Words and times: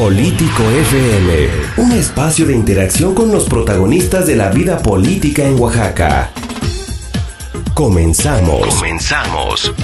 Político 0.00 0.62
FM, 0.62 1.48
un 1.76 1.92
espacio 1.92 2.46
de 2.46 2.54
interacción 2.54 3.14
con 3.14 3.30
los 3.30 3.44
protagonistas 3.44 4.26
de 4.26 4.34
la 4.34 4.48
vida 4.48 4.78
política 4.78 5.46
en 5.46 5.60
Oaxaca. 5.60 6.30
Comenzamos. 7.74 8.76
Comenzamos. 8.76 9.74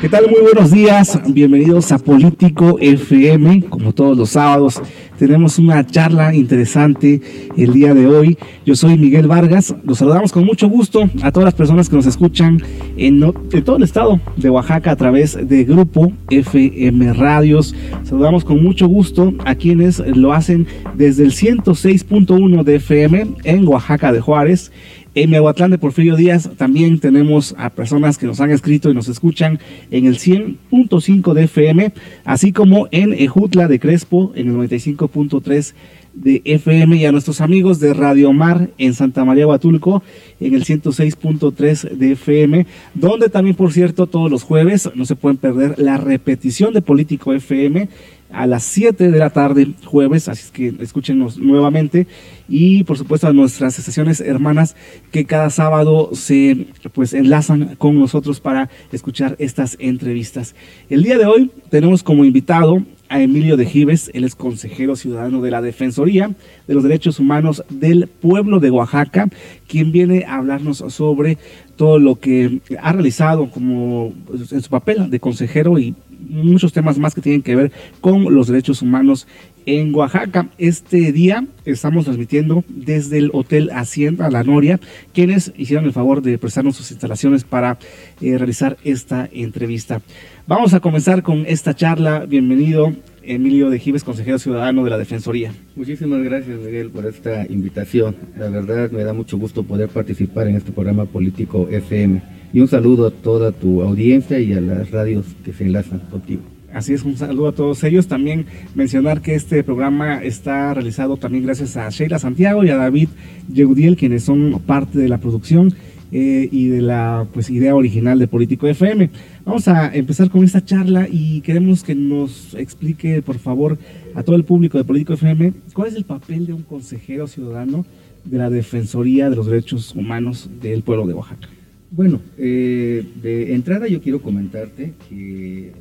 ¿Qué 0.00 0.08
tal? 0.08 0.30
Muy 0.30 0.40
buenos 0.40 0.70
días. 0.70 1.20
Bienvenidos 1.26 1.92
a 1.92 1.98
Político 1.98 2.78
FM. 2.80 3.64
Como 3.68 3.92
todos 3.92 4.16
los 4.16 4.30
sábados, 4.30 4.80
tenemos 5.18 5.58
una 5.58 5.86
charla 5.86 6.34
interesante 6.34 7.20
el 7.56 7.72
día 7.72 7.94
de 7.94 8.06
hoy. 8.06 8.38
Yo 8.66 8.74
soy 8.74 8.98
Miguel 8.98 9.26
Vargas. 9.26 9.74
Los 9.84 9.98
saludamos 9.98 10.32
con 10.32 10.44
mucho 10.44 10.68
gusto 10.68 11.08
a 11.22 11.32
todas 11.32 11.44
las 11.44 11.54
personas 11.54 11.88
que 11.88 11.96
nos 11.96 12.06
escuchan 12.06 12.62
en, 12.96 13.20
todo 13.64 13.76
el 13.76 13.82
estado 13.82 14.20
de 14.36 14.50
Oaxaca 14.50 14.90
a 14.90 14.96
través 14.96 15.36
de 15.48 15.64
Grupo 15.64 16.12
FM 16.30 17.12
Radios. 17.12 17.74
Saludamos 18.02 18.44
con 18.44 18.62
mucho 18.62 18.86
gusto 18.86 19.32
a 19.44 19.54
quienes 19.54 20.00
lo 20.00 20.32
hacen 20.32 20.66
desde 20.94 21.24
el 21.24 21.32
106.1 21.32 22.64
de 22.64 22.76
FM 22.76 23.26
en 23.44 23.68
Oaxaca 23.68 24.12
de 24.12 24.20
Juárez 24.20 24.72
en 25.14 25.30
Mehuatlán 25.30 25.70
de 25.70 25.78
Porfirio 25.78 26.16
Díaz 26.16 26.50
también 26.56 26.98
tenemos 26.98 27.54
a 27.58 27.70
personas 27.70 28.18
que 28.18 28.26
nos 28.26 28.40
han 28.40 28.50
escrito 28.50 28.90
y 28.90 28.94
nos 28.94 29.08
escuchan 29.08 29.60
en 29.90 30.06
el 30.06 30.18
100.5 30.18 31.32
de 31.34 31.44
FM, 31.44 31.92
así 32.24 32.52
como 32.52 32.88
en 32.90 33.12
Ejutla 33.12 33.68
de 33.68 33.78
Crespo 33.78 34.32
en 34.34 34.48
el 34.48 34.54
95.3 34.56 35.74
de 36.14 36.42
FM 36.44 36.96
y 36.96 37.06
a 37.06 37.12
nuestros 37.12 37.40
amigos 37.40 37.80
de 37.80 37.92
Radio 37.92 38.32
Mar 38.32 38.70
en 38.78 38.94
Santa 38.94 39.24
María 39.24 39.46
Huatulco 39.46 40.02
en 40.40 40.54
el 40.54 40.64
106.3 40.64 41.90
de 41.90 42.12
FM, 42.12 42.66
donde 42.94 43.28
también, 43.28 43.56
por 43.56 43.72
cierto, 43.72 44.06
todos 44.06 44.30
los 44.30 44.42
jueves 44.42 44.90
no 44.94 45.04
se 45.04 45.16
pueden 45.16 45.36
perder 45.36 45.78
la 45.78 45.96
repetición 45.96 46.72
de 46.72 46.82
Político 46.82 47.32
FM 47.32 47.88
a 48.34 48.46
las 48.46 48.64
7 48.64 49.10
de 49.10 49.18
la 49.18 49.30
tarde 49.30 49.68
jueves, 49.84 50.28
así 50.28 50.42
es 50.44 50.50
que 50.50 50.74
escúchenos 50.82 51.38
nuevamente 51.38 52.06
y 52.48 52.84
por 52.84 52.98
supuesto 52.98 53.26
a 53.26 53.32
nuestras 53.32 53.78
estaciones 53.78 54.20
hermanas 54.20 54.76
que 55.10 55.24
cada 55.24 55.50
sábado 55.50 56.10
se 56.12 56.66
pues 56.92 57.14
enlazan 57.14 57.76
con 57.76 57.98
nosotros 57.98 58.40
para 58.40 58.68
escuchar 58.92 59.36
estas 59.38 59.76
entrevistas. 59.80 60.54
El 60.90 61.02
día 61.02 61.18
de 61.18 61.26
hoy 61.26 61.50
tenemos 61.70 62.02
como 62.02 62.24
invitado 62.24 62.82
a 63.08 63.20
Emilio 63.20 63.56
de 63.56 63.66
Gives, 63.66 64.10
él 64.14 64.24
es 64.24 64.34
consejero 64.34 64.96
ciudadano 64.96 65.40
de 65.40 65.50
la 65.50 65.62
Defensoría 65.62 66.34
de 66.66 66.74
los 66.74 66.82
Derechos 66.82 67.20
Humanos 67.20 67.62
del 67.68 68.08
pueblo 68.08 68.60
de 68.60 68.70
Oaxaca, 68.70 69.28
quien 69.68 69.92
viene 69.92 70.24
a 70.24 70.36
hablarnos 70.36 70.78
sobre 70.88 71.38
todo 71.76 71.98
lo 71.98 72.16
que 72.16 72.60
ha 72.80 72.92
realizado 72.92 73.50
como 73.50 74.12
en 74.50 74.62
su 74.62 74.70
papel 74.70 75.10
de 75.10 75.20
consejero 75.20 75.78
y 75.78 75.94
muchos 76.28 76.72
temas 76.72 76.98
más 76.98 77.14
que 77.14 77.20
tienen 77.20 77.42
que 77.42 77.56
ver 77.56 77.72
con 78.00 78.34
los 78.34 78.46
derechos 78.46 78.82
humanos 78.82 79.26
en 79.66 79.94
Oaxaca. 79.94 80.48
Este 80.58 81.12
día 81.12 81.46
estamos 81.64 82.04
transmitiendo 82.04 82.64
desde 82.68 83.18
el 83.18 83.30
Hotel 83.32 83.70
Hacienda 83.70 84.30
La 84.30 84.44
Noria, 84.44 84.80
quienes 85.12 85.52
hicieron 85.56 85.84
el 85.84 85.92
favor 85.92 86.22
de 86.22 86.38
prestarnos 86.38 86.76
sus 86.76 86.90
instalaciones 86.90 87.44
para 87.44 87.78
eh, 88.20 88.36
realizar 88.36 88.76
esta 88.84 89.28
entrevista. 89.32 90.00
Vamos 90.46 90.74
a 90.74 90.80
comenzar 90.80 91.22
con 91.22 91.44
esta 91.46 91.74
charla. 91.74 92.26
Bienvenido, 92.26 92.92
Emilio 93.26 93.70
de 93.70 93.78
Gives, 93.78 94.04
consejero 94.04 94.38
ciudadano 94.38 94.84
de 94.84 94.90
la 94.90 94.98
Defensoría. 94.98 95.52
Muchísimas 95.76 96.22
gracias, 96.22 96.58
Miguel, 96.60 96.90
por 96.90 97.06
esta 97.06 97.46
invitación. 97.46 98.16
La 98.38 98.48
verdad, 98.48 98.90
me 98.90 99.04
da 99.04 99.12
mucho 99.12 99.38
gusto 99.38 99.62
poder 99.62 99.88
participar 99.88 100.48
en 100.48 100.56
este 100.56 100.72
programa 100.72 101.06
político 101.06 101.68
FM. 101.70 102.22
Y 102.52 102.60
un 102.60 102.68
saludo 102.68 103.06
a 103.06 103.10
toda 103.10 103.52
tu 103.52 103.82
audiencia 103.82 104.38
y 104.38 104.52
a 104.52 104.60
las 104.60 104.90
radios 104.90 105.26
que 105.44 105.52
se 105.52 105.64
enlazan 105.64 106.00
contigo. 106.10 106.42
Así 106.72 106.92
es, 106.92 107.04
un 107.04 107.16
saludo 107.16 107.48
a 107.48 107.52
todos 107.52 107.84
ellos. 107.84 108.08
También 108.08 108.46
mencionar 108.74 109.22
que 109.22 109.36
este 109.36 109.62
programa 109.62 110.22
está 110.22 110.74
realizado 110.74 111.16
también 111.16 111.44
gracias 111.44 111.76
a 111.76 111.88
Sheila 111.88 112.18
Santiago 112.18 112.64
y 112.64 112.70
a 112.70 112.76
David 112.76 113.08
Yehudiel, 113.52 113.96
quienes 113.96 114.24
son 114.24 114.60
parte 114.66 114.98
de 114.98 115.08
la 115.08 115.18
producción 115.18 115.72
eh, 116.16 116.48
y 116.52 116.68
de 116.68 116.80
la 116.80 117.26
pues, 117.34 117.50
idea 117.50 117.74
original 117.74 118.20
de 118.20 118.28
Político 118.28 118.68
FM. 118.68 119.10
Vamos 119.44 119.66
a 119.66 119.92
empezar 119.92 120.30
con 120.30 120.44
esta 120.44 120.64
charla 120.64 121.08
y 121.10 121.40
queremos 121.40 121.82
que 121.82 121.96
nos 121.96 122.54
explique, 122.54 123.20
por 123.20 123.38
favor, 123.38 123.76
a 124.14 124.22
todo 124.22 124.36
el 124.36 124.44
público 124.44 124.78
de 124.78 124.84
Político 124.84 125.14
FM, 125.14 125.52
cuál 125.72 125.88
es 125.88 125.96
el 125.96 126.04
papel 126.04 126.46
de 126.46 126.52
un 126.52 126.62
consejero 126.62 127.26
ciudadano 127.26 127.84
de 128.24 128.38
la 128.38 128.48
Defensoría 128.48 129.28
de 129.28 129.34
los 129.34 129.46
Derechos 129.46 129.92
Humanos 129.96 130.48
del 130.62 130.84
pueblo 130.84 131.04
de 131.08 131.14
Oaxaca. 131.14 131.48
Bueno, 131.90 132.20
eh, 132.38 133.04
de 133.20 133.52
entrada 133.52 133.88
yo 133.88 134.00
quiero 134.00 134.22
comentarte 134.22 134.94
que 135.08 135.72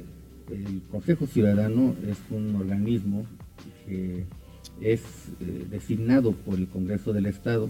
el 0.51 0.81
Consejo 0.89 1.27
Ciudadano 1.27 1.93
es 2.09 2.17
un 2.31 2.55
organismo 2.55 3.27
que 3.85 4.23
es 4.81 5.01
eh, 5.41 5.65
designado 5.69 6.31
por 6.31 6.57
el 6.57 6.65
Congreso 6.65 7.13
del 7.13 7.27
Estado 7.27 7.69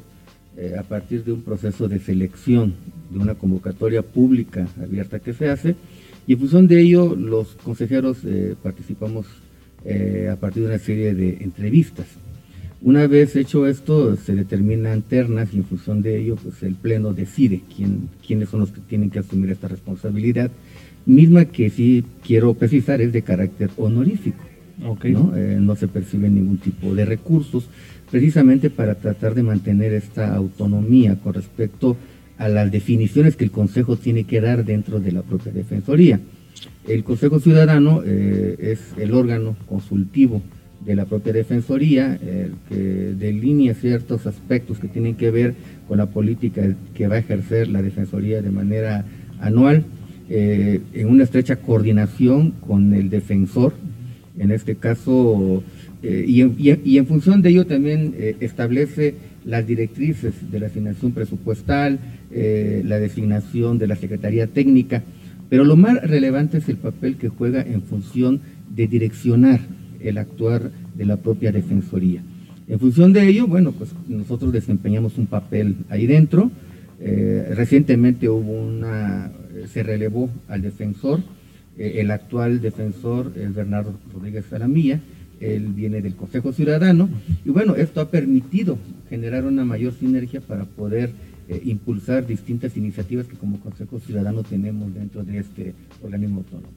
eh, 0.57 0.75
a 0.79 0.83
partir 0.83 1.23
de 1.23 1.31
un 1.31 1.41
proceso 1.41 1.87
de 1.87 1.99
selección, 1.99 2.73
de 3.09 3.19
una 3.19 3.35
convocatoria 3.35 4.01
pública 4.01 4.67
abierta 4.81 5.19
que 5.19 5.33
se 5.33 5.49
hace, 5.49 5.75
y 6.27 6.33
en 6.33 6.39
función 6.39 6.67
de 6.67 6.81
ello 6.81 7.15
los 7.15 7.55
consejeros 7.55 8.19
eh, 8.25 8.55
participamos 8.61 9.25
eh, 9.85 10.29
a 10.31 10.35
partir 10.35 10.63
de 10.63 10.69
una 10.69 10.79
serie 10.79 11.13
de 11.13 11.37
entrevistas. 11.41 12.05
Una 12.81 13.07
vez 13.07 13.35
hecho 13.35 13.65
esto, 13.65 14.15
se 14.17 14.35
determinan 14.35 15.01
ternas 15.01 15.53
y 15.53 15.57
en 15.57 15.63
función 15.63 16.01
de 16.01 16.19
ello, 16.19 16.35
pues 16.35 16.61
el 16.63 16.75
Pleno 16.75 17.13
decide 17.13 17.61
quién, 17.75 18.09
quiénes 18.25 18.49
son 18.49 18.59
los 18.59 18.71
que 18.71 18.81
tienen 18.81 19.09
que 19.09 19.19
asumir 19.19 19.51
esta 19.51 19.69
responsabilidad, 19.69 20.51
misma 21.05 21.45
que 21.45 21.69
sí 21.69 22.03
quiero 22.25 22.53
precisar 22.53 23.01
es 23.01 23.11
de 23.11 23.21
carácter 23.21 23.69
honorífico. 23.77 24.43
¿No? 24.77 25.31
no 25.59 25.75
se 25.75 25.87
percibe 25.87 26.29
ningún 26.29 26.57
tipo 26.57 26.93
de 26.95 27.05
recursos, 27.05 27.67
precisamente 28.09 28.69
para 28.69 28.95
tratar 28.95 29.35
de 29.35 29.43
mantener 29.43 29.93
esta 29.93 30.35
autonomía 30.35 31.15
con 31.15 31.33
respecto 31.33 31.97
a 32.37 32.49
las 32.49 32.71
definiciones 32.71 33.35
que 33.35 33.43
el 33.43 33.51
Consejo 33.51 33.95
tiene 33.95 34.23
que 34.23 34.41
dar 34.41 34.65
dentro 34.65 34.99
de 34.99 35.11
la 35.11 35.21
propia 35.21 35.51
Defensoría. 35.51 36.19
El 36.87 37.03
Consejo 37.03 37.39
Ciudadano 37.39 38.01
eh, 38.05 38.55
es 38.59 38.79
el 38.97 39.13
órgano 39.13 39.55
consultivo 39.67 40.41
de 40.85 40.95
la 40.95 41.05
propia 41.05 41.31
Defensoría, 41.31 42.19
que 42.67 42.75
delinea 43.17 43.73
ciertos 43.73 44.27
aspectos 44.27 44.79
que 44.79 44.89
tienen 44.89 45.15
que 45.15 45.31
ver 45.31 45.55
con 45.87 45.97
la 45.97 46.07
política 46.07 46.61
que 46.93 47.07
va 47.07 47.15
a 47.15 47.19
ejercer 47.19 47.69
la 47.69 47.81
Defensoría 47.81 48.41
de 48.41 48.51
manera 48.51 49.05
anual, 49.39 49.85
eh, 50.29 50.81
en 50.93 51.09
una 51.09 51.25
estrecha 51.25 51.57
coordinación 51.57 52.51
con 52.51 52.93
el 52.93 53.09
defensor, 53.09 53.73
en 54.37 54.51
este 54.51 54.75
caso 54.75 55.63
eh, 56.03 56.25
y, 56.27 56.97
en, 56.97 57.05
función 57.05 57.41
de 57.41 57.49
ello 57.49 57.65
también 57.65 58.13
eh, 58.17 58.35
establece 58.41 59.15
las 59.45 59.65
directrices 59.65 60.51
de 60.51 60.59
la 60.59 60.67
asignación 60.67 61.13
presupuestal, 61.13 61.99
eh, 62.29 62.81
la 62.85 62.99
designación 62.99 63.77
de 63.77 63.87
la 63.87 63.95
Secretaría 63.95 64.47
Técnica, 64.47 65.01
pero 65.49 65.63
lo 65.63 65.77
más 65.77 66.01
relevante 66.01 66.57
es 66.57 66.67
el 66.67 66.75
papel 66.75 67.15
que 67.15 67.29
juega 67.29 67.61
en 67.61 67.83
función 67.83 68.41
de 68.75 68.87
direccionar 68.87 69.61
el 70.01 70.17
actuar 70.17 70.71
de 70.93 71.05
la 71.05 71.17
propia 71.17 71.53
Defensoría. 71.53 72.21
En 72.67 72.79
función 72.79 73.13
de 73.13 73.25
ello, 73.25 73.47
bueno, 73.47 73.71
pues 73.71 73.91
nosotros 74.09 74.51
desempeñamos 74.51 75.17
un 75.17 75.27
papel 75.27 75.77
ahí 75.89 76.05
dentro. 76.05 76.51
recientemente 76.99 78.29
hubo 78.29 78.51
una, 78.51 79.31
se 79.71 79.83
relevó 79.83 80.29
al 80.47 80.61
defensor, 80.61 81.21
el 81.77 82.11
actual 82.11 82.61
defensor 82.61 83.31
es 83.35 83.53
Bernardo 83.53 83.93
Rodríguez 84.13 84.45
Salamilla, 84.49 84.99
él 85.39 85.67
viene 85.67 86.01
del 86.01 86.15
Consejo 86.15 86.53
Ciudadano, 86.53 87.09
y 87.43 87.49
bueno, 87.49 87.75
esto 87.75 88.01
ha 88.01 88.09
permitido 88.09 88.77
generar 89.09 89.45
una 89.45 89.65
mayor 89.65 89.93
sinergia 89.93 90.41
para 90.41 90.65
poder 90.65 91.11
eh, 91.49 91.61
impulsar 91.65 92.25
distintas 92.25 92.77
iniciativas 92.77 93.27
que 93.27 93.35
como 93.35 93.59
Consejo 93.59 93.99
Ciudadano 93.99 94.43
tenemos 94.43 94.93
dentro 94.93 95.23
de 95.23 95.39
este 95.39 95.73
organismo 96.01 96.39
autónomo. 96.39 96.69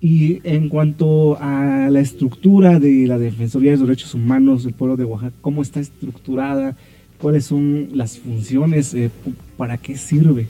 Y 0.00 0.40
en 0.42 0.68
cuanto 0.68 1.38
a 1.40 1.88
la 1.90 2.00
estructura 2.00 2.80
de 2.80 3.06
la 3.06 3.18
Defensoría 3.18 3.70
de 3.70 3.76
los 3.78 3.86
Derechos 3.86 4.14
Humanos 4.14 4.64
del 4.64 4.74
pueblo 4.74 4.96
de 4.96 5.04
Oaxaca, 5.04 5.34
¿cómo 5.40 5.62
está 5.62 5.80
estructurada? 5.80 6.76
¿Cuáles 7.20 7.46
son 7.46 7.90
las 7.94 8.18
funciones? 8.18 8.92
Eh, 8.94 9.10
¿Para 9.56 9.78
qué 9.78 9.96
sirve? 9.96 10.48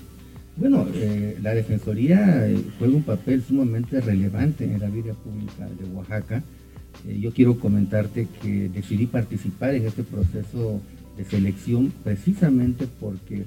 Bueno, 0.57 0.87
eh, 0.95 1.37
la 1.43 1.55
Defensoría 1.55 2.49
juega 2.79 2.95
un 2.95 3.03
papel 3.03 3.43
sumamente 3.43 4.01
relevante 4.01 4.65
en 4.65 4.81
la 4.81 4.89
vida 4.89 5.15
pública 5.15 5.69
de 5.69 5.85
Oaxaca 5.95 6.43
eh, 7.07 7.19
yo 7.21 7.33
quiero 7.33 7.59
comentarte 7.59 8.29
que 8.41 8.69
decidí 8.69 9.07
participar 9.07 9.75
en 9.75 9.87
este 9.87 10.03
proceso 10.03 10.81
de 11.17 11.25
selección 11.25 11.93
precisamente 12.03 12.87
porque 13.01 13.45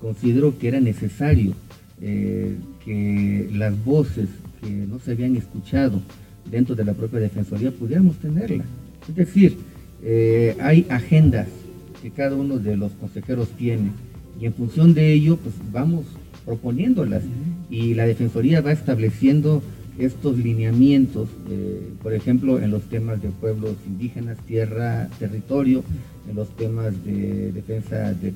considero 0.00 0.58
que 0.58 0.68
era 0.68 0.80
necesario 0.80 1.54
eh, 2.00 2.56
que 2.84 3.48
las 3.52 3.84
voces 3.84 4.28
que 4.60 4.70
no 4.70 4.98
se 4.98 5.12
habían 5.12 5.36
escuchado 5.36 6.00
dentro 6.50 6.74
de 6.74 6.84
la 6.84 6.94
propia 6.94 7.20
Defensoría 7.20 7.70
pudiéramos 7.70 8.16
tenerla. 8.16 8.64
Es 9.08 9.14
decir, 9.14 9.56
eh, 10.02 10.56
hay 10.60 10.86
agendas 10.88 11.48
que 12.02 12.10
cada 12.10 12.36
uno 12.36 12.58
de 12.58 12.76
los 12.76 12.92
consejeros 12.92 13.48
tiene 13.50 13.90
y 14.40 14.46
en 14.46 14.54
función 14.54 14.94
de 14.94 15.12
ello 15.12 15.36
pues 15.36 15.54
vamos 15.72 16.04
proponiéndolas 16.44 17.22
y 17.70 17.94
la 17.94 18.06
Defensoría 18.06 18.60
va 18.60 18.72
estableciendo 18.72 19.62
estos 19.98 20.38
lineamientos, 20.38 21.28
eh, 21.50 21.92
por 22.02 22.14
ejemplo, 22.14 22.58
en 22.58 22.70
los 22.70 22.82
temas 22.84 23.20
de 23.22 23.28
pueblos 23.28 23.76
indígenas, 23.86 24.38
tierra, 24.46 25.08
territorio, 25.18 25.84
en 26.28 26.36
los 26.36 26.48
temas 26.56 26.92
de 27.04 27.52
defensa 27.52 28.14
de, 28.14 28.32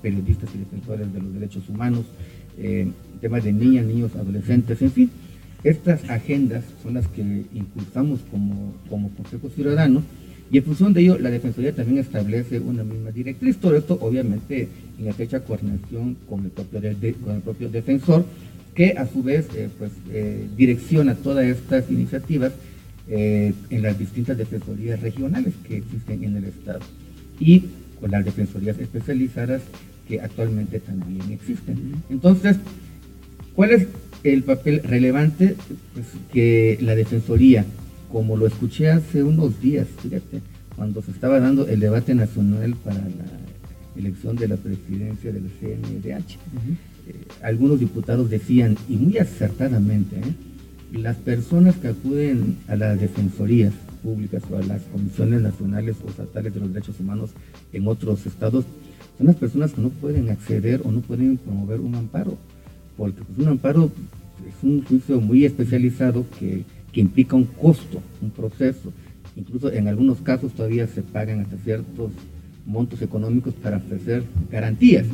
periodistas 0.00 0.50
y 0.54 0.58
defensores 0.58 1.12
de 1.12 1.20
los 1.20 1.34
derechos 1.34 1.68
humanos, 1.68 2.06
eh, 2.58 2.88
temas 3.20 3.44
de 3.44 3.52
niñas, 3.52 3.86
niños, 3.86 4.16
adolescentes, 4.16 4.80
en 4.80 4.90
fin. 4.90 5.10
Estas 5.64 6.08
agendas 6.08 6.64
son 6.82 6.94
las 6.94 7.08
que 7.08 7.20
impulsamos 7.20 8.20
como, 8.30 8.74
como 8.88 9.10
Consejo 9.10 9.50
Ciudadano 9.50 10.02
y 10.50 10.58
en 10.58 10.64
función 10.64 10.94
de 10.94 11.02
ello 11.02 11.18
la 11.18 11.30
Defensoría 11.30 11.74
también 11.74 11.98
establece 11.98 12.60
una 12.60 12.84
misma 12.84 13.10
directriz. 13.10 13.58
Todo 13.58 13.76
esto 13.76 13.98
obviamente 14.00 14.68
en 14.98 15.14
fecha 15.14 15.40
coordinación 15.40 16.16
con 16.28 16.44
el 16.44 16.50
propio, 16.50 16.80
con 17.24 17.36
el 17.36 17.42
propio 17.42 17.68
defensor 17.68 18.24
que 18.74 18.92
a 18.92 19.06
su 19.06 19.22
vez 19.22 19.48
eh, 19.54 19.68
pues, 19.76 19.90
eh, 20.10 20.46
direcciona 20.56 21.14
todas 21.14 21.44
estas 21.44 21.90
iniciativas 21.90 22.52
eh, 23.08 23.52
en 23.70 23.82
las 23.82 23.98
distintas 23.98 24.36
defensorías 24.38 25.00
regionales 25.00 25.54
que 25.66 25.78
existen 25.78 26.22
en 26.22 26.36
el 26.36 26.44
Estado 26.44 26.80
y 27.40 27.64
con 28.00 28.10
las 28.10 28.24
defensorías 28.24 28.78
especializadas 28.78 29.62
que 30.06 30.20
actualmente 30.20 30.78
también 30.80 31.32
existen. 31.32 32.02
Entonces, 32.08 32.56
¿cuál 33.54 33.72
es 33.72 33.88
el 34.22 34.42
papel 34.42 34.80
relevante 34.84 35.56
pues, 35.94 36.06
que 36.32 36.78
la 36.80 36.94
defensoría, 36.94 37.64
como 38.12 38.36
lo 38.36 38.46
escuché 38.46 38.90
hace 38.90 39.22
unos 39.22 39.60
días, 39.60 39.86
fíjate, 40.02 40.40
cuando 40.76 41.02
se 41.02 41.10
estaba 41.10 41.40
dando 41.40 41.66
el 41.66 41.80
debate 41.80 42.14
nacional 42.14 42.76
para 42.84 43.00
la 43.00 43.47
elección 43.98 44.36
de 44.36 44.48
la 44.48 44.56
presidencia 44.56 45.32
del 45.32 45.50
CNDH? 45.60 46.38
Eh, 47.08 47.14
algunos 47.42 47.80
diputados 47.80 48.30
decían, 48.30 48.76
y 48.88 48.96
muy 48.96 49.18
acertadamente, 49.18 50.16
¿eh? 50.16 50.34
las 50.92 51.16
personas 51.16 51.76
que 51.76 51.88
acuden 51.88 52.58
a 52.68 52.76
las 52.76 52.98
defensorías 53.00 53.74
públicas 54.02 54.42
o 54.50 54.56
a 54.56 54.62
las 54.62 54.82
comisiones 54.82 55.42
nacionales 55.42 55.96
o 56.04 56.08
estatales 56.08 56.54
de 56.54 56.60
los 56.60 56.72
derechos 56.72 56.98
humanos 57.00 57.30
en 57.72 57.86
otros 57.86 58.24
estados 58.26 58.64
son 59.18 59.26
las 59.26 59.36
personas 59.36 59.72
que 59.72 59.80
no 59.80 59.90
pueden 59.90 60.30
acceder 60.30 60.80
o 60.84 60.92
no 60.92 61.00
pueden 61.00 61.36
promover 61.36 61.80
un 61.80 61.94
amparo, 61.96 62.38
porque 62.96 63.22
pues, 63.22 63.38
un 63.38 63.48
amparo 63.48 63.90
es 64.48 64.62
un 64.62 64.84
juicio 64.84 65.20
muy 65.20 65.44
especializado 65.44 66.24
que, 66.38 66.64
que 66.92 67.00
implica 67.00 67.36
un 67.36 67.44
costo, 67.44 68.00
un 68.22 68.30
proceso. 68.30 68.92
Incluso 69.36 69.72
en 69.72 69.88
algunos 69.88 70.18
casos 70.18 70.52
todavía 70.52 70.86
se 70.86 71.02
pagan 71.02 71.40
hasta 71.40 71.56
ciertos 71.58 72.12
montos 72.68 73.02
económicos 73.02 73.54
para 73.54 73.78
ofrecer 73.78 74.22
garantías. 74.50 75.06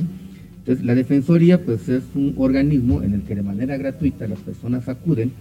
Entonces, 0.58 0.84
la 0.84 0.94
Defensoría 0.94 1.64
pues, 1.64 1.88
es 1.88 2.02
un 2.14 2.34
organismo 2.36 3.02
en 3.02 3.14
el 3.14 3.22
que 3.22 3.34
de 3.34 3.42
manera 3.42 3.76
gratuita 3.76 4.26
las 4.26 4.40
personas 4.40 4.88
acuden 4.88 5.32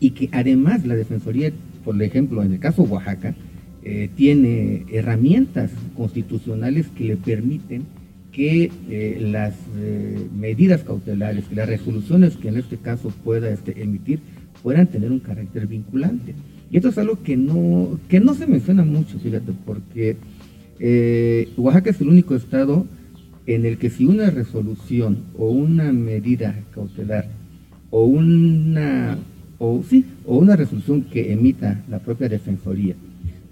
y 0.00 0.10
que 0.10 0.28
además 0.32 0.86
la 0.86 0.94
Defensoría, 0.94 1.52
por 1.84 2.00
ejemplo, 2.02 2.42
en 2.42 2.52
el 2.52 2.58
caso 2.58 2.82
Oaxaca, 2.82 3.34
eh, 3.84 4.08
tiene 4.16 4.86
herramientas 4.90 5.70
constitucionales 5.96 6.86
que 6.88 7.04
le 7.04 7.16
permiten 7.16 7.84
que 8.32 8.72
eh, 8.90 9.18
las 9.20 9.54
eh, 9.76 10.26
medidas 10.36 10.82
cautelares, 10.82 11.44
que 11.44 11.54
las 11.54 11.68
resoluciones 11.68 12.36
que 12.36 12.48
en 12.48 12.56
este 12.56 12.78
caso 12.78 13.12
pueda 13.22 13.48
este, 13.50 13.80
emitir, 13.80 14.20
puedan 14.62 14.88
tener 14.88 15.12
un 15.12 15.20
carácter 15.20 15.66
vinculante. 15.66 16.34
Y 16.70 16.78
esto 16.78 16.88
es 16.88 16.98
algo 16.98 17.22
que 17.22 17.36
no, 17.36 18.00
que 18.08 18.18
no 18.18 18.34
se 18.34 18.46
menciona 18.48 18.84
mucho, 18.84 19.18
fíjate, 19.20 19.52
porque 19.64 20.16
Oaxaca 21.56 21.90
es 21.90 22.00
el 22.00 22.08
único 22.08 22.34
estado 22.34 22.86
en 23.46 23.66
el 23.66 23.78
que 23.78 23.90
si 23.90 24.06
una 24.06 24.30
resolución 24.30 25.24
o 25.38 25.50
una 25.50 25.92
medida 25.92 26.64
cautelar 26.72 27.28
o 27.90 28.04
una 28.04 29.18
o 29.58 29.82
sí 29.88 30.04
o 30.26 30.38
una 30.38 30.56
resolución 30.56 31.02
que 31.02 31.32
emita 31.32 31.84
la 31.88 32.00
propia 32.00 32.28
defensoría 32.28 32.96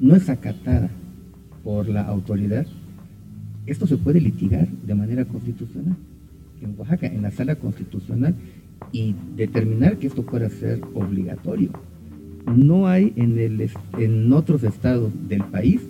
no 0.00 0.16
es 0.16 0.28
acatada 0.28 0.90
por 1.62 1.88
la 1.88 2.02
autoridad, 2.02 2.66
esto 3.66 3.86
se 3.86 3.96
puede 3.96 4.20
litigar 4.20 4.66
de 4.68 4.94
manera 4.94 5.24
constitucional 5.24 5.96
en 6.62 6.74
Oaxaca, 6.78 7.06
en 7.06 7.22
la 7.22 7.30
sala 7.30 7.56
constitucional, 7.56 8.34
y 8.90 9.14
determinar 9.36 9.98
que 9.98 10.06
esto 10.06 10.24
pueda 10.24 10.48
ser 10.48 10.80
obligatorio. 10.94 11.70
No 12.46 12.88
hay 12.88 13.12
en, 13.16 13.38
el, 13.38 13.70
en 13.98 14.32
otros 14.32 14.64
estados 14.64 15.12
del 15.28 15.44
país 15.44 15.80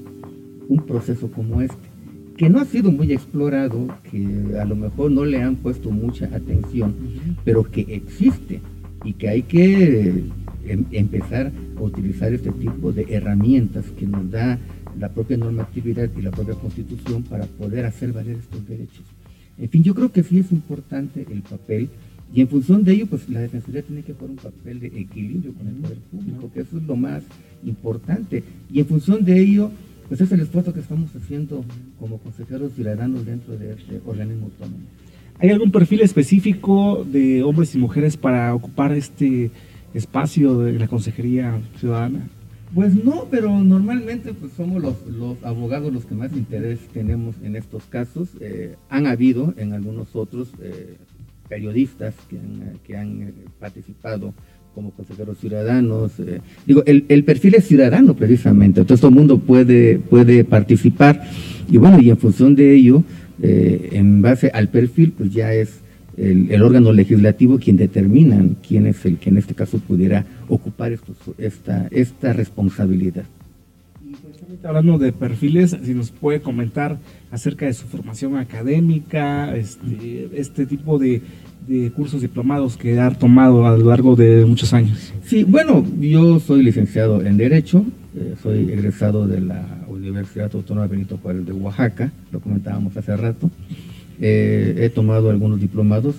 un 0.73 0.87
proceso 0.87 1.31
como 1.31 1.61
este 1.61 1.93
que 2.37 2.49
no 2.49 2.61
ha 2.61 2.65
sido 2.65 2.91
muy 2.91 3.13
explorado, 3.13 3.89
que 4.11 4.59
a 4.59 4.65
lo 4.65 4.75
mejor 4.75 5.11
no 5.11 5.25
le 5.25 5.43
han 5.43 5.57
puesto 5.57 5.91
mucha 5.91 6.25
atención, 6.35 6.95
pero 7.45 7.63
que 7.63 7.83
existe 7.83 8.61
y 9.05 9.13
que 9.13 9.29
hay 9.29 9.43
que 9.43 10.25
em, 10.67 10.85
empezar 10.93 11.53
a 11.77 11.83
utilizar 11.83 12.33
este 12.33 12.51
tipo 12.51 12.91
de 12.91 13.07
herramientas 13.11 13.85
que 13.99 14.07
nos 14.07 14.31
da 14.31 14.59
la 14.99 15.11
propia 15.11 15.37
normatividad 15.37 16.09
y 16.17 16.23
la 16.23 16.31
propia 16.31 16.55
constitución 16.55 17.23
para 17.23 17.45
poder 17.45 17.85
hacer 17.85 18.13
valer 18.13 18.37
estos 18.37 18.67
derechos. 18.67 19.05
En 19.59 19.69
fin, 19.69 19.83
yo 19.83 19.95
creo 19.95 20.11
que 20.11 20.23
sí 20.23 20.39
es 20.39 20.51
importante 20.53 21.27
el 21.31 21.43
papel 21.43 21.91
y 22.35 22.41
en 22.41 22.49
función 22.49 22.83
de 22.83 22.95
ello, 22.95 23.07
pues 23.07 23.29
la 23.29 23.41
Defensoría 23.41 23.83
tiene 23.83 24.03
que 24.03 24.15
jugar 24.15 24.31
un 24.31 24.37
papel 24.37 24.81
de 24.81 24.87
equilibrio 24.87 25.53
con 25.53 25.69
el 25.69 25.75
poder 25.75 25.99
público, 25.99 26.51
que 26.53 26.61
eso 26.61 26.79
es 26.79 26.83
lo 26.85 26.97
más 26.97 27.23
importante. 27.63 28.43
Y 28.73 28.81
en 28.81 28.87
función 28.87 29.23
de 29.23 29.39
ello, 29.39 29.71
pues 30.13 30.21
es 30.21 30.33
el 30.33 30.41
esfuerzo 30.41 30.75
que 30.75 30.81
estamos 30.81 31.09
haciendo 31.17 31.65
como 31.99 32.19
consejeros 32.19 32.75
ciudadanos 32.75 33.25
dentro 33.25 33.57
de 33.57 33.73
este 33.73 33.99
organismo 34.05 34.45
autónomo. 34.45 34.85
¿Hay 35.39 35.49
algún 35.49 35.73
perfil 35.73 36.03
específico 36.03 37.03
de 37.11 37.43
hombres 37.43 37.75
y 37.75 37.79
mujeres 37.79 38.19
para 38.19 38.55
ocupar 38.55 38.93
este 38.93 39.51
espacio 39.95 40.59
de 40.59 40.79
la 40.79 40.87
consejería 40.87 41.59
ciudadana? 41.79 42.29
Pues 42.75 42.95
no, 42.95 43.27
pero 43.31 43.59
normalmente 43.65 44.35
pues 44.35 44.53
somos 44.53 44.83
los, 44.83 44.97
abogados 45.45 45.91
los 45.91 46.05
que 46.05 46.15
más 46.15 46.35
interés 46.35 46.81
tenemos 46.93 47.35
en 47.43 47.57
estos 47.57 47.85
casos. 47.85 48.29
Eh, 48.39 48.77
han 48.91 49.07
habido 49.07 49.55
en 49.57 49.73
algunos 49.73 50.15
otros 50.15 50.53
eh, 50.61 50.99
periodistas 51.49 52.15
que 52.29 52.37
han, 52.37 52.79
que 52.85 52.99
han 52.99 53.23
eh, 53.23 53.33
participado 53.59 54.35
como 54.75 54.91
consejeros 54.91 55.39
ciudadanos. 55.39 56.13
Eh, 56.19 56.41
digo, 56.67 56.83
el, 56.87 57.05
el, 57.09 57.25
perfil 57.25 57.55
es 57.55 57.67
ciudadano 57.67 58.15
precisamente, 58.15 58.81
entonces 58.81 59.01
todo 59.01 59.11
el 59.11 59.17
mundo 59.17 59.39
puede, 59.39 59.99
puede 59.99 60.45
participar 60.45 61.23
y 61.71 61.79
bueno, 61.79 62.01
y 62.01 62.11
en 62.11 62.19
función 62.19 62.55
de 62.55 62.75
ello, 62.75 63.03
eh, 63.41 63.91
en 63.93 64.23
base 64.23 64.51
al 64.53 64.69
perfil, 64.69 65.13
pues 65.13 65.33
ya 65.33 65.55
es 65.55 65.81
el, 66.17 66.63
órgano 66.63 66.93
legislativo 66.93 67.59
quien 67.59 67.77
determina 67.77 68.45
quién 68.67 68.87
es 68.87 69.05
el 69.07 69.19
que 69.19 69.31
en 69.31 69.39
este 69.39 69.55
caso 69.55 69.79
pudiera 69.79 70.27
ocupar 70.49 70.93
esta, 71.39 71.89
esta 71.91 72.33
responsabilidad. 72.33 73.25
Y 74.05 74.15
pues, 74.15 74.65
hablando 74.65 74.99
de 74.99 75.13
perfiles, 75.13 75.77
si 75.83 75.95
nos 75.95 76.11
puede 76.11 76.43
comentar 76.43 76.99
acerca 77.31 77.67
de 77.67 77.73
su 77.73 77.87
formación 77.87 78.37
académica, 78.37 79.57
este, 79.57 80.29
este 80.35 80.67
tipo 80.67 80.99
de 80.99 81.23
de 81.67 81.91
cursos 81.93 82.21
diplomados 82.21 82.77
que 82.77 82.99
ha 82.99 83.11
tomado 83.11 83.67
a 83.67 83.77
lo 83.77 83.89
largo 83.89 84.17
de 84.17 84.45
muchos 84.45 84.73
años. 84.73 85.13
Sí, 85.25 85.45
bueno, 85.45 85.85
yo 86.01 86.41
soy 86.41 86.63
licenciado 86.63 87.25
en 87.25 87.37
Derecho, 87.37 87.85
eh, 88.17 88.35
soy 88.43 88.71
egresado 88.71 89.27
de 89.27 89.41
la 89.41 89.65
Universidad 89.89 90.51
Autónoma 90.55 90.87
Benito 90.87 91.19
Juárez 91.19 91.47
de 91.47 91.53
Oaxaca, 91.53 92.13
lo 92.31 92.41
comentábamos 92.41 92.97
hace 92.97 93.17
rato. 93.17 93.51
Eh, 94.21 94.77
he 94.79 94.89
tomado 94.91 95.31
algunos 95.31 95.61
diplomados 95.61 96.17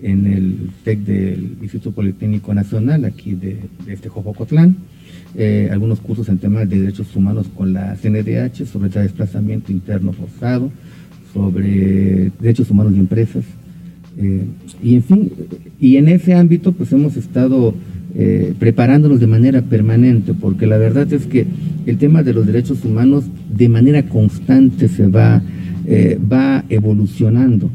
en 0.00 0.26
el 0.26 0.70
TEC 0.84 1.00
del 1.00 1.56
Instituto 1.60 1.92
Politécnico 1.92 2.52
Nacional, 2.54 3.04
aquí 3.04 3.34
de, 3.34 3.58
este 3.86 4.08
Jojocotlán, 4.08 4.76
eh, 5.34 5.68
algunos 5.72 6.00
cursos 6.00 6.28
en 6.28 6.38
temas 6.38 6.68
de 6.68 6.80
derechos 6.80 7.14
humanos 7.16 7.46
con 7.54 7.72
la 7.72 7.96
CNDH, 7.96 8.66
sobre 8.66 8.88
desplazamiento 8.88 9.72
interno 9.72 10.12
forzado, 10.12 10.70
sobre 11.32 12.30
derechos 12.38 12.70
humanos 12.70 12.92
de 12.92 13.00
empresas, 13.00 13.44
eh, 14.18 14.44
y 14.82 14.94
en 14.94 15.02
fin, 15.02 15.32
y 15.80 15.96
en 15.96 16.08
ese 16.08 16.34
ámbito 16.34 16.72
pues 16.72 16.92
hemos 16.92 17.16
estado 17.16 17.74
eh, 18.16 18.54
preparándonos 18.58 19.18
de 19.18 19.26
manera 19.26 19.62
permanente, 19.62 20.34
porque 20.34 20.66
la 20.66 20.78
verdad 20.78 21.12
es 21.12 21.26
que 21.26 21.46
el 21.86 21.98
tema 21.98 22.22
de 22.22 22.32
los 22.32 22.46
derechos 22.46 22.84
humanos 22.84 23.24
de 23.52 23.68
manera 23.68 24.04
constante 24.04 24.88
se 24.88 25.08
va, 25.08 25.42
eh, 25.86 26.18
va 26.32 26.64
evolucionando. 26.68 27.70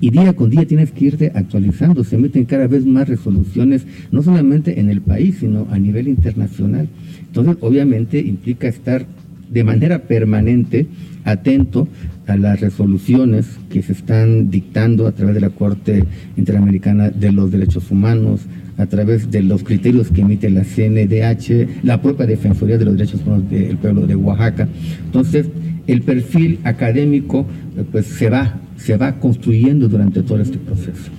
Y 0.00 0.10
día 0.10 0.34
con 0.34 0.50
día 0.50 0.66
tienes 0.66 0.90
que 0.90 1.06
irte 1.06 1.32
actualizando, 1.34 2.04
se 2.04 2.18
meten 2.18 2.44
cada 2.44 2.66
vez 2.66 2.84
más 2.84 3.08
resoluciones, 3.08 3.86
no 4.10 4.22
solamente 4.22 4.78
en 4.80 4.90
el 4.90 5.00
país, 5.00 5.36
sino 5.40 5.66
a 5.70 5.78
nivel 5.78 6.08
internacional. 6.08 6.88
Entonces, 7.28 7.56
obviamente, 7.60 8.18
implica 8.18 8.68
estar 8.68 9.06
de 9.50 9.64
manera 9.64 10.02
permanente 10.02 10.86
atento 11.24 11.88
a 12.26 12.36
las 12.36 12.60
resoluciones 12.60 13.46
que 13.70 13.82
se 13.82 13.92
están 13.92 14.50
dictando 14.50 15.06
a 15.06 15.12
través 15.12 15.34
de 15.34 15.40
la 15.40 15.50
Corte 15.50 16.04
Interamericana 16.36 17.10
de 17.10 17.32
los 17.32 17.50
Derechos 17.50 17.90
Humanos, 17.90 18.42
a 18.78 18.86
través 18.86 19.30
de 19.30 19.42
los 19.42 19.62
criterios 19.62 20.10
que 20.10 20.22
emite 20.22 20.50
la 20.50 20.64
CNDH, 20.64 21.84
la 21.84 22.02
propia 22.02 22.26
Defensoría 22.26 22.78
de 22.78 22.84
los 22.84 22.96
Derechos 22.96 23.22
Humanos 23.24 23.50
del 23.50 23.76
pueblo 23.76 24.06
de 24.06 24.16
Oaxaca. 24.16 24.68
Entonces, 25.04 25.46
el 25.86 26.02
perfil 26.02 26.58
académico 26.64 27.46
pues 27.92 28.06
se 28.06 28.28
va, 28.28 28.60
se 28.76 28.96
va 28.96 29.18
construyendo 29.18 29.88
durante 29.88 30.22
todo 30.22 30.40
este 30.40 30.58
proceso. 30.58 31.10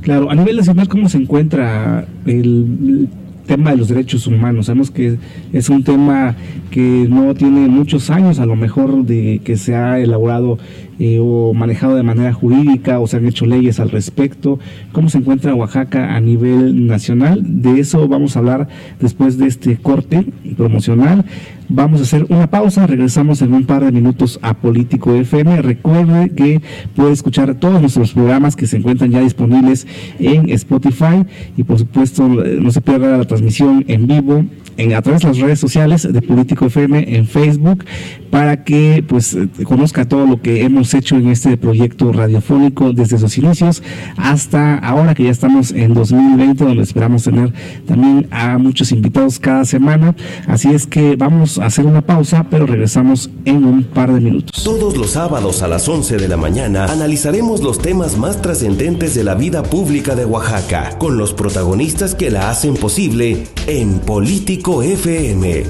Claro, 0.00 0.30
a 0.30 0.34
nivel 0.34 0.56
nacional, 0.56 0.88
¿cómo 0.88 1.08
se 1.08 1.18
encuentra 1.18 2.06
el, 2.24 3.08
tema 3.48 3.72
de 3.72 3.78
los 3.78 3.88
derechos 3.88 4.26
humanos. 4.28 4.66
Sabemos 4.66 4.92
que 4.92 5.16
es 5.52 5.68
un 5.70 5.82
tema 5.82 6.36
que 6.70 7.06
no 7.08 7.34
tiene 7.34 7.66
muchos 7.66 8.10
años, 8.10 8.38
a 8.38 8.46
lo 8.46 8.54
mejor, 8.54 9.04
de 9.04 9.40
que 9.42 9.56
se 9.56 9.74
ha 9.74 9.98
elaborado 9.98 10.58
eh, 11.00 11.18
o 11.20 11.54
manejado 11.54 11.96
de 11.96 12.02
manera 12.02 12.32
jurídica 12.32 13.00
o 13.00 13.06
se 13.06 13.16
han 13.16 13.26
hecho 13.26 13.46
leyes 13.46 13.80
al 13.80 13.90
respecto. 13.90 14.58
¿Cómo 14.92 15.08
se 15.08 15.18
encuentra 15.18 15.54
Oaxaca 15.54 16.14
a 16.14 16.20
nivel 16.20 16.86
nacional? 16.86 17.40
De 17.42 17.80
eso 17.80 18.06
vamos 18.06 18.36
a 18.36 18.40
hablar 18.40 18.68
después 19.00 19.38
de 19.38 19.46
este 19.46 19.76
corte 19.78 20.26
promocional. 20.56 21.24
Vamos 21.70 22.00
a 22.00 22.04
hacer 22.04 22.24
una 22.30 22.48
pausa, 22.48 22.86
regresamos 22.86 23.42
en 23.42 23.52
un 23.52 23.66
par 23.66 23.84
de 23.84 23.92
minutos 23.92 24.38
a 24.40 24.54
Político 24.54 25.14
FM. 25.14 25.60
Recuerde 25.60 26.30
que 26.30 26.62
puede 26.96 27.12
escuchar 27.12 27.56
todos 27.56 27.82
nuestros 27.82 28.14
programas 28.14 28.56
que 28.56 28.66
se 28.66 28.78
encuentran 28.78 29.10
ya 29.10 29.20
disponibles 29.20 29.86
en 30.18 30.48
Spotify 30.48 31.26
y 31.58 31.64
por 31.64 31.78
supuesto 31.78 32.26
no 32.26 32.70
se 32.70 32.80
pierda 32.80 33.18
la 33.18 33.26
transmisión 33.26 33.84
en 33.86 34.06
vivo 34.06 34.46
en, 34.78 34.94
a 34.94 35.02
través 35.02 35.22
de 35.22 35.28
las 35.28 35.38
redes 35.38 35.60
sociales 35.60 36.08
de 36.10 36.22
Político 36.22 36.66
FM 36.66 37.16
en 37.16 37.26
Facebook 37.26 37.84
para 38.30 38.64
que 38.64 39.04
pues 39.06 39.36
conozca 39.64 40.06
todo 40.06 40.26
lo 40.26 40.40
que 40.40 40.62
hemos 40.62 40.94
hecho 40.94 41.16
en 41.16 41.28
este 41.28 41.56
proyecto 41.56 42.12
radiofónico 42.12 42.92
desde 42.92 43.18
sus 43.18 43.36
inicios 43.36 43.82
hasta 44.16 44.78
ahora 44.78 45.14
que 45.14 45.24
ya 45.24 45.30
estamos 45.30 45.70
en 45.72 45.92
2020 45.92 46.64
donde 46.64 46.82
esperamos 46.82 47.24
tener 47.24 47.52
también 47.86 48.26
a 48.30 48.56
muchos 48.58 48.90
invitados 48.92 49.38
cada 49.38 49.64
semana. 49.64 50.14
Así 50.46 50.68
es 50.68 50.86
que 50.86 51.16
vamos 51.16 51.58
hacer 51.58 51.86
una 51.86 52.02
pausa, 52.02 52.46
pero 52.50 52.66
regresamos 52.66 53.30
en 53.44 53.64
un 53.64 53.84
par 53.84 54.12
de 54.12 54.20
minutos. 54.20 54.62
Todos 54.62 54.96
los 54.96 55.10
sábados 55.10 55.62
a 55.62 55.68
las 55.68 55.88
11 55.88 56.16
de 56.16 56.28
la 56.28 56.36
mañana 56.36 56.86
analizaremos 56.86 57.62
los 57.62 57.78
temas 57.78 58.16
más 58.16 58.40
trascendentes 58.40 59.14
de 59.14 59.24
la 59.24 59.34
vida 59.34 59.62
pública 59.62 60.14
de 60.14 60.24
Oaxaca, 60.24 60.98
con 60.98 61.18
los 61.18 61.32
protagonistas 61.32 62.14
que 62.14 62.30
la 62.30 62.50
hacen 62.50 62.74
posible 62.74 63.46
en 63.66 63.98
Político 64.00 64.67
FM. 64.68 65.62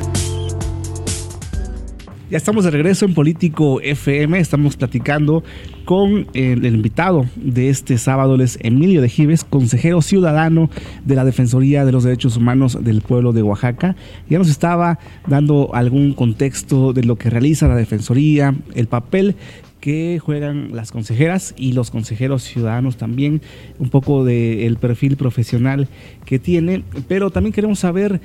Ya 2.31 2.37
estamos 2.37 2.65
de 2.65 2.73
regreso 2.73 3.05
en 3.05 3.15
Político 3.15 3.81
FM, 3.81 4.41
estamos 4.41 4.77
platicando 4.77 5.45
con 5.85 6.27
el, 6.35 6.67
invitado 6.67 7.25
de 7.37 7.71
este 7.71 7.97
sábado, 7.97 8.35
es 8.43 8.59
Emilio 8.61 9.01
de 9.01 9.09
Gives, 9.09 9.45
consejero 9.45 10.03
ciudadano 10.03 10.69
de 11.05 11.15
la 11.15 11.25
Defensoría 11.25 11.85
de 11.85 11.93
los 11.93 12.03
Derechos 12.03 12.37
Humanos 12.37 12.77
del 12.83 13.01
pueblo 13.01 13.33
de 13.33 13.45
Oaxaca. 13.45 13.95
Ya 14.29 14.39
nos 14.39 14.51
estaba 14.51 14.99
dando 15.29 15.75
algún 15.75 16.13
contexto 16.13 16.93
de 16.93 17.05
lo 17.05 17.15
que 17.15 17.31
realiza 17.31 17.69
la 17.69 17.77
Defensoría, 17.77 18.57
el 18.75 18.89
papel 18.89 19.37
que 19.81 20.19
juegan 20.19 20.75
las 20.75 20.91
consejeras 20.91 21.55
y 21.57 21.73
los 21.73 21.93
consejeros 21.93 22.43
ciudadanos 22.43 22.97
también, 22.97 23.43
un 23.79 23.91
poco 23.91 24.25
del 24.25 24.77
perfil 24.77 25.17
profesional 25.17 25.87
que 26.25 26.41
tiene, 26.41 26.83
pero 27.07 27.31
también 27.31 27.53
queremos 27.53 27.79
saber 27.79 28.21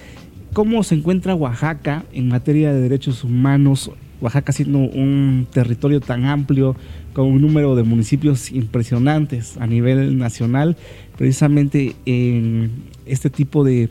cómo 0.54 0.84
se 0.84 0.96
encuentra 0.96 1.36
Oaxaca 1.36 2.06
en 2.14 2.30
materia 2.30 2.72
de 2.72 2.80
derechos 2.80 3.24
humanos. 3.24 3.92
Oaxaca 4.22 4.54
siendo 4.54 4.78
un 4.78 5.48
territorio 5.52 6.00
tan 6.00 6.26
amplio, 6.26 6.76
con 7.12 7.28
un 7.28 7.42
número 7.42 7.76
de 7.76 7.84
municipios 7.84 8.52
impresionantes 8.52 9.58
a 9.58 9.68
nivel 9.68 10.18
nacional, 10.18 10.78
precisamente 11.18 11.96
en 12.06 12.72
este 13.06 13.30
tipo 13.30 13.64
de, 13.64 13.90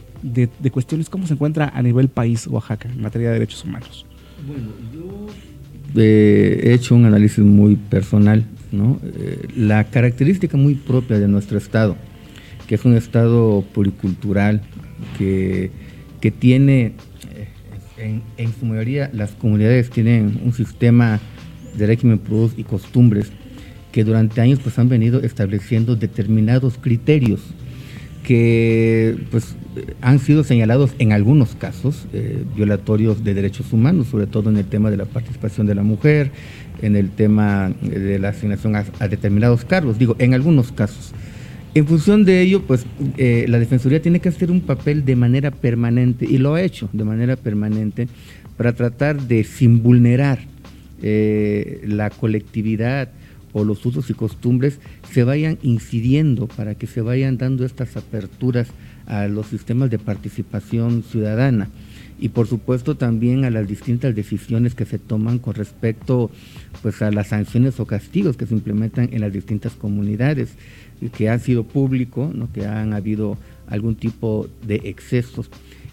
cuestiones, 0.72 1.10
¿cómo 1.10 1.26
se 1.26 1.34
encuentra 1.34 1.68
a 1.74 1.82
nivel 1.82 2.08
país 2.08 2.46
Oaxaca 2.46 2.88
en 2.88 3.02
materia 3.02 3.28
de 3.28 3.34
derechos 3.34 3.64
humanos? 3.64 4.06
Bueno, 4.46 4.68
yo 4.92 6.00
eh, 6.00 6.60
he 6.64 6.72
hecho 6.72 6.94
un 6.94 7.04
análisis 7.04 7.44
muy 7.44 7.76
personal, 7.76 8.44
¿no? 8.72 8.98
Eh, 9.04 9.48
la 9.54 9.84
característica 9.84 10.56
muy 10.56 10.74
propia 10.74 11.18
de 11.18 11.28
nuestro 11.28 11.58
estado, 11.58 11.96
que 12.66 12.76
es 12.76 12.84
un 12.84 12.96
estado 12.96 13.62
policultural, 13.74 14.62
que 15.18 15.70
que 16.22 16.30
tiene, 16.30 16.92
eh, 17.98 18.20
en, 18.38 18.54
su 18.54 18.64
mayoría 18.64 19.10
las 19.12 19.32
comunidades 19.32 19.90
tienen 19.90 20.40
un 20.44 20.52
sistema 20.54 21.20
de 21.76 21.86
régimen 21.86 22.20
prudos 22.20 22.52
y 22.56 22.62
costumbres 22.62 23.32
que 23.90 24.04
durante 24.04 24.40
años 24.40 24.60
pues 24.62 24.78
han 24.78 24.88
venido 24.88 25.20
estableciendo 25.20 25.96
determinados 25.96 26.78
criterios 26.80 27.40
que 28.22 29.18
pues 29.32 29.56
han 30.00 30.20
sido 30.20 30.44
señalados 30.44 30.92
en 31.00 31.10
algunos 31.10 31.56
casos 31.56 32.06
eh, 32.12 32.44
violatorios 32.54 33.24
de 33.24 33.34
derechos 33.34 33.72
humanos, 33.72 34.06
sobre 34.06 34.28
todo 34.28 34.48
en 34.48 34.58
el 34.58 34.66
tema 34.66 34.92
de 34.92 34.98
la 34.98 35.06
participación 35.06 35.66
de 35.66 35.74
la 35.74 35.82
mujer, 35.82 36.30
en 36.82 36.94
el 36.94 37.10
tema 37.10 37.72
de 37.82 38.20
la 38.20 38.28
asignación 38.28 38.76
a 38.76 39.08
determinados 39.08 39.64
cargos, 39.64 39.98
digo, 39.98 40.14
en 40.20 40.34
algunos 40.34 40.70
casos. 40.70 41.12
En 41.74 41.86
función 41.86 42.26
de 42.26 42.42
ello, 42.42 42.62
pues 42.62 42.84
eh, 43.16 43.46
la 43.48 43.58
Defensoría 43.58 44.02
tiene 44.02 44.20
que 44.20 44.28
hacer 44.28 44.50
un 44.50 44.60
papel 44.60 45.06
de 45.06 45.16
manera 45.16 45.50
permanente 45.50 46.26
y 46.28 46.36
lo 46.36 46.54
ha 46.54 46.62
hecho 46.62 46.90
de 46.92 47.04
manera 47.04 47.36
permanente 47.36 48.08
para 48.58 48.74
tratar 48.74 49.22
de, 49.22 49.42
sin 49.42 49.82
vulnerar 49.82 50.40
eh, 51.02 51.80
la 51.86 52.10
colectividad 52.10 53.08
o 53.54 53.64
los 53.64 53.84
usos 53.86 54.08
y 54.10 54.14
costumbres, 54.14 54.80
se 55.10 55.24
vayan 55.24 55.58
incidiendo 55.62 56.46
para 56.46 56.74
que 56.74 56.86
se 56.86 57.00
vayan 57.00 57.38
dando 57.38 57.64
estas 57.64 57.96
aperturas 57.96 58.68
a 59.06 59.26
los 59.26 59.46
sistemas 59.46 59.90
de 59.90 59.98
participación 59.98 61.02
ciudadana. 61.02 61.68
Y 62.18 62.28
por 62.28 62.46
supuesto 62.46 62.96
también 62.96 63.44
a 63.44 63.50
las 63.50 63.66
distintas 63.66 64.14
decisiones 64.14 64.74
que 64.74 64.84
se 64.84 64.98
toman 64.98 65.38
con 65.38 65.54
respecto 65.54 66.30
pues 66.80 67.02
a 67.02 67.10
las 67.10 67.28
sanciones 67.28 67.80
o 67.80 67.86
castigos 67.86 68.36
que 68.36 68.46
se 68.46 68.54
implementan 68.54 69.08
en 69.12 69.22
las 69.22 69.32
distintas 69.32 69.72
comunidades 69.72 70.50
que 71.10 71.28
han 71.28 71.40
sido 71.40 71.64
público, 71.64 72.30
¿no? 72.34 72.52
que 72.52 72.66
han 72.66 72.92
habido 72.92 73.36
algún 73.66 73.96
tipo 73.96 74.48
de 74.66 74.76
excesos. 74.84 75.50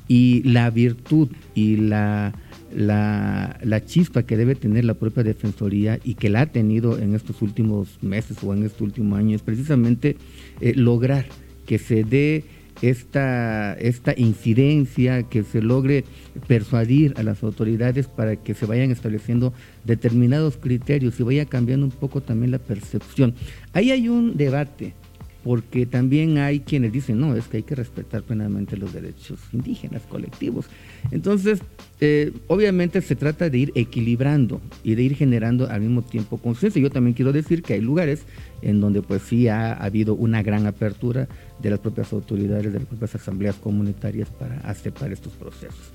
Y 0.07 0.41
la 0.43 0.69
virtud 0.71 1.29
y 1.53 1.77
la, 1.77 2.33
la, 2.75 3.85
chispa 3.85 4.23
que 4.23 4.37
debe 4.37 4.55
tener 4.55 4.85
la 4.85 4.95
propia 4.95 5.23
Defensoría 5.23 5.99
y 6.03 6.15
que 6.15 6.29
la 6.29 6.41
ha 6.41 6.45
tenido 6.47 6.97
en 6.97 7.13
estos 7.13 7.41
últimos 7.41 7.99
meses 8.01 8.37
o 8.43 8.53
en 8.53 8.63
este 8.63 8.83
último 8.83 9.15
año 9.15 9.35
es 9.35 9.43
precisamente 9.43 10.17
eh, 10.61 10.73
lograr 10.75 11.25
que 11.67 11.77
se 11.77 12.03
dé 12.03 12.43
esta, 12.81 13.73
esta 13.73 14.13
incidencia, 14.15 15.23
que 15.23 15.43
se 15.43 15.61
logre 15.61 16.05
persuadir 16.47 17.13
a 17.17 17.23
las 17.23 17.43
autoridades 17.43 18.07
para 18.07 18.35
que 18.35 18.53
se 18.53 18.65
vayan 18.65 18.91
estableciendo 18.91 19.53
determinados 19.83 20.57
criterios 20.57 21.19
y 21.19 21.23
vaya 21.23 21.45
cambiando 21.45 21.85
un 21.85 21.91
poco 21.91 22.21
también 22.21 22.51
la 22.51 22.59
percepción. 22.59 23.33
Ahí 23.73 23.91
hay 23.91 24.09
un 24.09 24.37
debate 24.37 24.93
porque 25.43 25.85
también 25.85 26.37
hay 26.37 26.59
quienes 26.59 26.91
dicen, 26.91 27.19
no, 27.19 27.35
es 27.35 27.47
que 27.47 27.57
hay 27.57 27.63
que 27.63 27.75
respetar 27.75 28.23
plenamente 28.23 28.75
los 28.75 28.91
derechos 28.91 29.39
indígenas 29.53 30.01
colectivos. 30.09 30.65
Entonces, 31.11 31.61
eh, 32.01 32.33
obviamente 32.47 33.01
se 33.01 33.15
trata 33.15 33.49
de 33.49 33.57
ir 33.57 33.71
equilibrando 33.75 34.59
y 34.83 34.95
de 34.95 35.03
ir 35.03 35.15
generando 35.15 35.69
al 35.69 35.81
mismo 35.81 36.01
tiempo 36.01 36.37
conciencia. 36.37 36.81
Yo 36.81 36.89
también 36.89 37.13
quiero 37.13 37.31
decir 37.31 37.63
que 37.63 37.73
hay 37.73 37.81
lugares 37.81 38.23
en 38.61 38.81
donde 38.81 39.01
pues 39.01 39.21
sí 39.21 39.47
ha, 39.47 39.73
habido 39.73 40.13
una 40.13 40.43
gran 40.43 40.65
apertura 40.65 41.27
de 41.61 41.69
las 41.69 41.79
propias 41.79 42.11
autoridades, 42.11 42.73
de 42.73 42.79
las 42.79 42.87
propias 42.87 43.15
asambleas 43.15 43.55
comunitarias 43.55 44.29
para 44.29 44.57
aceptar 44.59 45.11
estos 45.11 45.33
procesos. 45.33 45.91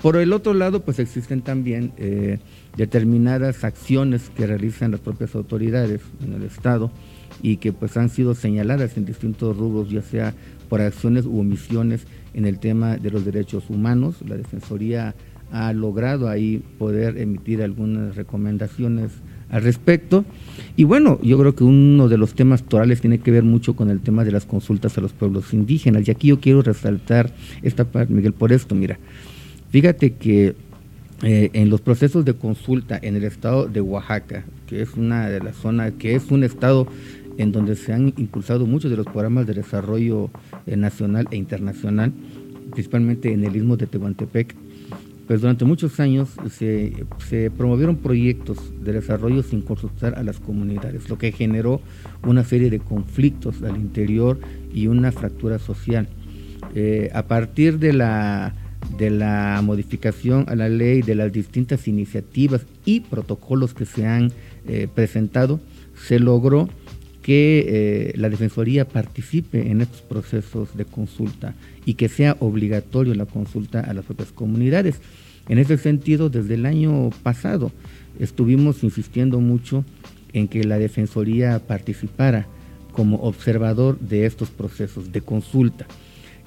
Por 0.00 0.16
el 0.16 0.32
otro 0.32 0.54
lado, 0.54 0.80
pues 0.80 0.98
existen 0.98 1.42
también 1.42 1.92
eh, 1.98 2.38
determinadas 2.76 3.64
acciones 3.64 4.30
que 4.30 4.46
realizan 4.46 4.90
las 4.90 5.00
propias 5.00 5.34
autoridades 5.34 6.00
en 6.24 6.34
el 6.34 6.42
Estado, 6.42 6.90
y 7.46 7.58
que 7.58 7.72
pues 7.72 7.96
han 7.96 8.08
sido 8.08 8.34
señaladas 8.34 8.96
en 8.96 9.04
distintos 9.04 9.56
rubros, 9.56 9.88
ya 9.88 10.02
sea 10.02 10.34
por 10.68 10.80
acciones 10.80 11.26
u 11.26 11.38
omisiones 11.38 12.04
en 12.34 12.44
el 12.44 12.58
tema 12.58 12.96
de 12.96 13.12
los 13.12 13.24
derechos 13.24 13.70
humanos. 13.70 14.16
La 14.26 14.36
Defensoría 14.36 15.14
ha 15.52 15.72
logrado 15.72 16.28
ahí 16.28 16.60
poder 16.76 17.18
emitir 17.18 17.62
algunas 17.62 18.16
recomendaciones 18.16 19.12
al 19.48 19.62
respecto. 19.62 20.24
Y 20.74 20.82
bueno, 20.82 21.20
yo 21.22 21.38
creo 21.38 21.54
que 21.54 21.62
uno 21.62 22.08
de 22.08 22.18
los 22.18 22.34
temas 22.34 22.64
torales 22.64 23.00
tiene 23.00 23.20
que 23.20 23.30
ver 23.30 23.44
mucho 23.44 23.76
con 23.76 23.90
el 23.90 24.00
tema 24.00 24.24
de 24.24 24.32
las 24.32 24.44
consultas 24.44 24.98
a 24.98 25.00
los 25.00 25.12
pueblos 25.12 25.54
indígenas. 25.54 26.08
Y 26.08 26.10
aquí 26.10 26.26
yo 26.26 26.40
quiero 26.40 26.62
resaltar 26.62 27.32
esta 27.62 27.84
parte, 27.84 28.12
Miguel, 28.12 28.32
por 28.32 28.52
esto, 28.52 28.74
mira, 28.74 28.98
fíjate 29.70 30.14
que 30.14 30.56
eh, 31.22 31.48
en 31.54 31.70
los 31.70 31.80
procesos 31.80 32.26
de 32.26 32.34
consulta 32.34 32.98
en 33.00 33.16
el 33.16 33.24
estado 33.24 33.68
de 33.68 33.80
Oaxaca, 33.80 34.44
que 34.66 34.82
es 34.82 34.94
una 34.94 35.30
de 35.30 35.40
las 35.40 35.56
zonas, 35.56 35.94
que 35.98 36.14
es 36.14 36.30
un 36.30 36.44
estado 36.44 36.86
en 37.38 37.52
donde 37.52 37.76
se 37.76 37.92
han 37.92 38.12
impulsado 38.16 38.66
muchos 38.66 38.90
de 38.90 38.96
los 38.96 39.06
programas 39.06 39.46
de 39.46 39.54
desarrollo 39.54 40.30
eh, 40.66 40.76
nacional 40.76 41.26
e 41.30 41.36
internacional, 41.36 42.12
principalmente 42.72 43.32
en 43.32 43.44
el 43.44 43.56
istmo 43.56 43.76
de 43.76 43.86
Tehuantepec. 43.86 44.54
Pues 45.26 45.40
durante 45.40 45.64
muchos 45.64 45.98
años 45.98 46.28
se, 46.50 47.04
se, 47.28 47.50
promovieron 47.50 47.96
proyectos 47.96 48.58
de 48.80 48.92
desarrollo 48.92 49.42
sin 49.42 49.60
consultar 49.60 50.14
a 50.16 50.22
las 50.22 50.38
comunidades, 50.38 51.08
lo 51.08 51.18
que 51.18 51.32
generó 51.32 51.80
una 52.24 52.44
serie 52.44 52.70
de 52.70 52.78
conflictos 52.78 53.60
al 53.62 53.76
interior 53.76 54.38
y 54.72 54.86
una 54.86 55.10
fractura 55.10 55.58
social. 55.58 56.08
Eh, 56.76 57.10
a 57.12 57.22
partir 57.22 57.78
de 57.78 57.92
la, 57.92 58.54
de 58.98 59.10
la 59.10 59.60
modificación 59.64 60.44
a 60.48 60.54
la 60.54 60.68
ley, 60.68 61.02
de 61.02 61.14
las 61.14 61.32
distintas 61.32 61.88
iniciativas 61.88 62.66
y 62.84 63.00
protocolos 63.00 63.74
que 63.74 63.86
se 63.86 64.06
han 64.06 64.30
eh, 64.68 64.86
presentado, 64.94 65.60
se 66.06 66.18
logró 66.18 66.68
que 67.26 67.66
eh, 67.66 68.12
la 68.18 68.28
Defensoría 68.28 68.86
participe 68.86 69.68
en 69.68 69.80
estos 69.80 70.00
procesos 70.00 70.76
de 70.76 70.84
consulta 70.84 71.56
y 71.84 71.94
que 71.94 72.08
sea 72.08 72.36
obligatorio 72.38 73.16
la 73.16 73.26
consulta 73.26 73.80
a 73.80 73.92
las 73.94 74.04
propias 74.04 74.30
comunidades. 74.30 75.00
En 75.48 75.58
ese 75.58 75.76
sentido, 75.76 76.30
desde 76.30 76.54
el 76.54 76.66
año 76.66 77.10
pasado 77.24 77.72
estuvimos 78.20 78.84
insistiendo 78.84 79.40
mucho 79.40 79.84
en 80.34 80.46
que 80.46 80.62
la 80.62 80.78
Defensoría 80.78 81.58
participara 81.58 82.46
como 82.92 83.16
observador 83.16 83.98
de 83.98 84.24
estos 84.24 84.50
procesos 84.50 85.10
de 85.10 85.20
consulta. 85.20 85.88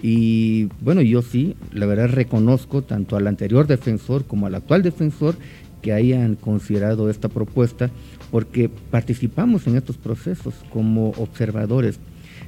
Y 0.01 0.69
bueno, 0.79 1.01
yo 1.01 1.21
sí, 1.21 1.57
la 1.74 1.88
verdad 1.88 2.07
reconozco 2.07 2.83
tanto 2.83 3.17
al 3.17 3.27
anterior 3.27 3.67
defensor 3.67 4.24
como 4.24 4.48
al 4.48 4.55
actual 4.55 4.81
defensor 4.81 5.36
que 5.81 5.91
hayan 5.91 6.36
considerado 6.36 7.09
esta 7.09 7.27
propuesta 7.27 7.91
porque 8.31 8.69
participamos 8.69 9.67
en 9.67 9.75
estos 9.75 9.98
procesos 9.98 10.53
como 10.71 11.09
observadores. 11.12 12.00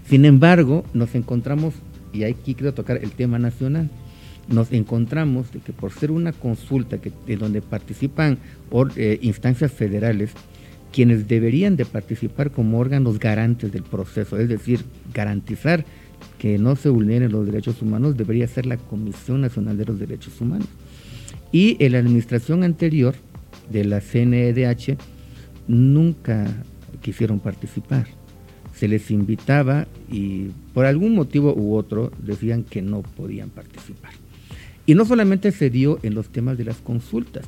Sin 0.07 0.25
embargo, 0.25 0.83
nos 0.93 1.15
encontramos, 1.15 1.73
y 2.13 2.23
aquí 2.23 2.55
quiero 2.55 2.73
tocar 2.73 2.97
el 2.97 3.11
tema 3.11 3.39
nacional, 3.39 3.89
nos 4.47 4.71
encontramos 4.71 5.51
de 5.51 5.59
que 5.59 5.73
por 5.73 5.91
ser 5.91 6.11
una 6.11 6.33
consulta 6.33 6.97
que, 6.99 7.11
de 7.25 7.37
donde 7.37 7.61
participan 7.61 8.37
eh, 8.95 9.19
instancias 9.21 9.71
federales, 9.71 10.31
quienes 10.91 11.27
deberían 11.27 11.77
de 11.77 11.85
participar 11.85 12.51
como 12.51 12.79
órganos 12.79 13.17
garantes 13.17 13.71
del 13.71 13.83
proceso, 13.83 14.37
es 14.37 14.49
decir, 14.49 14.83
garantizar 15.13 15.85
que 16.37 16.57
no 16.57 16.75
se 16.75 16.89
vulneren 16.89 17.31
los 17.31 17.45
derechos 17.45 17.81
humanos, 17.81 18.17
debería 18.17 18.47
ser 18.47 18.65
la 18.65 18.77
Comisión 18.77 19.41
Nacional 19.41 19.77
de 19.77 19.85
los 19.85 19.99
Derechos 19.99 20.39
Humanos. 20.41 20.67
Y 21.51 21.77
en 21.83 21.93
la 21.93 21.99
administración 21.99 22.63
anterior 22.63 23.15
de 23.69 23.85
la 23.85 24.01
CNEDH 24.01 24.97
nunca 25.67 26.45
quisieron 27.01 27.39
participar. 27.39 28.07
Se 28.75 28.87
les 28.87 29.11
invitaba 29.11 29.87
y 30.09 30.47
por 30.73 30.85
algún 30.85 31.13
motivo 31.13 31.53
u 31.53 31.75
otro 31.75 32.11
decían 32.19 32.63
que 32.63 32.81
no 32.81 33.01
podían 33.01 33.49
participar. 33.49 34.11
Y 34.85 34.95
no 34.95 35.05
solamente 35.05 35.51
se 35.51 35.69
dio 35.69 35.99
en 36.03 36.15
los 36.15 36.29
temas 36.29 36.57
de 36.57 36.65
las 36.65 36.77
consultas. 36.77 37.45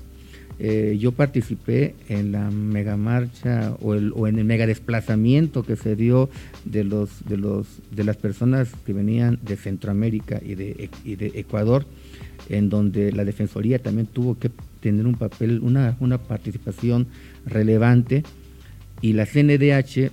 Eh, 0.60 0.98
yo 1.00 1.12
participé 1.12 1.96
en 2.10 2.32
la 2.32 2.52
mega 2.52 2.96
marcha 2.96 3.76
o, 3.82 3.96
en 3.96 4.38
el 4.38 4.46
mega 4.46 4.68
desplazamiento 4.68 5.64
que 5.64 5.76
se 5.76 5.96
dio 5.96 6.30
de, 6.64 6.84
los, 6.84 7.26
de, 7.28 7.38
los, 7.38 7.68
de 7.92 8.04
las 8.04 8.18
personas 8.18 8.70
que 8.86 8.94
venían 8.94 9.40
de 9.42 9.58
Centroamérica 9.58 10.40
y 10.44 10.54
de, 10.54 10.90
y 11.04 11.16
de 11.16 11.32
Ecuador, 11.36 11.86
en 12.50 12.70
donde 12.70 13.12
la 13.12 13.26
Defensoría 13.26 13.80
también 13.80 14.06
tuvo 14.06 14.38
que 14.38 14.52
tener 14.84 15.08
un 15.08 15.16
papel, 15.16 15.62
una, 15.62 15.96
una 16.00 16.18
participación 16.18 17.08
relevante 17.46 18.24
y 19.02 19.14
la 19.14 19.26
CNDH 19.26 20.12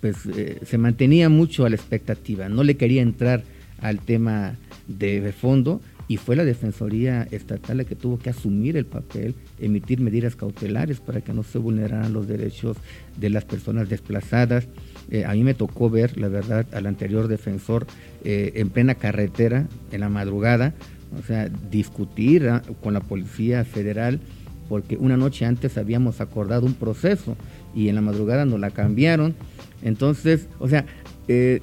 pues 0.00 0.26
eh, 0.26 0.60
se 0.64 0.78
mantenía 0.78 1.28
mucho 1.28 1.66
a 1.66 1.68
la 1.68 1.76
expectativa, 1.76 2.48
no 2.48 2.62
le 2.62 2.76
quería 2.76 3.02
entrar 3.02 3.42
al 3.80 3.98
tema 3.98 4.54
de 4.86 5.32
fondo 5.32 5.80
y 6.08 6.16
fue 6.16 6.36
la 6.36 6.44
Defensoría 6.44 7.28
Estatal 7.30 7.76
la 7.76 7.84
que 7.84 7.94
tuvo 7.94 8.18
que 8.18 8.30
asumir 8.30 8.78
el 8.78 8.86
papel, 8.86 9.34
emitir 9.60 10.00
medidas 10.00 10.36
cautelares 10.36 11.00
para 11.00 11.20
que 11.20 11.34
no 11.34 11.42
se 11.42 11.58
vulneraran 11.58 12.14
los 12.14 12.26
derechos 12.26 12.78
de 13.20 13.28
las 13.28 13.44
personas 13.44 13.90
desplazadas. 13.90 14.66
Eh, 15.10 15.26
a 15.26 15.34
mí 15.34 15.44
me 15.44 15.52
tocó 15.52 15.90
ver, 15.90 16.18
la 16.18 16.28
verdad, 16.28 16.66
al 16.72 16.86
anterior 16.86 17.28
defensor 17.28 17.86
eh, 18.24 18.52
en 18.54 18.70
plena 18.70 18.94
carretera, 18.94 19.66
en 19.92 20.00
la 20.00 20.08
madrugada, 20.08 20.72
o 21.16 21.22
sea, 21.22 21.48
discutir 21.70 22.48
ah, 22.48 22.62
con 22.82 22.94
la 22.94 23.00
Policía 23.00 23.64
Federal, 23.64 24.20
porque 24.68 24.96
una 24.96 25.16
noche 25.16 25.44
antes 25.44 25.78
habíamos 25.78 26.20
acordado 26.20 26.66
un 26.66 26.74
proceso 26.74 27.36
y 27.74 27.88
en 27.88 27.94
la 27.94 28.00
madrugada 28.00 28.44
nos 28.44 28.60
la 28.60 28.70
cambiaron. 28.70 29.34
Entonces, 29.82 30.48
o 30.58 30.68
sea, 30.68 30.84
eh, 31.28 31.60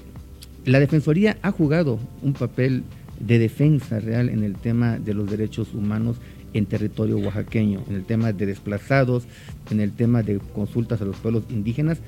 la 0.65 0.79
Defensoría 0.79 1.37
ha 1.41 1.51
jugado 1.51 1.99
un 2.23 2.33
papel 2.33 2.83
de 3.19 3.39
defensa 3.39 3.99
real 3.99 4.29
en 4.29 4.43
el 4.43 4.55
tema 4.55 4.97
de 4.97 5.13
los 5.13 5.29
derechos 5.29 5.73
humanos 5.73 6.17
en 6.53 6.65
territorio 6.65 7.17
oaxaqueño, 7.17 7.83
en 7.89 7.95
el 7.95 8.05
tema 8.05 8.31
de 8.31 8.45
desplazados, 8.45 9.25
en 9.69 9.81
el 9.81 9.91
tema 9.91 10.23
de 10.23 10.39
consultas 10.53 11.01
a 11.01 11.05
los 11.05 11.17
pueblos 11.17 11.43
indígenas, 11.49 11.99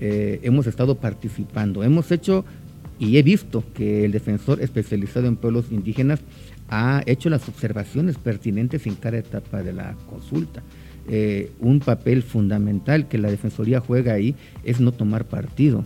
eh, 0.00 0.40
hemos 0.42 0.66
estado 0.66 0.96
participando. 0.96 1.82
Hemos 1.82 2.10
hecho 2.12 2.44
y 2.98 3.18
he 3.18 3.22
visto 3.22 3.64
que 3.74 4.04
el 4.04 4.12
defensor 4.12 4.62
especializado 4.62 5.26
en 5.26 5.36
pueblos 5.36 5.66
indígenas 5.70 6.20
ha 6.68 7.02
hecho 7.06 7.30
las 7.30 7.48
observaciones 7.48 8.18
pertinentes 8.18 8.86
en 8.86 8.94
cada 8.94 9.18
etapa 9.18 9.62
de 9.62 9.72
la 9.72 9.94
consulta. 10.08 10.62
Eh, 11.08 11.52
un 11.60 11.78
papel 11.80 12.22
fundamental 12.22 13.06
que 13.06 13.18
la 13.18 13.30
Defensoría 13.30 13.80
juega 13.80 14.14
ahí 14.14 14.34
es 14.64 14.80
no 14.80 14.90
tomar 14.90 15.24
partido, 15.24 15.84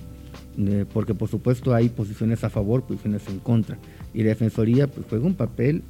eh, 0.58 0.86
porque 0.92 1.14
por 1.14 1.28
supuesto 1.28 1.74
hay 1.74 1.90
posiciones 1.90 2.42
a 2.42 2.50
favor, 2.50 2.84
posiciones 2.84 3.28
en 3.28 3.38
contra 3.38 3.76
y 4.14 4.22
la 4.22 4.30
Defensoría 4.30 4.86
pues, 4.86 5.06
juega 5.08 5.26
un 5.26 5.34
papel 5.34 5.82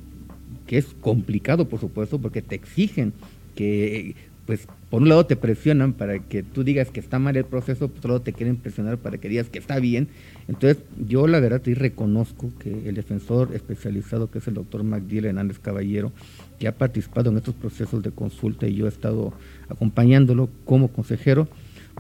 que 0.66 0.78
es 0.78 0.86
complicado, 1.00 1.68
por 1.68 1.80
supuesto, 1.80 2.20
porque 2.20 2.42
te 2.42 2.54
exigen 2.54 3.12
que, 3.54 4.14
pues, 4.50 4.66
por 4.90 5.00
un 5.00 5.08
lado 5.08 5.26
te 5.26 5.36
presionan 5.36 5.92
para 5.92 6.18
que 6.18 6.42
tú 6.42 6.64
digas 6.64 6.90
que 6.90 6.98
está 6.98 7.20
mal 7.20 7.36
el 7.36 7.44
proceso, 7.44 7.86
por 7.86 7.98
otro 7.98 8.08
lado 8.08 8.22
te 8.22 8.32
quieren 8.32 8.56
presionar 8.56 8.98
para 8.98 9.16
que 9.16 9.28
digas 9.28 9.48
que 9.48 9.60
está 9.60 9.78
bien. 9.78 10.08
Entonces, 10.48 10.82
yo 10.98 11.28
la 11.28 11.38
verdad 11.38 11.62
sí 11.64 11.72
reconozco 11.72 12.50
que 12.58 12.88
el 12.88 12.96
defensor 12.96 13.54
especializado, 13.54 14.28
que 14.28 14.38
es 14.38 14.48
el 14.48 14.54
doctor 14.54 14.82
Magdiel 14.82 15.26
Hernández 15.26 15.60
Caballero, 15.60 16.10
que 16.58 16.66
ha 16.66 16.76
participado 16.76 17.30
en 17.30 17.36
estos 17.36 17.54
procesos 17.54 18.02
de 18.02 18.10
consulta 18.10 18.66
y 18.66 18.74
yo 18.74 18.86
he 18.86 18.88
estado 18.88 19.32
acompañándolo 19.68 20.50
como 20.64 20.88
consejero, 20.88 21.46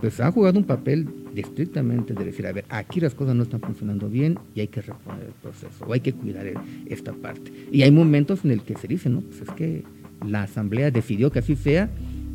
pues 0.00 0.18
ha 0.18 0.32
jugado 0.32 0.58
un 0.58 0.64
papel 0.64 1.06
estrictamente 1.36 2.14
de 2.14 2.24
decir, 2.24 2.48
a 2.48 2.52
ver, 2.52 2.64
aquí 2.68 2.98
las 2.98 3.14
cosas 3.14 3.36
no 3.36 3.44
están 3.44 3.60
funcionando 3.60 4.08
bien 4.08 4.40
y 4.56 4.60
hay 4.62 4.66
que 4.66 4.82
reponer 4.82 5.26
el 5.26 5.34
proceso 5.40 5.84
o 5.86 5.92
hay 5.92 6.00
que 6.00 6.14
cuidar 6.14 6.52
esta 6.86 7.12
parte. 7.12 7.52
Y 7.70 7.82
hay 7.82 7.92
momentos 7.92 8.44
en 8.44 8.50
el 8.50 8.62
que 8.62 8.76
se 8.76 8.88
dice, 8.88 9.08
no, 9.08 9.20
pues 9.20 9.40
es 9.40 9.50
que 9.50 9.84
la 10.26 10.42
asamblea 10.42 10.90
decidió 10.90 11.30
que 11.30 11.38
así 11.38 11.54
sea 11.54 11.88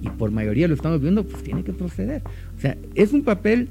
y 0.05 0.09
por 0.09 0.31
mayoría 0.31 0.67
lo 0.67 0.75
estamos 0.75 1.01
viendo, 1.01 1.23
pues 1.23 1.43
tiene 1.43 1.63
que 1.63 1.73
proceder. 1.73 2.21
O 2.57 2.61
sea, 2.61 2.77
es 2.93 3.13
un 3.13 3.23
papel 3.23 3.69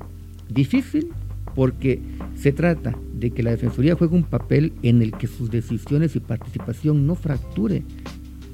difícil 0.49 1.09
porque 1.55 2.01
se 2.37 2.53
trata 2.53 2.97
de 3.15 3.31
que 3.31 3.43
la 3.43 3.53
Defensoría 3.53 3.95
juegue 3.95 4.17
un 4.17 4.25
papel 4.25 4.73
en 4.83 5.03
el 5.03 5.13
que 5.13 5.27
sus 5.27 5.51
decisiones 5.51 6.17
y 6.17 6.21
participación 6.21 7.07
no 7.07 7.15
fracture 7.15 7.83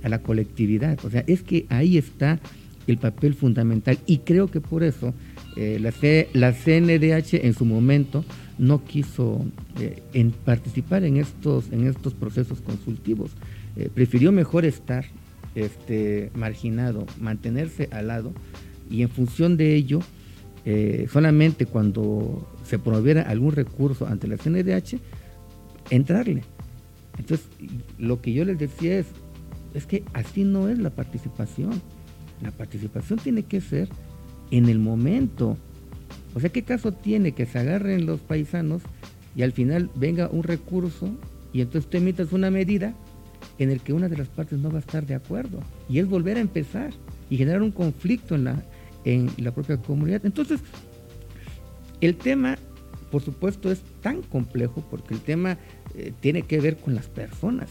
a 0.03 0.09
la 0.09 0.21
colectividad. 0.21 0.99
O 1.05 1.11
sea, 1.11 1.25
es 1.27 1.43
que 1.43 1.67
ahí 1.71 1.97
está 1.97 2.39
el 2.87 2.99
papel 2.99 3.35
fundamental 3.35 3.99
y 4.07 4.19
creo 4.19 4.49
que 4.49 4.61
por 4.61 4.83
eso 4.83 5.15
eh, 5.57 5.79
la, 5.81 5.93
la, 6.33 6.53
CNDH 6.53 7.45
en 7.45 7.55
su 7.55 7.65
momento 7.65 8.25
no 8.59 8.85
quiso 8.85 9.45
eh, 9.79 10.03
en 10.13 10.33
participar 10.33 11.05
en 11.05 11.17
estos, 11.17 11.73
en 11.73 11.87
estos 11.87 12.15
procesos 12.15 12.61
consultivos. 12.61 13.31
Eh, 13.77 13.89
prefirió 13.93 14.33
mejor 14.33 14.65
estar 14.65 15.07
este, 15.55 16.31
marginado, 16.35 17.07
mantenerse 17.19 17.89
al 17.93 18.09
lado 18.09 18.33
y 18.89 19.03
en 19.03 19.09
función 19.09 19.57
de 19.57 19.75
ello, 19.75 20.01
solamente 21.13 21.67
cuando 21.67 22.47
se 22.65 22.79
promoviera 22.79 23.23
algún 23.23 23.53
recurso 23.53 24.07
ante 24.07 24.29
la 24.29 24.37
CNDH, 24.37 24.99
entrarle. 25.91 26.43
Entonces, 27.19 27.47
lo 27.99 28.21
que 28.21 28.33
yo 28.33 28.45
les 28.45 28.59
decía 28.59 28.99
es, 28.99 29.07
es 29.75 29.87
que 29.87 30.05
así 30.13 30.45
no 30.45 30.69
es 30.69 30.79
la 30.79 30.91
participación. 30.91 31.81
La 32.43 32.51
participación 32.51 33.19
tiene 33.19 33.43
que 33.43 33.61
ser 33.61 33.89
en 34.51 34.69
el 34.69 34.79
momento. 34.79 35.57
O 36.35 36.41
sea, 36.41 36.51
¿qué 36.51 36.63
caso 36.63 36.93
tiene 36.93 37.33
que 37.33 37.47
se 37.47 37.59
agarren 37.59 38.07
los 38.07 38.21
paisanos 38.21 38.83
y 39.37 39.43
al 39.43 39.53
final 39.53 39.91
venga 39.95 40.29
un 40.31 40.43
recurso 40.43 41.11
y 41.53 41.61
entonces 41.61 41.91
tú 41.91 41.99
emitas 41.99 42.33
una 42.33 42.51
medida 42.51 42.95
en 43.61 43.71
el 43.71 43.81
que 43.81 43.93
una 43.93 44.09
de 44.09 44.17
las 44.17 44.29
partes 44.29 44.59
no 44.59 44.71
va 44.71 44.77
a 44.77 44.81
estar 44.81 45.07
de 45.07 45.15
acuerdo? 45.15 45.61
Y 45.89 45.99
es 45.99 46.09
volver 46.09 46.37
a 46.37 46.41
empezar 46.41 46.93
y 47.29 47.37
generar 47.37 47.63
un 47.63 47.71
conflicto 47.71 48.35
en 48.35 48.45
la, 48.45 48.63
en 49.05 49.31
la 49.37 49.53
propia 49.53 49.77
comunidad. 49.77 50.25
Entonces, 50.25 50.61
el 52.01 52.17
tema, 52.17 52.59
por 53.11 53.23
supuesto, 53.23 53.71
es 53.71 53.83
tan 54.01 54.23
complejo 54.23 54.85
porque 54.91 55.15
el 55.15 55.21
tema 55.21 55.59
eh, 55.95 56.13
tiene 56.21 56.43
que 56.43 56.61
ver 56.61 56.77
con 56.79 56.95
las 56.95 57.07
personas. 57.07 57.69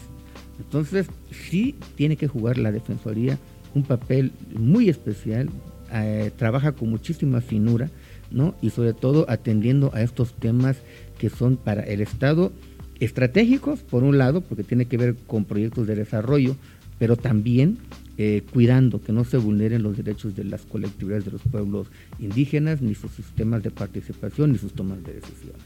Entonces, 0.58 1.06
sí 1.30 1.76
tiene 1.96 2.16
que 2.16 2.28
jugar 2.28 2.58
la 2.58 2.72
Defensoría 2.72 3.38
un 3.74 3.82
papel 3.84 4.32
muy 4.54 4.88
especial, 4.88 5.48
eh, 5.92 6.30
trabaja 6.36 6.72
con 6.72 6.90
muchísima 6.90 7.40
finura, 7.40 7.90
¿no? 8.30 8.54
Y 8.62 8.70
sobre 8.70 8.92
todo 8.92 9.26
atendiendo 9.28 9.90
a 9.94 10.02
estos 10.02 10.34
temas 10.34 10.78
que 11.18 11.30
son 11.30 11.56
para 11.56 11.82
el 11.82 12.00
Estado 12.00 12.52
estratégicos, 13.00 13.80
por 13.80 14.04
un 14.04 14.18
lado, 14.18 14.42
porque 14.42 14.62
tiene 14.62 14.84
que 14.84 14.96
ver 14.96 15.16
con 15.26 15.44
proyectos 15.44 15.86
de 15.86 15.96
desarrollo, 15.96 16.56
pero 16.98 17.16
también 17.16 17.78
eh, 18.18 18.42
cuidando 18.52 19.00
que 19.02 19.12
no 19.12 19.24
se 19.24 19.38
vulneren 19.38 19.82
los 19.82 19.96
derechos 19.96 20.36
de 20.36 20.44
las 20.44 20.62
colectividades 20.62 21.24
de 21.24 21.32
los 21.32 21.42
pueblos 21.42 21.88
indígenas, 22.18 22.82
ni 22.82 22.94
sus 22.94 23.10
sistemas 23.12 23.62
de 23.62 23.70
participación, 23.70 24.52
ni 24.52 24.58
sus 24.58 24.72
tomas 24.74 25.02
de 25.02 25.14
decisiones. 25.14 25.62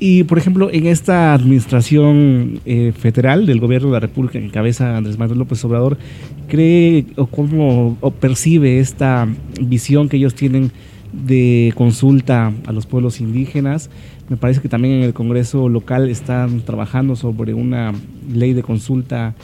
Y, 0.00 0.22
por 0.24 0.38
ejemplo, 0.38 0.70
en 0.70 0.86
esta 0.86 1.34
administración 1.34 2.60
eh, 2.64 2.92
federal 2.96 3.46
del 3.46 3.58
gobierno 3.58 3.88
de 3.88 3.94
la 3.94 4.00
República 4.00 4.38
en 4.38 4.48
cabeza 4.50 4.96
Andrés 4.96 5.18
Manuel 5.18 5.40
López 5.40 5.64
Obrador, 5.64 5.98
¿cree 6.46 7.06
o 7.16 7.26
cómo 7.26 7.98
o 8.00 8.10
percibe 8.12 8.78
esta 8.78 9.26
visión 9.60 10.08
que 10.08 10.18
ellos 10.18 10.34
tienen 10.34 10.70
de 11.12 11.72
consulta 11.74 12.52
a 12.66 12.72
los 12.72 12.86
pueblos 12.86 13.20
indígenas. 13.20 13.90
Me 14.28 14.36
parece 14.36 14.60
que 14.60 14.68
también 14.68 14.94
en 14.94 15.02
el 15.04 15.14
Congreso 15.14 15.68
local 15.68 16.08
están 16.08 16.60
trabajando 16.60 17.16
sobre 17.16 17.54
una 17.54 17.92
ley 18.32 18.52
de 18.52 18.62
consulta 18.62 19.34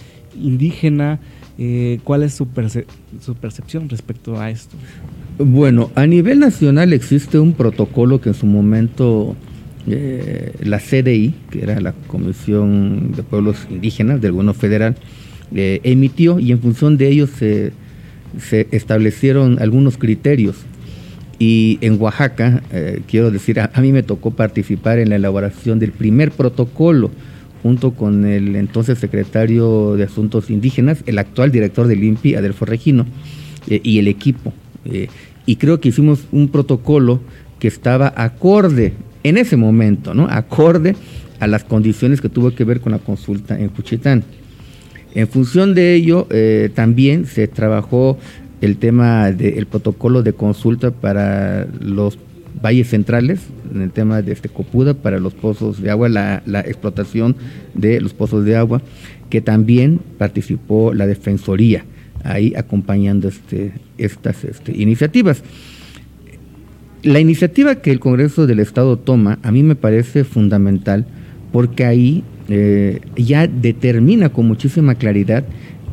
indígena. 0.40 1.20
Eh, 1.56 2.00
¿Cuál 2.04 2.22
es 2.22 2.34
su, 2.34 2.46
su 3.20 3.34
percepción 3.34 3.88
respecto 3.88 4.40
a 4.40 4.50
esto? 4.50 4.76
Bueno, 5.38 5.90
a 5.94 6.06
nivel 6.06 6.38
nacional 6.38 6.92
existe 6.92 7.38
un 7.38 7.54
protocolo 7.54 8.20
que 8.20 8.30
en 8.30 8.34
su 8.34 8.46
momento 8.46 9.36
eh, 9.86 10.52
la 10.62 10.78
CDI, 10.78 11.34
que 11.50 11.62
era 11.62 11.80
la 11.80 11.92
Comisión 11.92 13.12
de 13.12 13.22
Pueblos 13.22 13.66
Indígenas 13.70 14.20
del 14.20 14.32
Gobierno 14.32 14.54
Federal, 14.54 14.96
eh, 15.54 15.80
emitió 15.84 16.38
y 16.38 16.52
en 16.52 16.60
función 16.60 16.96
de 16.96 17.08
ellos 17.08 17.30
se, 17.30 17.72
establecieron 18.72 19.58
algunos 19.60 19.96
criterios. 19.98 20.56
Y 21.46 21.76
en 21.82 22.00
Oaxaca, 22.00 22.62
eh, 22.72 23.02
quiero 23.06 23.30
decir, 23.30 23.60
a, 23.60 23.70
mí 23.82 23.92
me 23.92 24.02
tocó 24.02 24.30
participar 24.30 24.98
en 24.98 25.10
la 25.10 25.16
elaboración 25.16 25.78
del 25.78 25.92
primer 25.92 26.30
protocolo 26.30 27.10
junto 27.62 27.90
con 27.92 28.24
el 28.24 28.56
entonces 28.56 28.98
secretario 28.98 29.94
de 29.94 30.04
Asuntos 30.04 30.48
Indígenas, 30.48 31.04
el 31.04 31.18
actual 31.18 31.52
director 31.52 31.86
del 31.86 32.02
INPI, 32.02 32.36
Adelfo 32.36 32.64
Regino, 32.64 33.04
y 33.66 33.98
el 33.98 34.08
equipo. 34.08 34.54
y 35.44 35.56
creo 35.56 35.80
que 35.80 35.90
hicimos 35.90 36.24
un 36.32 36.48
protocolo 36.48 37.20
que 37.58 37.68
estaba 37.68 38.14
acorde 38.16 38.94
en 39.22 39.36
ese 39.36 39.58
momento, 39.58 40.14
¿no? 40.14 40.26
acorde 40.30 40.96
a 41.40 41.46
las 41.46 41.62
condiciones 41.64 42.22
que 42.22 42.30
tuvo 42.30 42.54
que 42.54 42.64
ver 42.64 42.80
con 42.80 42.92
la 42.92 42.98
consulta 42.98 43.58
en 43.58 43.68
Cuchitán. 43.68 44.24
En 45.14 45.28
función 45.28 45.74
de 45.74 45.94
ello, 45.94 46.26
eh, 46.30 46.70
también 46.74 47.26
se 47.26 47.48
trabajó 47.48 48.18
el 48.64 48.78
tema 48.78 49.30
del 49.30 49.66
protocolo 49.66 50.22
de 50.22 50.32
consulta 50.32 50.90
para 50.90 51.66
los 51.80 52.18
valles 52.62 52.88
centrales, 52.88 53.40
en 53.72 53.82
el 53.82 53.90
tema 53.90 54.22
de 54.22 54.32
este 54.32 54.48
Copuda, 54.48 54.94
para 54.94 55.18
los 55.18 55.34
pozos 55.34 55.82
de 55.82 55.90
agua, 55.90 56.08
la, 56.08 56.42
explotación 56.60 57.36
de 57.74 58.00
los 58.00 58.14
pozos 58.14 58.44
de 58.44 58.56
agua, 58.56 58.80
que 59.28 59.40
también 59.40 60.00
participó 60.18 60.94
la 60.94 61.06
Defensoría 61.06 61.84
ahí 62.22 62.54
acompañando 62.56 63.28
este, 63.28 63.72
estas 63.98 64.44
este, 64.44 64.72
iniciativas. 64.76 65.42
La 67.02 67.20
iniciativa 67.20 67.74
que 67.76 67.90
el 67.90 68.00
Congreso 68.00 68.46
del 68.46 68.60
Estado 68.60 68.96
toma 68.96 69.38
a 69.42 69.52
mí 69.52 69.62
me 69.62 69.74
parece 69.74 70.24
fundamental 70.24 71.04
porque 71.52 71.84
ahí 71.84 72.24
eh, 72.48 73.00
ya 73.14 73.46
determina 73.46 74.30
con 74.30 74.46
muchísima 74.48 74.94
claridad 74.94 75.44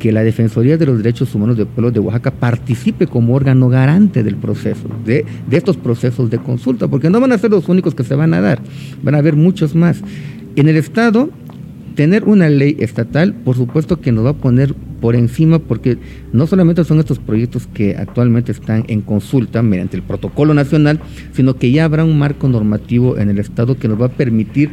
que 0.02 0.12
la 0.12 0.24
Defensoría 0.24 0.78
de 0.78 0.88
los 0.88 0.98
Derechos 0.98 1.36
Humanos 1.36 1.58
del 1.58 1.68
Pueblo 1.68 1.92
de 1.92 2.00
Oaxaca 2.00 2.32
participe 2.32 3.06
como 3.06 3.36
órgano 3.36 3.70
garante 3.70 4.24
del 4.24 4.36
proceso, 4.36 4.90
de, 5.06 5.26
de, 5.48 5.58
estos 5.58 5.78
procesos 5.78 6.32
de 6.32 6.40
consulta, 6.40 6.88
porque 6.88 7.12
no 7.12 7.20
van 7.20 7.32
a 7.34 7.38
ser 7.38 7.52
los 7.52 7.70
únicos 7.70 7.94
que 7.94 8.04
se 8.04 8.16
van 8.16 8.34
a 8.34 8.42
dar, 8.42 8.60
van 9.04 9.14
a 9.14 9.20
haber 9.20 9.36
muchos 9.36 9.76
más. 9.76 10.02
En 10.56 10.68
el 10.68 10.76
Estado, 10.76 11.30
tener 11.94 12.24
una 12.24 12.50
ley 12.50 12.78
estatal, 12.80 13.36
por 13.36 13.56
supuesto 13.56 14.02
que 14.02 14.12
nos 14.12 14.26
va 14.26 14.32
a 14.32 14.34
poner 14.34 14.74
por 14.74 15.16
encima, 15.16 15.60
porque 15.60 16.00
no 16.34 16.48
solamente 16.48 16.84
son 16.84 16.98
estos 16.98 17.20
proyectos 17.20 17.68
que 17.68 17.96
actualmente 17.96 18.52
están 18.52 18.86
en 18.88 19.02
consulta 19.02 19.62
mediante 19.62 19.98
el 19.98 20.04
protocolo 20.04 20.56
nacional, 20.56 21.00
sino 21.32 21.58
que 21.58 21.72
ya 21.72 21.86
habrá 21.86 22.04
un 22.04 22.18
marco 22.18 22.50
normativo 22.50 23.20
en 23.20 23.30
el 23.30 23.38
Estado 23.38 23.78
que 23.78 23.88
nos 23.88 24.02
va 24.02 24.08
a 24.08 24.10
permitir 24.10 24.72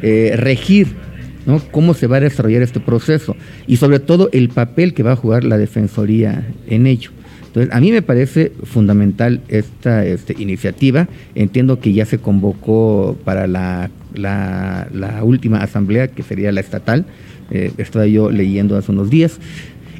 eh, 0.00 0.32
regir 0.36 1.11
¿no? 1.46 1.60
cómo 1.70 1.94
se 1.94 2.06
va 2.06 2.18
a 2.18 2.20
desarrollar 2.20 2.62
este 2.62 2.80
proceso 2.80 3.36
y 3.66 3.76
sobre 3.76 3.98
todo 3.98 4.28
el 4.32 4.48
papel 4.48 4.94
que 4.94 5.02
va 5.02 5.12
a 5.12 5.16
jugar 5.16 5.44
la 5.44 5.58
Defensoría 5.58 6.46
en 6.68 6.86
ello. 6.86 7.10
Entonces, 7.46 7.74
a 7.74 7.80
mí 7.80 7.92
me 7.92 8.00
parece 8.00 8.52
fundamental 8.64 9.42
esta 9.48 10.06
este, 10.06 10.34
iniciativa. 10.38 11.06
Entiendo 11.34 11.80
que 11.80 11.92
ya 11.92 12.06
se 12.06 12.16
convocó 12.16 13.18
para 13.24 13.46
la, 13.46 13.90
la 14.14 15.20
última 15.22 15.58
asamblea, 15.58 16.08
que 16.08 16.22
sería 16.22 16.50
la 16.50 16.60
estatal, 16.60 17.04
eh, 17.50 17.70
estaba 17.76 18.06
yo 18.06 18.30
leyendo 18.30 18.76
hace 18.76 18.90
unos 18.92 19.10
días. 19.10 19.38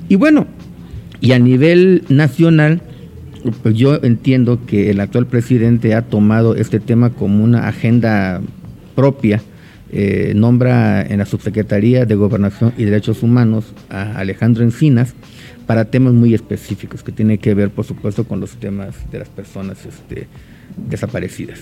Y 0.09 0.17
bueno, 0.17 0.47
y 1.21 1.33
a 1.33 1.39
nivel 1.39 2.05
nacional, 2.09 2.81
pues 3.63 3.75
yo 3.75 4.01
entiendo 4.03 4.65
que 4.67 4.91
el 4.91 5.01
actual 5.01 5.27
presidente 5.27 5.95
ha 5.95 6.03
tomado 6.03 6.55
este 6.57 6.81
tema 6.81 7.11
como 7.11 7.45
una 7.45 7.69
agenda 7.69 8.41
propia. 8.95 9.43
Eh, 9.95 10.33
nombra 10.35 11.03
en 11.03 11.19
la 11.19 11.27
Subsecretaría 11.27 12.07
de 12.07 12.15
Gobernación 12.15 12.73
y 12.79 12.85
Derechos 12.85 13.23
Humanos 13.23 13.75
a 13.91 14.17
Alejandro 14.17 14.65
Encinas 14.65 15.15
para 15.67 15.85
temas 15.85 16.15
muy 16.15 16.33
específicos 16.33 17.03
que 17.03 17.13
tienen 17.13 17.37
que 17.37 17.53
ver, 17.53 17.69
por 17.69 17.85
supuesto, 17.85 18.25
con 18.25 18.41
los 18.41 18.53
temas 18.53 18.97
de 19.11 19.19
las 19.19 19.29
personas 19.29 19.85
este, 19.85 20.29
desaparecidas. 20.77 21.61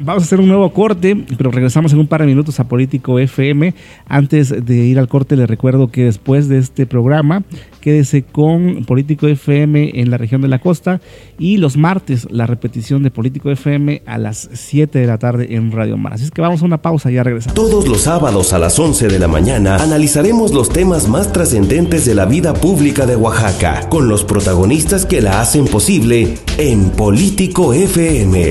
Vamos 0.00 0.22
a 0.22 0.26
hacer 0.26 0.40
un 0.40 0.48
nuevo 0.48 0.72
corte, 0.72 1.16
pero 1.36 1.50
regresamos 1.50 1.92
en 1.92 1.98
un 1.98 2.06
par 2.06 2.20
de 2.20 2.26
minutos 2.26 2.60
a 2.60 2.68
Político 2.68 3.18
FM. 3.18 3.74
Antes 4.06 4.64
de 4.64 4.76
ir 4.76 4.98
al 4.98 5.08
corte, 5.08 5.36
les 5.36 5.48
recuerdo 5.48 5.88
que 5.88 6.04
después 6.04 6.48
de 6.48 6.58
este 6.58 6.86
programa, 6.86 7.42
quédese 7.80 8.22
con 8.22 8.84
Político 8.84 9.26
FM 9.26 10.00
en 10.00 10.10
la 10.10 10.18
región 10.18 10.42
de 10.42 10.48
la 10.48 10.60
costa 10.60 11.00
y 11.38 11.56
los 11.56 11.76
martes 11.76 12.26
la 12.30 12.46
repetición 12.46 13.02
de 13.02 13.10
Político 13.10 13.50
FM 13.50 14.02
a 14.06 14.18
las 14.18 14.48
7 14.52 14.98
de 14.98 15.06
la 15.06 15.18
tarde 15.18 15.54
en 15.54 15.72
Radio 15.72 15.96
Mar. 15.96 16.14
Así 16.14 16.24
es 16.24 16.30
que 16.30 16.40
vamos 16.40 16.62
a 16.62 16.64
una 16.64 16.78
pausa 16.78 17.10
y 17.10 17.14
ya 17.14 17.22
regresamos. 17.22 17.54
Todos 17.54 17.88
los 17.88 18.02
sábados 18.02 18.52
a 18.52 18.58
las 18.58 18.78
11 18.78 19.08
de 19.08 19.18
la 19.18 19.28
mañana 19.28 19.76
analizaremos 19.76 20.52
los 20.52 20.68
temas 20.68 21.08
más 21.08 21.32
trascendentes 21.32 22.04
de 22.04 22.14
la 22.14 22.26
vida 22.26 22.54
pública 22.54 23.06
de 23.06 23.16
Oaxaca 23.16 23.88
con 23.88 24.08
los 24.08 24.24
protagonistas 24.24 25.06
que 25.06 25.22
la 25.22 25.40
hacen 25.40 25.66
posible 25.66 26.38
en 26.58 26.90
Político 26.90 27.72
FM. 27.72 28.47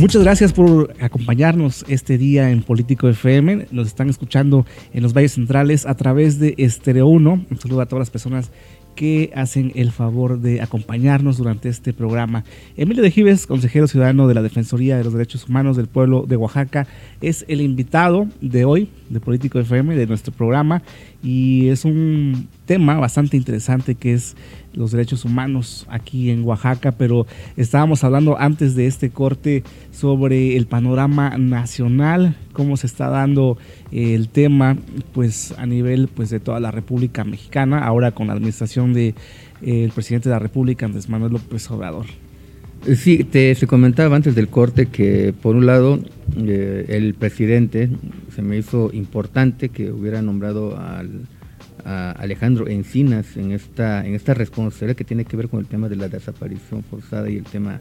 Muchas 0.00 0.22
gracias 0.22 0.54
por 0.54 0.94
acompañarnos 0.98 1.84
este 1.86 2.16
día 2.16 2.50
en 2.50 2.62
Político 2.62 3.06
FM. 3.06 3.66
Nos 3.70 3.86
están 3.86 4.08
escuchando 4.08 4.64
en 4.94 5.02
los 5.02 5.12
valles 5.12 5.32
centrales 5.32 5.84
a 5.84 5.94
través 5.94 6.38
de 6.38 6.54
Estereo 6.56 7.06
1. 7.06 7.46
Un 7.50 7.58
saludo 7.58 7.82
a 7.82 7.86
todas 7.86 8.00
las 8.00 8.10
personas 8.10 8.50
que 8.94 9.30
hacen 9.34 9.72
el 9.74 9.92
favor 9.92 10.40
de 10.40 10.60
acompañarnos 10.60 11.38
durante 11.38 11.68
este 11.68 11.92
programa. 11.92 12.44
Emilio 12.76 13.02
de 13.02 13.10
Gives, 13.10 13.46
consejero 13.46 13.88
ciudadano 13.88 14.28
de 14.28 14.34
la 14.34 14.42
Defensoría 14.42 14.96
de 14.96 15.04
los 15.04 15.12
Derechos 15.12 15.48
Humanos 15.48 15.76
del 15.76 15.86
Pueblo 15.86 16.24
de 16.26 16.36
Oaxaca, 16.36 16.86
es 17.20 17.44
el 17.48 17.60
invitado 17.60 18.26
de 18.40 18.64
hoy 18.64 18.88
de 19.08 19.20
Político 19.20 19.58
FM, 19.58 19.96
de 19.96 20.06
nuestro 20.06 20.32
programa, 20.32 20.82
y 21.22 21.68
es 21.68 21.84
un 21.84 22.48
tema 22.66 22.98
bastante 22.98 23.36
interesante 23.36 23.94
que 23.94 24.14
es 24.14 24.36
los 24.72 24.92
derechos 24.92 25.24
humanos 25.24 25.86
aquí 25.88 26.30
en 26.30 26.44
Oaxaca, 26.44 26.92
pero 26.92 27.26
estábamos 27.56 28.04
hablando 28.04 28.38
antes 28.38 28.74
de 28.74 28.86
este 28.86 29.10
corte 29.10 29.64
sobre 29.90 30.56
el 30.56 30.66
panorama 30.66 31.36
nacional, 31.38 32.36
cómo 32.52 32.76
se 32.76 32.86
está 32.86 33.08
dando 33.08 33.58
el 33.90 34.28
tema 34.28 34.76
pues 35.12 35.54
a 35.58 35.66
nivel 35.66 36.08
pues 36.08 36.30
de 36.30 36.40
toda 36.40 36.60
la 36.60 36.70
República 36.70 37.24
Mexicana, 37.24 37.84
ahora 37.84 38.12
con 38.12 38.28
la 38.28 38.34
administración 38.34 38.92
del 38.92 39.14
de, 39.60 39.84
el 39.84 39.90
presidente 39.90 40.28
de 40.28 40.34
la 40.34 40.38
República 40.38 40.86
Andrés 40.86 41.08
Manuel 41.08 41.32
López 41.32 41.70
Obrador. 41.70 42.06
Eh, 42.86 42.96
sí, 42.96 43.24
te 43.24 43.54
se 43.54 43.66
comentaba 43.66 44.16
antes 44.16 44.34
del 44.34 44.48
corte 44.48 44.86
que 44.86 45.34
por 45.42 45.54
un 45.54 45.66
lado 45.66 46.00
eh, 46.36 46.86
el 46.88 47.14
presidente 47.14 47.90
se 48.34 48.42
me 48.42 48.56
hizo 48.56 48.90
importante 48.92 49.68
que 49.68 49.90
hubiera 49.90 50.22
nombrado 50.22 50.78
al 50.78 51.26
Alejandro 51.84 52.68
Encinas 52.68 53.36
en 53.36 53.52
esta, 53.52 54.06
en 54.06 54.14
esta 54.14 54.34
responsabilidad 54.34 54.96
que 54.96 55.04
tiene 55.04 55.24
que 55.24 55.36
ver 55.36 55.48
con 55.48 55.60
el 55.60 55.66
tema 55.66 55.88
de 55.88 55.96
la 55.96 56.08
desaparición 56.08 56.82
forzada 56.82 57.28
y 57.30 57.36
el 57.36 57.44
tema 57.44 57.80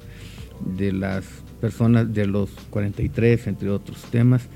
de 0.77 0.91
las 0.91 1.25
personas 1.61 2.13
de 2.13 2.25
los 2.25 2.49
43, 2.69 3.47
entre 3.47 3.69
otros 3.69 4.03
temas. 4.11 4.47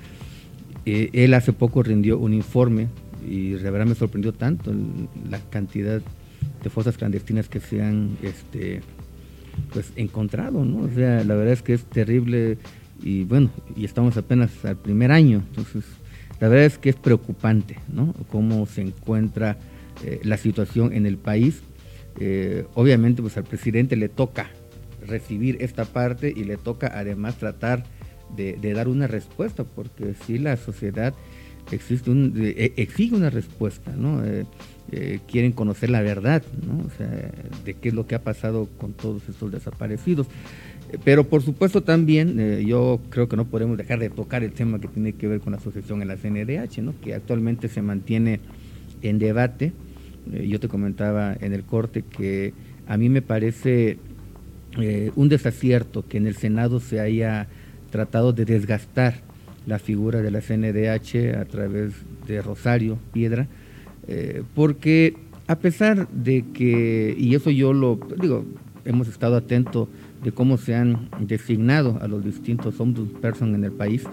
Eh, 0.86 1.10
él 1.14 1.34
hace 1.34 1.54
poco 1.54 1.84
rindió 1.84 2.18
un 2.18 2.34
informe 2.34 2.88
y 3.28 3.52
de 3.52 3.72
verdad 3.72 3.86
me 3.86 3.96
sorprendió 3.96 4.34
tanto 4.34 4.74
la 5.30 5.40
cantidad 5.50 6.02
de 6.62 6.70
fosas 6.70 6.98
clandestinas 6.98 7.48
que 7.48 7.60
se 7.60 7.82
han 7.82 8.18
este, 8.22 8.82
pues, 9.72 9.92
encontrado, 9.96 10.66
¿no? 10.66 10.80
O 10.86 10.90
sea, 10.90 11.24
la 11.24 11.36
verdad 11.36 11.54
es 11.54 11.62
que 11.62 11.74
es 11.74 11.84
terrible 11.86 12.58
y 13.02 13.24
bueno, 13.24 13.50
y 13.76 13.86
estamos 13.86 14.18
apenas 14.18 14.64
al 14.66 14.78
primer 14.78 15.12
año, 15.12 15.44
entonces 15.50 15.84
la 16.44 16.50
verdad 16.50 16.66
es 16.66 16.78
que 16.78 16.90
es 16.90 16.98
preocupante, 16.98 17.78
¿no? 17.88 18.14
Cómo 18.30 18.66
se 18.66 18.82
encuentra 18.82 19.56
eh, 20.04 20.20
la 20.24 20.36
situación 20.36 20.92
en 20.92 21.06
el 21.06 21.16
país. 21.16 21.62
Eh, 22.20 22.66
obviamente, 22.74 23.22
pues 23.22 23.38
al 23.38 23.46
presidente 23.46 23.96
le 23.96 24.10
toca 24.10 24.50
recibir 25.08 25.56
esta 25.62 25.86
parte 25.86 26.34
y 26.36 26.44
le 26.44 26.58
toca 26.58 26.92
además 26.94 27.38
tratar 27.38 27.86
de, 28.36 28.58
dar 28.74 28.90
una 28.90 29.08
respuesta, 29.08 29.64
porque 29.64 30.16
si 30.26 30.38
la 30.38 30.58
sociedad 30.58 31.14
eh, 31.72 32.74
exige 32.76 33.16
una 33.16 33.30
respuesta, 33.30 33.94
¿no? 33.96 34.22
quieren 35.32 35.54
conocer 35.54 35.90
la 35.90 36.02
verdad, 36.02 36.44
¿no? 36.68 36.86
O 36.86 36.90
sea, 36.98 37.32
de 37.64 37.74
qué 37.76 37.88
es 37.88 37.96
lo 37.96 38.06
que 38.06 38.16
ha 38.16 38.22
pasado 38.22 38.68
con 38.78 38.92
todos 38.92 39.30
estos 39.30 39.50
desaparecidos. 39.50 40.28
Pero 41.04 41.24
por 41.26 41.42
supuesto 41.42 41.82
también 41.82 42.40
eh, 42.40 42.64
yo 42.66 43.00
creo 43.10 43.28
que 43.28 43.36
no 43.36 43.46
podemos 43.46 43.78
dejar 43.78 44.00
de 44.00 44.10
tocar 44.10 44.44
el 44.44 44.52
tema 44.52 44.80
que 44.80 44.88
tiene 44.88 45.14
que 45.14 45.28
ver 45.28 45.40
con 45.40 45.52
la 45.52 45.58
asociación 45.58 46.02
en 46.02 46.08
la 46.08 46.18
CNDH, 46.18 46.80
¿no? 46.80 46.94
que 47.02 47.14
actualmente 47.14 47.68
se 47.68 47.82
mantiene 47.82 48.40
en 49.02 49.20
debate. 49.20 49.74
Eh, 50.32 50.48
yo 50.48 50.60
te 50.60 50.68
comentaba 50.68 51.36
en 51.40 51.54
el 51.54 51.64
corte 51.64 52.04
que 52.04 52.54
a 52.88 52.98
mí 52.98 53.10
me 53.10 53.22
parece 53.22 53.98
eh, 54.80 55.12
un 55.16 55.30
desacierto 55.30 56.08
que 56.08 56.18
en 56.18 56.28
el 56.28 56.36
Senado 56.36 56.80
se 56.80 57.00
haya 57.00 57.48
tratado 57.92 58.34
de 58.34 58.46
desgastar 58.46 59.22
la 59.66 59.80
figura 59.80 60.22
de 60.22 60.32
la 60.32 60.42
CNDH 60.42 61.38
a 61.40 61.46
través 61.46 61.94
de 62.28 62.42
Rosario 62.42 62.98
Piedra, 63.14 63.48
porque 64.56 65.16
a 65.48 65.58
pesar 65.58 66.10
de 66.10 66.44
que, 66.54 67.16
y 67.18 67.34
eso 67.34 67.50
yo 67.50 67.72
lo 67.72 67.98
digo, 68.20 68.44
hemos 68.84 69.08
estado 69.08 69.36
atentos 69.36 69.88
de 70.24 70.32
cómo 70.32 70.58
se 70.58 70.76
han 70.76 71.10
designado 71.20 72.00
a 72.02 72.08
los 72.08 72.24
distintos 72.24 72.80
ombudsperson 72.80 73.56
en 73.56 73.64
el 73.64 73.72
país, 73.72 74.04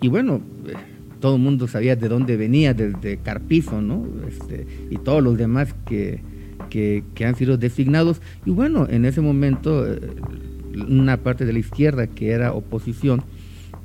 y 0.00 0.08
bueno, 0.08 0.40
eh, 0.66 0.74
todo 1.20 1.36
el 1.36 1.42
mundo 1.42 1.66
sabía 1.66 1.96
de 1.96 2.08
dónde 2.08 2.36
venía, 2.36 2.74
desde 2.74 3.18
Carpizo, 3.18 3.80
¿no? 3.80 4.06
Este, 4.28 4.66
y 4.90 4.96
todos 4.98 5.22
los 5.22 5.38
demás 5.38 5.74
que, 5.86 6.20
que, 6.70 7.24
han 7.24 7.36
sido 7.36 7.56
designados. 7.56 8.20
Y 8.44 8.50
bueno, 8.50 8.86
en 8.88 9.04
ese 9.04 9.20
momento, 9.20 9.86
eh, 9.86 10.00
una 10.88 11.16
parte 11.16 11.46
de 11.46 11.52
la 11.52 11.58
izquierda 11.58 12.06
que 12.06 12.30
era 12.30 12.52
oposición, 12.52 13.22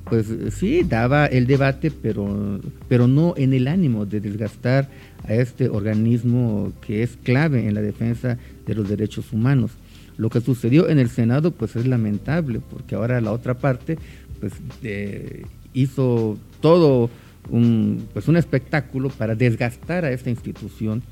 pues 0.06 0.28
sí, 0.52 0.84
daba 0.84 1.26
el 1.26 1.48
debate, 1.48 1.90
pero, 1.90 2.60
pero 2.90 3.08
no 3.08 3.34
en 3.38 3.54
el 3.54 3.68
ánimo 3.68 4.06
de 4.06 4.20
desgastar 4.20 4.90
a 5.24 5.34
este 5.34 5.70
organismo 5.70 6.74
que 6.82 7.04
es 7.04 7.18
clave 7.24 7.68
en 7.68 7.76
la 7.76 7.82
defensa 7.82 8.38
de 8.66 8.76
los 8.76 8.90
derechos 8.90 9.32
humanos. 9.32 9.72
Lo 10.18 10.30
que 10.30 10.42
sucedió 10.42 10.90
en 10.90 11.00
el 11.00 11.10
Senado 11.10 11.52
pues 11.52 11.76
es 11.76 11.88
lamentable, 11.88 12.62
porque 12.70 12.96
ahora 12.96 13.22
la 13.22 13.32
otra 13.32 13.56
parte 13.56 13.98
pues 14.40 14.54
eh, 14.84 15.44
hizo 15.74 16.38
todo 16.60 17.10
un, 17.50 18.08
pues, 18.14 18.28
un 18.28 18.38
espectáculo 18.38 19.10
para 19.10 19.36
desgastar 19.36 20.06
a 20.06 20.12
esta 20.12 20.30
institución. 20.30 21.04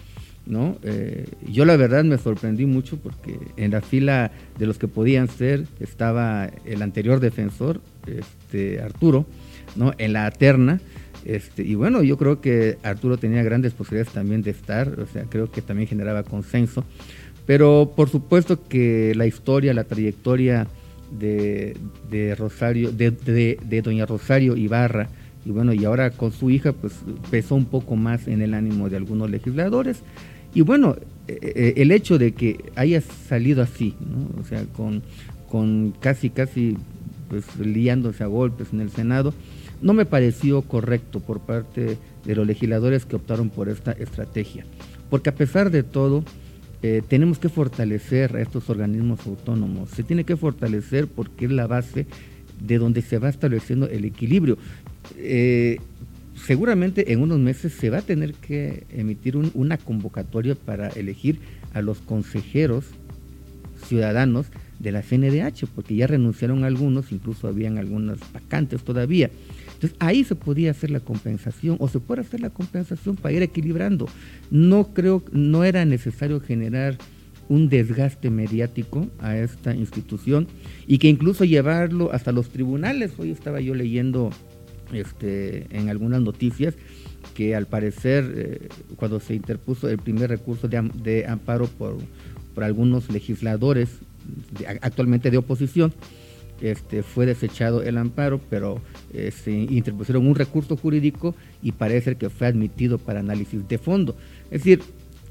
¿no? 0.46 0.78
Eh, 0.84 1.28
yo 1.48 1.64
la 1.64 1.78
verdad 1.78 2.04
me 2.04 2.18
sorprendí 2.18 2.66
mucho 2.66 2.98
porque 2.98 3.38
en 3.56 3.72
la 3.72 3.82
fila 3.82 4.32
de 4.58 4.66
los 4.66 4.80
que 4.80 4.88
podían 4.88 5.28
ser 5.28 5.66
estaba 5.80 6.50
el 6.66 6.82
anterior 6.82 7.20
defensor, 7.20 7.82
este, 8.08 8.82
Arturo, 8.82 9.26
¿no? 9.76 9.94
en 9.98 10.14
la 10.14 10.30
terna. 10.32 10.82
Este, 11.24 11.64
y 11.64 11.76
bueno, 11.76 12.02
yo 12.02 12.18
creo 12.18 12.42
que 12.42 12.78
Arturo 12.82 13.18
tenía 13.18 13.44
grandes 13.44 13.74
posibilidades 13.74 14.14
también 14.14 14.42
de 14.42 14.52
estar, 14.52 15.00
o 15.00 15.06
sea, 15.06 15.26
creo 15.26 15.52
que 15.52 15.62
también 15.62 15.88
generaba 15.88 16.24
consenso. 16.24 16.84
Pero 17.50 17.94
por 17.96 18.10
supuesto 18.10 18.68
que 18.68 19.14
la 19.16 19.26
historia, 19.26 19.74
la 19.74 19.86
trayectoria 19.86 20.68
de, 21.10 21.76
Rosario, 22.38 22.92
de, 22.92 23.82
doña 23.84 24.06
Rosario 24.06 24.56
Ibarra, 24.56 25.10
y 25.44 25.50
bueno, 25.50 25.74
y 25.74 25.84
ahora 25.84 26.12
con 26.12 26.32
su 26.32 26.52
hija, 26.52 26.74
pues 26.74 26.94
pesó 27.32 27.56
un 27.56 27.66
poco 27.66 27.96
más 27.96 28.28
en 28.28 28.44
el 28.44 28.54
ánimo 28.54 28.88
de 28.88 28.98
algunos 28.98 29.32
legisladores. 29.32 30.04
Y 30.54 30.62
bueno, 30.62 30.96
eh, 31.28 31.40
eh, 31.42 31.74
el 31.78 31.92
hecho 31.92 32.20
de 32.20 32.34
que 32.34 32.66
haya 32.76 33.02
salido 33.02 33.64
así, 33.64 33.96
o 34.40 34.46
sea, 34.46 34.66
con, 34.66 35.02
con 35.50 35.96
casi, 36.00 36.30
casi 36.30 36.78
pues, 37.30 37.46
liándose 37.58 38.24
a 38.24 38.28
golpes 38.28 38.68
en 38.74 38.82
el 38.82 38.92
Senado, 38.92 39.34
no 39.82 39.94
me 39.94 40.06
pareció 40.06 40.62
correcto 40.62 41.20
por 41.20 41.40
parte 41.40 41.98
de 42.26 42.36
los 42.36 42.46
legisladores 42.46 43.08
que 43.08 43.16
optaron 43.16 43.50
por 43.50 43.70
esta 43.70 43.94
estrategia. 43.94 44.68
Porque 45.10 45.32
a 45.32 45.36
pesar 45.36 45.72
de 45.72 45.82
todo, 45.82 46.24
eh, 46.82 47.02
tenemos 47.08 47.40
que 47.40 47.50
fortalecer 47.50 48.36
a 48.36 48.42
estos 48.42 48.70
organismos 48.70 49.26
autónomos. 49.28 49.90
Se 49.90 50.04
tiene 50.04 50.24
que 50.24 50.38
fortalecer 50.38 51.08
porque 51.08 51.46
es 51.46 51.52
la 51.52 51.68
base 51.68 52.08
de 52.62 52.78
donde 52.78 53.02
se 53.02 53.20
va 53.20 53.30
estableciendo 53.30 53.88
el 53.88 54.06
equilibrio. 54.06 54.58
Eh, 55.18 55.80
seguramente 56.36 57.12
en 57.12 57.22
unos 57.22 57.40
meses 57.40 57.74
se 57.74 57.90
va 57.90 58.00
a 58.00 58.02
tener 58.02 58.34
que 58.34 58.86
emitir 58.92 59.36
una 59.36 59.78
convocatoria 59.78 60.56
para 60.56 60.90
elegir 60.90 61.40
a 61.74 61.82
los 61.82 62.00
consejeros 62.00 62.86
ciudadanos 63.86 64.48
de 64.80 64.92
la 64.92 65.02
CNDH, 65.02 65.66
porque 65.76 65.96
ya 65.96 66.08
renunciaron 66.08 66.64
algunos, 66.64 67.12
incluso 67.12 67.48
habían 67.48 67.78
algunas 67.78 68.20
vacantes 68.34 68.84
todavía. 68.84 69.30
Entonces 69.80 69.98
ahí 70.02 70.26
se 70.26 70.36
podía 70.36 70.72
hacer 70.72 70.92
la 70.92 71.00
compensación 71.00 71.78
o 71.80 71.88
se 71.88 72.02
puede 72.02 72.20
hacer 72.20 72.42
la 72.42 72.50
compensación 72.50 73.16
para 73.16 73.34
ir 73.34 73.44
equilibrando. 73.44 74.08
No 74.52 74.94
creo, 74.94 75.24
no 75.32 75.64
era 75.64 75.86
necesario 75.86 76.42
generar 76.42 76.98
un 77.48 77.70
desgaste 77.70 78.30
mediático 78.30 79.08
a 79.20 79.38
esta 79.38 79.74
institución 79.74 80.48
y 80.86 80.98
que 80.98 81.08
incluso 81.08 81.46
llevarlo 81.46 82.12
hasta 82.12 82.34
los 82.34 82.50
tribunales. 82.50 83.14
Hoy 83.18 83.32
estaba 83.32 83.62
yo 83.62 83.74
leyendo 83.74 84.32
este, 84.92 85.66
en 85.70 85.88
algunas 85.88 86.22
noticias 86.22 86.74
que 87.34 87.56
al 87.56 87.66
parecer 87.66 88.34
eh, 88.36 88.68
cuando 88.98 89.22
se 89.22 89.34
interpuso 89.34 89.88
el 89.88 90.00
primer 90.00 90.30
recurso 90.30 90.68
de, 90.68 91.26
amparo 91.26 91.68
por, 91.68 92.00
por 92.54 92.66
algunos 92.66 93.10
legisladores 93.10 93.88
actualmente 94.82 95.32
de 95.32 95.38
oposición, 95.38 95.94
este, 96.62 97.04
fue 97.04 97.26
desechado 97.26 97.84
el 97.84 97.98
amparo, 97.98 98.40
pero 98.50 98.82
eh, 99.14 99.32
se 99.32 99.52
interpusieron 99.52 100.28
un 100.28 100.36
recurso 100.36 100.78
jurídico 100.78 101.36
y 101.62 101.72
parece 101.72 102.16
que 102.16 102.30
fue 102.30 102.48
admitido 102.48 102.98
para 102.98 103.20
análisis 103.20 103.68
de 103.68 103.78
fondo. 103.78 104.16
Es 104.46 104.64
decir, 104.64 104.82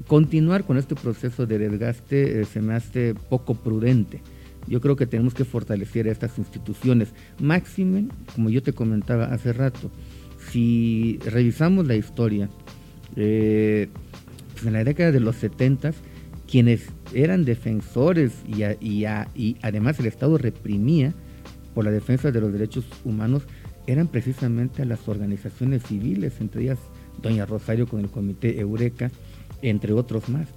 continuar 0.07 0.65
con 0.65 0.77
este 0.77 0.95
proceso 0.95 1.45
de 1.45 1.59
desgaste 1.59 2.41
eh, 2.41 2.45
se 2.45 2.61
me 2.61 2.73
hace 2.73 3.15
poco 3.29 3.55
prudente. 3.55 4.21
Yo 4.67 4.81
creo 4.81 4.95
que 4.95 5.07
tenemos 5.07 5.33
que 5.33 5.45
fortalecer 5.45 6.07
estas 6.07 6.37
instituciones. 6.37 7.09
Máxime, 7.39 8.07
como 8.35 8.49
yo 8.49 8.61
te 8.61 8.73
comentaba 8.73 9.25
hace 9.25 9.53
rato, 9.53 9.89
si 10.51 11.19
revisamos 11.25 11.87
la 11.87 11.95
historia, 11.95 12.49
eh, 13.15 13.89
pues 14.53 14.65
en 14.65 14.73
la 14.73 14.83
década 14.83 15.11
de 15.11 15.19
los 15.19 15.35
70, 15.37 15.93
quienes 16.49 16.87
eran 17.13 17.45
defensores 17.45 18.33
y, 18.47 18.63
y, 18.81 19.57
además 19.61 19.99
el 19.99 20.07
Estado 20.07 20.37
reprimía 20.37 21.13
por 21.75 21.85
la 21.85 21.91
defensa 21.91 22.31
de 22.31 22.41
los 22.41 22.51
derechos 22.51 22.85
humanos 23.05 23.43
eran 23.85 24.07
precisamente 24.07 24.81
a 24.81 24.85
las 24.85 25.07
organizaciones 25.07 25.83
civiles, 25.83 26.41
entre 26.41 26.63
ellas 26.63 26.79
Doña 27.21 27.45
Rosario 27.45 27.87
con 27.87 27.99
el 27.99 28.09
Comité 28.09 28.59
Eureka, 28.59 29.11
entre 29.61 29.93
otros 29.93 30.27
más. 30.29 30.47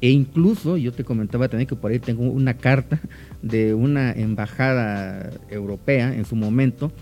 E 0.00 0.10
incluso 0.10 0.76
yo 0.76 0.92
te 0.92 1.04
comentaba 1.04 1.48
también 1.48 1.68
que 1.68 1.76
por 1.76 1.90
ahí 1.90 1.98
tengo 1.98 2.24
una 2.24 2.54
carta 2.54 3.00
de 3.42 3.74
una 3.74 4.12
embajada 4.12 5.30
europea 5.50 6.14
en 6.14 6.24
su 6.24 6.36
momento, 6.36 6.92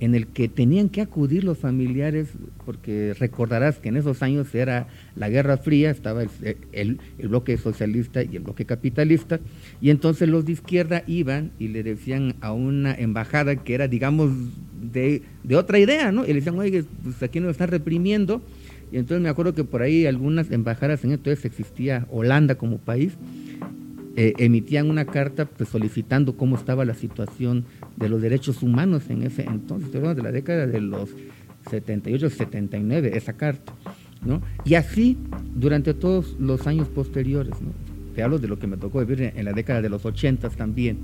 en 0.00 0.14
el 0.14 0.28
que 0.28 0.48
tenían 0.48 0.88
que 0.88 1.00
acudir 1.00 1.44
los 1.44 1.58
familiares, 1.58 2.28
porque 2.64 3.14
recordarás 3.18 3.78
que 3.78 3.88
en 3.88 3.96
esos 3.96 4.22
años 4.22 4.54
era 4.54 4.86
la 5.16 5.28
Guerra 5.28 5.56
Fría, 5.56 5.90
estaba 5.90 6.22
el, 6.72 6.98
bloque 7.18 7.56
socialista 7.56 8.22
y 8.22 8.36
el 8.36 8.42
bloque 8.42 8.64
capitalista, 8.64 9.40
y 9.80 9.90
entonces 9.90 10.28
los 10.28 10.44
de 10.44 10.52
izquierda 10.52 11.02
iban 11.06 11.50
y 11.58 11.68
le 11.68 11.82
decían 11.82 12.36
a 12.40 12.52
una 12.52 12.94
embajada 12.94 13.56
que 13.56 13.74
era, 13.74 13.88
digamos, 13.88 14.30
de, 14.80 15.22
otra 15.56 15.78
idea, 15.78 16.12
¿no? 16.12 16.24
Y 16.24 16.28
le 16.28 16.34
decían, 16.34 16.58
oye, 16.58 16.84
pues 17.02 17.22
aquí 17.22 17.40
nos 17.40 17.52
están 17.52 17.68
reprimiendo, 17.68 18.42
y 18.92 18.98
entonces 18.98 19.22
me 19.22 19.28
acuerdo 19.28 19.54
que 19.54 19.64
por 19.64 19.82
ahí 19.82 20.06
algunas 20.06 20.50
embajadas, 20.50 21.04
en 21.04 21.12
entonces 21.12 21.44
existía 21.44 22.06
Holanda 22.10 22.54
como 22.54 22.78
país, 22.78 23.14
eh, 24.20 24.34
emitían 24.38 24.90
una 24.90 25.04
carta 25.04 25.44
pues, 25.44 25.68
solicitando 25.68 26.36
cómo 26.36 26.56
estaba 26.56 26.84
la 26.84 26.94
situación 26.94 27.64
de 27.98 28.08
los 28.08 28.22
derechos 28.22 28.62
humanos 28.62 29.04
en 29.10 29.22
ese 29.22 29.42
entonces, 29.42 29.92
de 29.92 30.22
la 30.22 30.32
década 30.32 30.66
de 30.66 30.80
los 30.80 31.10
78, 31.70 32.30
79, 32.30 33.12
esa 33.14 33.32
carta. 33.32 33.72
¿no? 34.24 34.42
Y 34.64 34.74
así 34.74 35.16
durante 35.54 35.94
todos 35.94 36.36
los 36.38 36.66
años 36.66 36.88
posteriores. 36.88 37.60
¿no? 37.60 37.70
Te 38.14 38.22
hablo 38.22 38.38
de 38.38 38.48
lo 38.48 38.58
que 38.58 38.66
me 38.66 38.76
tocó 38.76 39.00
vivir 39.04 39.32
en, 39.34 39.44
la 39.44 39.52
década 39.52 39.82
de 39.82 39.88
los 39.88 40.04
80 40.04 40.50
también. 40.50 40.98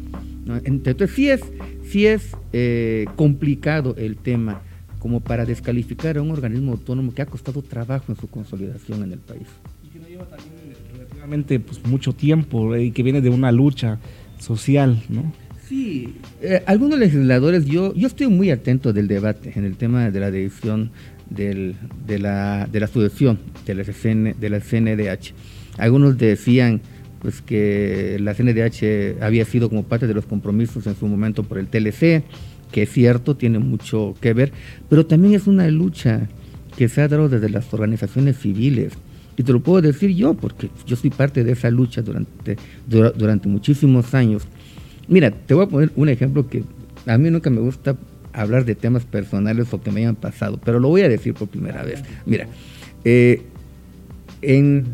Entonces 0.65 1.11
sí 1.11 1.29
es, 1.31 1.43
sí 1.85 2.07
es 2.07 2.37
eh, 2.53 3.07
complicado 3.17 3.95
el 3.97 4.17
tema 4.17 4.63
como 4.99 5.21
para 5.21 5.45
descalificar 5.45 6.17
a 6.17 6.23
un 6.23 6.31
organismo 6.31 6.73
autónomo 6.73 7.13
que 7.15 7.23
ha 7.23 7.27
costado 7.27 7.63
trabajo 7.63 8.07
en 8.09 8.17
su 8.17 8.29
consolidación 8.29 9.03
en 9.03 9.13
el 9.13 9.19
país. 9.19 9.47
Y 9.85 9.89
que 9.89 9.99
no 9.99 10.09
lleva 10.09 10.25
también 10.25 10.55
relativamente 10.97 11.61
pues, 11.61 11.85
mucho 11.87 12.15
tiempo 12.15 12.75
eh, 12.75 12.85
y 12.85 12.91
que 12.91 13.03
viene 13.03 13.21
de 13.21 13.29
una 13.29 13.53
lucha 13.53 13.99
social, 14.39 15.03
¿no? 15.09 15.33
Sí, 15.75 16.15
eh, 16.41 16.63
algunos 16.67 17.01
legisladores, 17.01 17.65
yo, 17.65 17.93
yo 17.95 18.07
estoy 18.07 18.29
muy 18.29 18.49
atento 18.53 18.93
del 18.93 19.09
debate 19.09 19.55
en 19.57 19.65
el 19.65 19.77
tema 19.77 20.09
de 20.09 20.21
la 20.21 20.31
decisión 20.31 20.93
del, 21.29 21.75
de, 22.07 22.21
la, 22.21 22.69
de 22.71 22.79
la 22.79 22.87
sucesión 22.87 23.41
de 23.67 23.75
la, 23.75 23.83
de 23.83 24.51
la 24.51 24.61
CNDH. 24.61 25.35
Algunos 25.77 26.17
decían 26.17 26.81
pues 27.19 27.43
que 27.43 28.19
la 28.21 28.35
CNDH 28.35 29.21
había 29.21 29.45
sido 29.47 29.69
como 29.69 29.83
parte 29.83 30.07
de 30.07 30.15
los 30.15 30.27
compromisos 30.27 30.87
en 30.87 30.95
su 30.95 31.09
momento 31.09 31.43
por 31.43 31.59
el 31.59 31.67
TLC, 31.67 32.23
que 32.71 32.83
es 32.83 32.93
cierto, 32.93 33.35
tiene 33.35 33.59
mucho 33.59 34.15
que 34.21 34.33
ver, 34.33 34.53
pero 34.89 35.07
también 35.07 35.35
es 35.35 35.49
una 35.49 35.67
lucha 35.67 36.29
que 36.77 36.89
se 36.89 37.01
ha 37.01 37.09
dado 37.09 37.29
desde 37.29 37.49
las 37.49 37.75
organizaciones 37.75 38.39
civiles. 38.39 38.93
Y 39.37 39.43
te 39.43 39.53
lo 39.53 39.61
puedo 39.61 39.83
decir 39.83 40.15
yo, 40.15 40.35
porque 40.35 40.71
yo 40.87 40.95
soy 40.95 41.11
parte 41.11 41.43
de 41.43 41.51
esa 41.51 41.69
lucha 41.69 42.01
durante, 42.01 42.57
durante 42.87 43.49
muchísimos 43.49 44.15
años. 44.15 44.47
Mira, 45.09 45.31
te 45.31 45.55
voy 45.55 45.65
a 45.65 45.69
poner 45.69 45.93
un 45.97 46.09
ejemplo 46.09 46.49
que 46.49 46.65
a 47.07 47.19
mí 47.19 47.31
nunca 47.31 47.51
me 47.51 47.61
gusta 47.61 47.97
hablar 48.33 48.65
de 48.65 48.75
temas 48.75 49.05
personales 49.05 49.73
o 49.73 49.81
que 49.81 49.91
me 49.91 50.01
hayan 50.01 50.17
pasado, 50.17 50.59
pero 50.63 50.81
lo 50.81 50.89
voy 50.89 51.03
a 51.03 51.09
decir 51.09 51.35
por 51.35 51.49
primera 51.49 51.83
vez. 51.83 52.03
Mira, 52.27 52.49
eh, 53.05 53.43
en, 54.43 54.87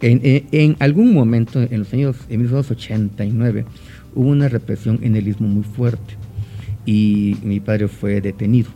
en, 0.00 0.76
algún 0.78 1.12
momento, 1.12 1.60
en 1.60 1.78
los 1.78 1.92
años 1.92 2.16
en 2.28 2.40
1989, 2.40 3.64
hubo 4.14 4.28
una 4.28 4.48
represión 4.48 4.98
en 5.02 5.16
el 5.16 5.28
istmo 5.28 5.48
muy 5.48 5.64
fuerte 5.64 6.14
y 6.84 7.36
mi 7.42 7.60
padre 7.60 7.88
fue 7.88 8.20
detenido. 8.20 8.70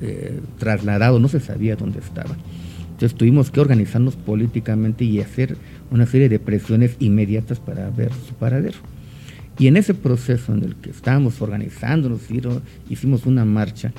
Eh, 0.00 0.40
trasladado, 0.58 1.18
no 1.18 1.28
se 1.28 1.40
sabía 1.40 1.74
dónde 1.74 1.98
estaba. 1.98 2.36
Entonces 2.92 3.14
tuvimos 3.18 3.50
que 3.50 3.60
organizarnos 3.60 4.14
políticamente 4.14 5.04
y 5.04 5.20
hacer 5.20 5.56
una 5.90 6.06
serie 6.06 6.28
de 6.28 6.38
presiones 6.38 6.96
inmediatas 7.00 7.58
para 7.58 7.90
ver 7.90 8.12
su 8.12 8.34
paradero. 8.34 8.78
Y 9.58 9.68
en 9.68 9.76
ese 9.76 9.94
proceso 9.94 10.52
en 10.52 10.64
el 10.64 10.76
que 10.76 10.90
estábamos 10.90 11.40
organizándonos, 11.40 12.22
hicimos 12.88 13.26
una 13.26 13.44
marcha, 13.44 13.92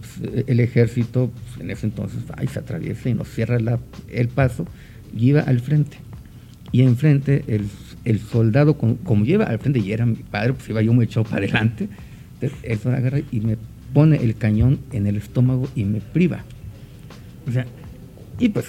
pues, 0.00 0.46
el 0.46 0.60
ejército 0.60 1.30
pues, 1.30 1.60
en 1.60 1.70
ese 1.70 1.86
entonces 1.86 2.20
ahí 2.36 2.46
se 2.46 2.58
atraviesa 2.58 3.08
y 3.08 3.14
nos 3.14 3.28
cierra 3.28 3.58
el 4.10 4.28
paso 4.28 4.66
y 5.16 5.28
iba 5.28 5.40
al 5.40 5.60
frente. 5.60 5.98
Y 6.70 6.82
enfrente 6.82 7.44
el, 7.48 7.66
el 8.04 8.20
soldado, 8.20 8.78
como, 8.78 9.24
lleva 9.24 9.44
al 9.44 9.58
frente 9.58 9.78
y 9.80 9.92
era 9.92 10.06
mi 10.06 10.16
padre, 10.16 10.54
pues 10.54 10.68
iba 10.70 10.80
yo 10.80 10.92
muy 10.92 11.04
echado 11.04 11.24
para 11.24 11.38
adelante, 11.38 11.88
entonces 12.34 12.58
él 12.62 12.78
se 12.78 12.88
agarra 12.88 13.20
y 13.30 13.40
me 13.40 13.56
pone 13.92 14.16
el 14.16 14.36
cañón 14.36 14.80
en 14.92 15.06
el 15.06 15.16
estómago 15.16 15.68
y 15.74 15.84
me 15.84 16.00
priva. 16.00 16.44
O 17.46 17.52
sea, 17.52 17.66
y 18.38 18.48
pues 18.48 18.66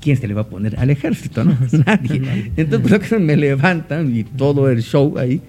¿quién 0.00 0.16
se 0.16 0.26
le 0.26 0.34
va 0.34 0.42
a 0.42 0.48
poner 0.48 0.78
al 0.78 0.90
ejército? 0.90 1.44
No? 1.44 1.56
Nadie. 1.86 2.52
Entonces, 2.56 3.00
pues, 3.08 3.20
me 3.20 3.36
levantan 3.36 4.14
y 4.14 4.24
todo 4.24 4.68
el 4.70 4.82
show 4.82 5.18
ahí. 5.18 5.40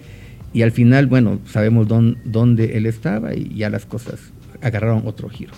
Y 0.54 0.62
al 0.62 0.72
final, 0.72 1.08
bueno, 1.08 1.40
sabemos 1.46 1.88
dónde, 1.88 2.78
él 2.78 2.86
estaba 2.86 3.36
y 3.36 3.56
ya 3.56 3.70
las 3.70 3.86
cosas 3.86 4.20
agarraron 4.62 5.04
otro 5.06 5.30
giro. 5.30 5.52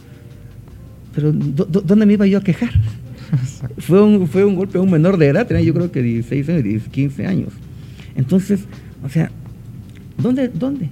Pero 1.15 1.31
¿dónde 1.31 2.05
me 2.05 2.13
iba 2.13 2.27
yo 2.27 2.39
a 2.39 2.43
quejar? 2.43 2.71
fue, 3.77 4.01
un, 4.01 4.27
fue 4.27 4.43
un 4.43 4.55
golpe 4.55 4.77
a 4.77 4.81
un 4.81 4.91
menor 4.91 5.17
de 5.17 5.27
edad, 5.27 5.47
tenía 5.47 5.63
yo 5.63 5.73
creo 5.73 5.91
que 5.91 6.01
16 6.01 6.49
años, 6.49 6.83
15 6.91 7.27
años. 7.27 7.53
Entonces, 8.15 8.61
o 9.03 9.09
sea, 9.09 9.31
¿dónde? 10.17 10.49
¿Dónde? 10.49 10.89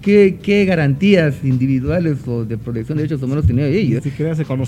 ¿Qué, 0.00 0.64
garantías 0.66 1.44
individuales 1.44 2.26
o 2.26 2.44
de 2.44 2.56
protección 2.56 2.96
de 2.96 3.02
derechos 3.02 3.22
humanos 3.22 3.46
tenía 3.46 3.66
ellos? 3.66 4.02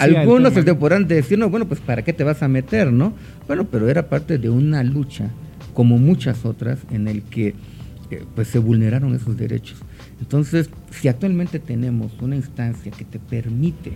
Algunos 0.00 0.52
se 0.52 0.74
podrán 0.74 1.08
decir, 1.08 1.38
no, 1.38 1.48
bueno, 1.48 1.66
pues 1.66 1.80
¿para 1.80 2.02
qué 2.02 2.12
te 2.12 2.24
vas 2.24 2.42
a 2.42 2.48
meter, 2.48 2.92
no? 2.92 3.14
Bueno, 3.46 3.66
pero 3.70 3.88
era 3.88 4.08
parte 4.08 4.36
de 4.38 4.50
una 4.50 4.82
lucha, 4.82 5.30
como 5.72 5.96
muchas 5.96 6.44
otras, 6.44 6.80
en 6.90 7.08
el 7.08 7.22
que 7.22 7.54
pues 8.34 8.48
se 8.48 8.58
vulneraron 8.58 9.14
esos 9.14 9.36
derechos. 9.36 9.78
Entonces, 10.20 10.70
si 10.90 11.08
actualmente 11.08 11.58
tenemos 11.58 12.12
una 12.20 12.36
instancia 12.36 12.90
que 12.90 13.04
te 13.04 13.18
permite 13.18 13.92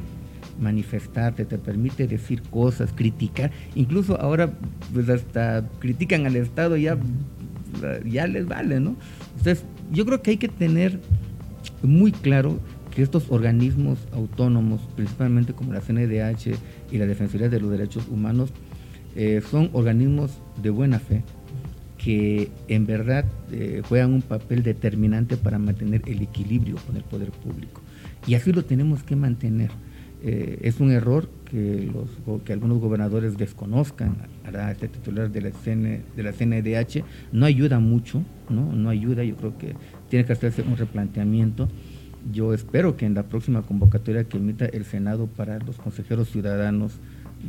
manifestarte, 0.60 1.44
te 1.44 1.58
permite 1.58 2.06
decir 2.06 2.42
cosas, 2.42 2.92
criticar, 2.94 3.50
incluso 3.74 4.20
ahora 4.20 4.52
pues 4.92 5.08
hasta 5.08 5.68
critican 5.80 6.26
al 6.26 6.36
Estado, 6.36 6.76
ya, 6.76 6.96
ya 8.04 8.26
les 8.26 8.46
vale, 8.46 8.80
¿no? 8.80 8.96
Entonces, 9.36 9.64
yo 9.92 10.06
creo 10.06 10.22
que 10.22 10.32
hay 10.32 10.36
que 10.36 10.48
tener 10.48 11.00
muy 11.82 12.12
claro 12.12 12.60
que 12.94 13.02
estos 13.02 13.26
organismos 13.30 13.98
autónomos, 14.12 14.80
principalmente 14.94 15.52
como 15.52 15.72
la 15.72 15.80
CNDH 15.80 16.54
y 16.92 16.98
la 16.98 17.06
Defensoría 17.06 17.48
de 17.48 17.60
los 17.60 17.70
Derechos 17.70 18.06
Humanos, 18.08 18.50
eh, 19.16 19.42
son 19.48 19.70
organismos 19.72 20.38
de 20.62 20.70
buena 20.70 20.98
fe, 20.98 21.22
que 22.04 22.50
en 22.68 22.84
verdad 22.84 23.24
eh, 23.50 23.80
juegan 23.88 24.12
un 24.12 24.20
papel 24.20 24.62
determinante 24.62 25.38
para 25.38 25.58
mantener 25.58 26.02
el 26.06 26.20
equilibrio 26.20 26.76
con 26.86 26.96
el 26.96 27.02
poder 27.02 27.30
público. 27.30 27.80
Y 28.26 28.34
así 28.34 28.52
lo 28.52 28.62
tenemos 28.62 29.02
que 29.02 29.16
mantener. 29.16 29.70
Eh, 30.22 30.58
es 30.62 30.80
un 30.80 30.90
error 30.90 31.30
que, 31.50 31.90
los, 31.90 32.42
que 32.44 32.52
algunos 32.52 32.78
gobernadores 32.78 33.38
desconozcan 33.38 34.16
a 34.44 34.70
este 34.70 34.88
titular 34.88 35.30
de 35.30 35.40
la, 35.40 35.50
de 35.50 36.22
la 36.22 36.32
CNDH. 36.32 37.04
No 37.32 37.46
ayuda 37.46 37.80
mucho, 37.80 38.22
¿no? 38.50 38.74
no 38.74 38.90
ayuda, 38.90 39.24
yo 39.24 39.36
creo 39.36 39.56
que 39.56 39.74
tiene 40.10 40.26
que 40.26 40.34
hacerse 40.34 40.60
un 40.60 40.76
replanteamiento. 40.76 41.70
Yo 42.32 42.52
espero 42.52 42.98
que 42.98 43.06
en 43.06 43.14
la 43.14 43.22
próxima 43.22 43.62
convocatoria 43.62 44.24
que 44.24 44.36
emita 44.36 44.66
el 44.66 44.84
Senado 44.84 45.26
para 45.26 45.58
los 45.58 45.76
consejeros 45.76 46.28
ciudadanos, 46.28 46.98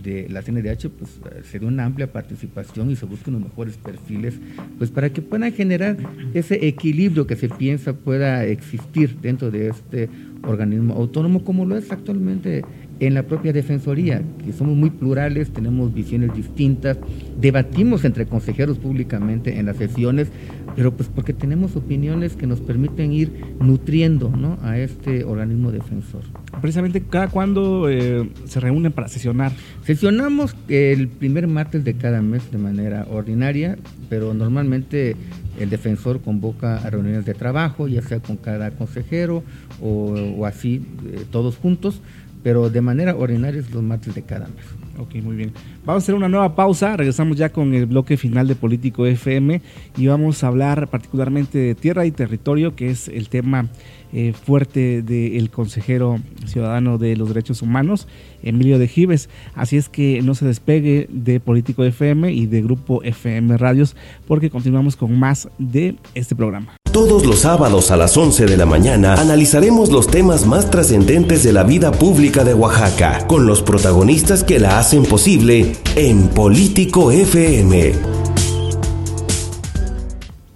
de 0.04 0.28
la 0.30 0.42
CNDH 0.42 0.90
pues 0.90 1.20
eh, 1.32 1.42
se 1.50 1.60
dé 1.60 1.66
una 1.66 1.86
amplia 1.86 2.12
participación 2.12 2.92
y 2.92 2.96
se 2.96 3.06
busquen 3.06 3.34
los 3.34 3.44
mejores 3.44 3.78
perfiles 3.78 4.36
pues 4.78 4.92
para 4.92 5.10
que 5.12 5.22
puedan 5.22 5.52
generar 5.54 5.98
ese 6.34 6.68
equilibrio 6.68 7.28
que 7.28 7.36
se 7.36 7.50
piensa 7.50 7.94
pueda 7.94 8.46
existir 8.46 9.18
dentro 9.22 9.52
de 9.52 9.70
este 9.70 10.10
organismo 10.48 10.96
autónomo 10.96 11.44
como 11.44 11.66
lo 11.66 11.78
es 11.78 11.92
actualmente 11.92 12.64
en 13.00 13.14
la 13.14 13.24
propia 13.24 13.52
Defensoría, 13.52 14.22
que 14.44 14.54
somos 14.54 14.76
muy 14.76 14.90
plurales, 14.90 15.52
tenemos 15.52 15.94
visiones 15.94 16.34
distintas, 16.34 16.98
debatimos 17.40 18.06
entre 18.06 18.26
consejeros 18.26 18.78
públicamente 18.78 19.60
en 19.60 19.66
las 19.66 19.78
sesiones, 19.78 20.30
pero 20.76 20.94
pues 20.94 21.10
porque 21.14 21.34
tenemos 21.34 21.76
opiniones 21.76 22.36
que 22.36 22.48
nos 22.48 22.62
permiten 22.62 23.12
ir 23.12 23.32
nutriendo 23.60 24.30
¿no? 24.30 24.58
a 24.62 24.78
este 24.78 25.24
organismo 25.24 25.72
defensor. 25.72 26.22
Precisamente, 26.62 27.02
¿cada 27.02 27.28
cuándo 27.28 27.90
eh, 27.90 28.30
se 28.46 28.60
reúnen 28.60 28.92
para 28.92 29.08
sesionar? 29.08 29.52
Sesionamos 29.84 30.56
el 30.70 31.08
primer 31.10 31.48
martes 31.48 31.84
de 31.84 31.96
cada 31.96 32.22
mes 32.22 32.50
de 32.52 32.58
manera 32.58 33.08
ordinaria, 33.10 33.78
pero 34.10 34.34
normalmente 34.34 35.16
el 35.60 35.70
defensor 35.70 36.22
convoca 36.22 36.78
a 36.78 36.90
reuniones 36.90 37.26
de 37.26 37.34
trabajo, 37.34 37.88
ya 37.88 38.02
sea 38.02 38.20
con 38.20 38.38
cada 38.38 38.72
consejero 38.72 39.44
o, 39.82 40.46
así, 40.46 40.86
eh, 41.08 41.26
todos 41.32 41.58
juntos 41.58 42.02
pero 42.46 42.70
de 42.70 42.80
manera 42.80 43.16
ordinaria 43.16 43.60
es 43.60 43.72
los 43.72 43.82
martes 43.82 44.14
de 44.14 44.22
cada 44.22 44.46
mes. 44.46 44.66
Ok, 45.00 45.16
muy 45.16 45.36
bien. 45.36 45.52
Vamos 45.84 46.04
a 46.04 46.06
hacer 46.06 46.14
una 46.14 46.30
nueva 46.30 46.56
pausa, 46.56 46.96
regresamos 46.96 47.38
ya 47.38 47.50
con 47.50 47.74
el 47.74 47.88
bloque 47.88 48.18
final 48.18 48.48
de 48.48 48.54
Político 48.54 49.08
FM 49.08 49.64
y 49.98 50.06
vamos 50.06 50.44
a 50.44 50.48
hablar 50.50 50.88
particularmente 50.90 51.58
de 51.58 51.74
tierra 51.74 52.06
y 52.06 52.12
territorio, 52.12 52.76
que 52.76 52.92
es 52.92 53.08
el 53.08 53.30
tema 53.30 53.70
eh, 54.18 54.32
fuerte 54.32 55.02
del 55.02 55.50
consejero 55.50 56.22
ciudadano 56.46 56.98
de 56.98 57.18
los 57.18 57.28
derechos 57.28 57.62
humanos, 57.62 58.08
Emilio 58.44 58.80
de 58.80 58.88
Gives. 58.88 59.28
Así 59.56 59.76
es 59.76 59.90
que 59.90 60.22
no 60.22 60.36
se 60.36 60.46
despegue 60.46 61.10
de 61.12 61.42
Político 61.42 61.84
FM 61.84 62.32
y 62.32 62.46
de 62.46 62.62
Grupo 62.62 63.04
FM 63.04 63.58
Radios, 63.58 63.98
porque 64.26 64.50
continuamos 64.50 64.96
con 64.96 65.20
más 65.20 65.50
de 65.58 65.98
este 66.14 66.34
programa. 66.34 66.78
Todos 66.94 67.26
los 67.26 67.40
sábados 67.40 67.92
a 67.92 67.98
las 67.98 68.16
11 68.16 68.46
de 68.46 68.56
la 68.56 68.66
mañana 68.66 69.16
analizaremos 69.16 69.92
los 69.92 70.08
temas 70.08 70.48
más 70.48 70.72
trascendentes 70.72 71.44
de 71.44 71.52
la 71.52 71.64
vida 71.64 71.92
pública 71.92 72.46
de 72.46 72.54
Oaxaca, 72.54 73.28
con 73.28 73.46
los 73.46 73.62
protagonistas 73.62 74.46
que 74.46 74.60
la 74.60 74.80
hacen 74.80 75.04
posible 75.04 75.74
en 75.98 76.30
Político 76.30 77.12
FM. 77.12 77.92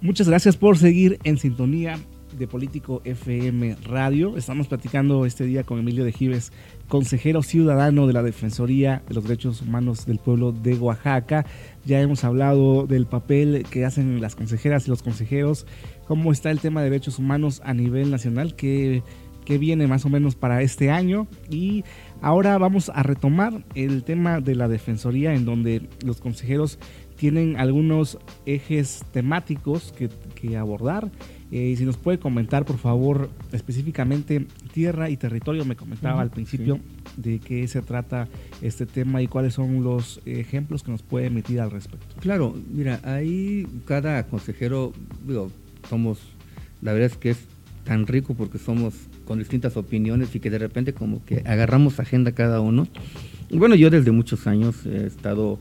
Muchas 0.00 0.30
gracias 0.30 0.56
por 0.56 0.78
seguir 0.78 1.18
en 1.24 1.36
sintonía 1.36 1.98
de 2.40 2.48
Político 2.48 3.02
FM 3.04 3.76
Radio. 3.84 4.38
Estamos 4.38 4.66
platicando 4.66 5.26
este 5.26 5.44
día 5.44 5.62
con 5.62 5.78
Emilio 5.78 6.04
de 6.04 6.12
Gives, 6.12 6.52
consejero 6.88 7.42
ciudadano 7.42 8.06
de 8.06 8.14
la 8.14 8.22
Defensoría 8.22 9.02
de 9.06 9.14
los 9.14 9.24
Derechos 9.24 9.60
Humanos 9.60 10.06
del 10.06 10.18
pueblo 10.18 10.50
de 10.50 10.74
Oaxaca. 10.74 11.44
Ya 11.84 12.00
hemos 12.00 12.24
hablado 12.24 12.86
del 12.86 13.06
papel 13.06 13.66
que 13.70 13.84
hacen 13.84 14.22
las 14.22 14.36
consejeras 14.36 14.86
y 14.86 14.90
los 14.90 15.02
consejeros, 15.02 15.66
cómo 16.08 16.32
está 16.32 16.50
el 16.50 16.60
tema 16.60 16.82
de 16.82 16.88
derechos 16.88 17.18
humanos 17.18 17.60
a 17.62 17.74
nivel 17.74 18.10
nacional, 18.10 18.56
qué, 18.56 19.02
qué 19.44 19.58
viene 19.58 19.86
más 19.86 20.06
o 20.06 20.08
menos 20.08 20.34
para 20.34 20.62
este 20.62 20.90
año 20.90 21.26
y 21.50 21.84
ahora 22.22 22.56
vamos 22.56 22.90
a 22.94 23.02
retomar 23.02 23.64
el 23.74 24.02
tema 24.02 24.40
de 24.40 24.54
la 24.54 24.66
Defensoría 24.66 25.34
en 25.34 25.44
donde 25.44 25.90
los 26.02 26.22
consejeros 26.22 26.78
tienen 27.16 27.60
algunos 27.60 28.16
ejes 28.46 29.04
temáticos 29.12 29.92
que, 29.92 30.08
que 30.34 30.56
abordar 30.56 31.10
eh, 31.52 31.74
si 31.76 31.84
nos 31.84 31.96
puede 31.96 32.18
comentar, 32.18 32.64
por 32.64 32.78
favor, 32.78 33.28
específicamente 33.52 34.46
tierra 34.72 35.10
y 35.10 35.16
territorio, 35.16 35.64
me 35.64 35.74
comentaba 35.74 36.20
al 36.20 36.30
principio 36.30 36.78
de 37.16 37.40
qué 37.40 37.66
se 37.66 37.82
trata 37.82 38.28
este 38.62 38.86
tema 38.86 39.20
y 39.20 39.26
cuáles 39.26 39.54
son 39.54 39.82
los 39.82 40.20
ejemplos 40.26 40.84
que 40.84 40.92
nos 40.92 41.02
puede 41.02 41.26
emitir 41.26 41.60
al 41.60 41.72
respecto. 41.72 42.06
Claro, 42.20 42.54
mira, 42.72 43.00
ahí 43.02 43.66
cada 43.84 44.26
consejero, 44.28 44.92
digo, 45.26 45.50
somos, 45.88 46.20
la 46.82 46.92
verdad 46.92 47.10
es 47.10 47.16
que 47.16 47.30
es 47.30 47.38
tan 47.84 48.06
rico 48.06 48.34
porque 48.34 48.58
somos 48.58 48.94
con 49.24 49.40
distintas 49.40 49.76
opiniones 49.76 50.34
y 50.36 50.40
que 50.40 50.50
de 50.50 50.58
repente 50.58 50.92
como 50.92 51.24
que 51.24 51.42
agarramos 51.46 51.98
agenda 51.98 52.32
cada 52.32 52.60
uno. 52.60 52.86
bueno, 53.50 53.74
yo 53.74 53.90
desde 53.90 54.12
muchos 54.12 54.46
años 54.46 54.86
he 54.86 55.06
estado 55.06 55.58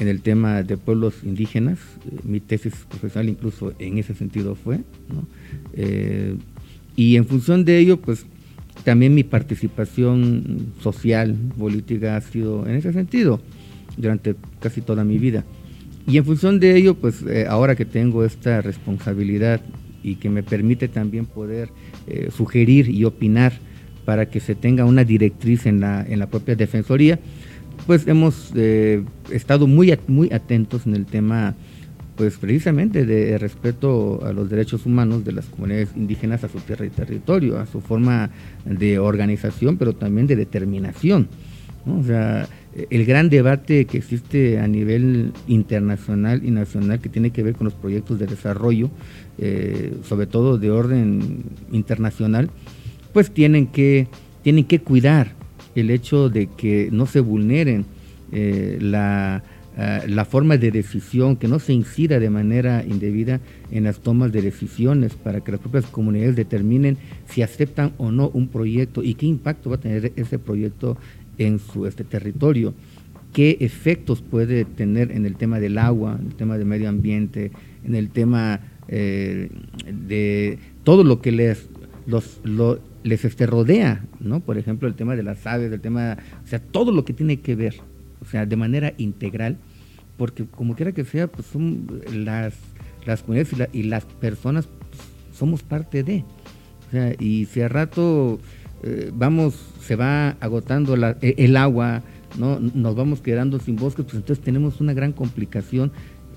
en 0.00 0.08
el 0.08 0.22
tema 0.22 0.62
de 0.62 0.76
pueblos 0.76 1.14
indígenas. 1.22 1.78
Eh, 2.06 2.16
mi 2.24 2.40
tesis 2.40 2.74
profesional 2.88 3.28
incluso 3.28 3.74
en 3.78 3.98
ese 3.98 4.14
sentido 4.14 4.56
fue. 4.56 4.80
Eh, 5.74 6.36
y 6.96 7.16
en 7.16 7.26
función 7.26 7.64
de 7.64 7.78
ello, 7.78 7.98
pues 7.98 8.24
también 8.82 9.14
mi 9.14 9.22
participación 9.22 10.72
social, 10.80 11.36
política 11.58 12.16
ha 12.16 12.20
sido 12.22 12.66
en 12.66 12.76
ese 12.76 12.92
sentido 12.92 13.40
durante 13.96 14.34
casi 14.58 14.80
toda 14.80 15.04
mi 15.04 15.18
vida. 15.18 15.44
Y 16.06 16.16
en 16.16 16.24
función 16.24 16.58
de 16.58 16.76
ello, 16.76 16.94
pues 16.94 17.22
eh, 17.22 17.46
ahora 17.46 17.76
que 17.76 17.84
tengo 17.84 18.24
esta 18.24 18.62
responsabilidad 18.62 19.60
y 20.02 20.14
que 20.14 20.30
me 20.30 20.42
permite 20.42 20.88
también 20.88 21.26
poder 21.26 21.68
sugerir 22.34 22.88
y 22.88 23.04
opinar 23.04 23.52
para 24.04 24.28
que 24.30 24.40
se 24.40 24.56
tenga 24.56 24.84
una 24.84 25.04
directriz 25.04 25.66
en 25.66 25.78
la, 25.78 26.02
en 26.02 26.18
la 26.18 26.26
propia 26.26 26.56
Defensoría, 26.56 27.20
pues 27.86 28.06
hemos 28.06 28.52
eh, 28.54 29.02
estado 29.30 29.66
muy, 29.66 29.96
muy 30.06 30.32
atentos 30.32 30.86
en 30.86 30.94
el 30.94 31.06
tema 31.06 31.54
pues 32.16 32.36
precisamente 32.36 33.06
de 33.06 33.38
respeto 33.38 34.22
a 34.26 34.34
los 34.34 34.50
derechos 34.50 34.84
humanos 34.84 35.24
de 35.24 35.32
las 35.32 35.46
comunidades 35.46 35.88
indígenas 35.96 36.44
a 36.44 36.50
su 36.50 36.58
tierra 36.58 36.84
y 36.84 36.90
territorio, 36.90 37.58
a 37.58 37.64
su 37.64 37.80
forma 37.80 38.28
de 38.66 38.98
organización, 38.98 39.78
pero 39.78 39.94
también 39.94 40.26
de 40.26 40.36
determinación. 40.36 41.28
O 41.86 42.04
sea, 42.04 42.46
el 42.90 43.06
gran 43.06 43.30
debate 43.30 43.86
que 43.86 43.96
existe 43.96 44.58
a 44.58 44.68
nivel 44.68 45.32
internacional 45.46 46.42
y 46.44 46.50
nacional 46.50 47.00
que 47.00 47.08
tiene 47.08 47.30
que 47.30 47.42
ver 47.42 47.54
con 47.54 47.64
los 47.64 47.74
proyectos 47.74 48.18
de 48.18 48.26
desarrollo, 48.26 48.90
eh, 49.38 49.94
sobre 50.04 50.26
todo 50.26 50.58
de 50.58 50.70
orden 50.70 51.42
internacional, 51.72 52.50
pues 53.14 53.30
tienen 53.30 53.66
que, 53.66 54.08
tienen 54.42 54.64
que 54.64 54.80
cuidar 54.80 55.39
el 55.74 55.90
hecho 55.90 56.28
de 56.28 56.46
que 56.46 56.88
no 56.92 57.06
se 57.06 57.20
vulneren 57.20 57.86
eh, 58.32 58.78
la 58.80 59.42
eh, 59.82 60.02
la 60.08 60.24
forma 60.24 60.56
de 60.56 60.72
decisión, 60.72 61.36
que 61.36 61.46
no 61.46 61.60
se 61.60 61.72
incida 61.72 62.18
de 62.18 62.28
manera 62.28 62.84
indebida 62.84 63.40
en 63.70 63.84
las 63.84 64.00
tomas 64.00 64.32
de 64.32 64.42
decisiones 64.42 65.14
para 65.14 65.42
que 65.42 65.52
las 65.52 65.60
propias 65.60 65.86
comunidades 65.86 66.34
determinen 66.34 66.98
si 67.28 67.40
aceptan 67.42 67.92
o 67.96 68.10
no 68.10 68.28
un 68.30 68.48
proyecto 68.48 69.02
y 69.02 69.14
qué 69.14 69.26
impacto 69.26 69.70
va 69.70 69.76
a 69.76 69.80
tener 69.80 70.12
ese 70.16 70.38
proyecto 70.40 70.98
en 71.38 71.60
su 71.60 71.86
este 71.86 72.02
territorio, 72.02 72.74
qué 73.32 73.58
efectos 73.60 74.22
puede 74.22 74.64
tener 74.64 75.12
en 75.12 75.24
el 75.24 75.36
tema 75.36 75.60
del 75.60 75.78
agua, 75.78 76.18
en 76.20 76.26
el 76.26 76.34
tema 76.34 76.58
del 76.58 76.66
medio 76.66 76.88
ambiente, 76.88 77.52
en 77.84 77.94
el 77.94 78.10
tema 78.10 78.60
eh, 78.88 79.50
de 79.86 80.58
todo 80.82 81.04
lo 81.04 81.22
que 81.22 81.30
les, 81.30 81.68
los, 82.06 82.40
les 83.02 83.24
este, 83.24 83.46
rodea, 83.46 84.04
¿no? 84.20 84.40
Por 84.40 84.58
ejemplo, 84.58 84.88
el 84.88 84.94
tema 84.94 85.16
de 85.16 85.22
las 85.22 85.46
aves, 85.46 85.72
el 85.72 85.80
tema, 85.80 86.18
o 86.44 86.46
sea, 86.46 86.58
todo 86.60 86.92
lo 86.92 87.04
que 87.04 87.12
tiene 87.12 87.40
que 87.40 87.54
ver, 87.54 87.76
o 88.20 88.24
sea, 88.24 88.46
de 88.46 88.56
manera 88.56 88.92
integral 88.98 89.58
porque 90.20 90.44
como 90.44 90.76
quiera 90.76 90.92
que 90.92 91.06
sea, 91.06 91.28
pues 91.28 91.46
son 91.46 92.02
las, 92.12 92.52
las 93.06 93.22
comunidades 93.22 93.70
y, 93.72 93.84
las 93.84 94.04
personas 94.04 94.66
pues, 94.66 95.00
somos 95.34 95.62
parte 95.62 96.02
de. 96.02 96.26
O 96.88 96.90
sea, 96.90 97.14
y 97.18 97.46
si 97.46 97.62
a 97.62 97.68
rato 97.68 98.38
eh, 98.82 99.10
vamos, 99.14 99.54
se 99.80 99.96
va 99.96 100.36
agotando 100.40 100.94
e, 101.22 101.36
el 101.38 101.56
agua, 101.56 102.02
¿no? 102.38 102.60
nos 102.60 102.94
vamos 102.96 103.22
quedando 103.22 103.60
sin 103.60 103.76
bosques, 103.76 104.04
pues 104.04 104.16
entonces 104.16 104.44
tenemos 104.44 104.82
una 104.82 104.92
gran 104.92 105.14
complicación 105.14 105.90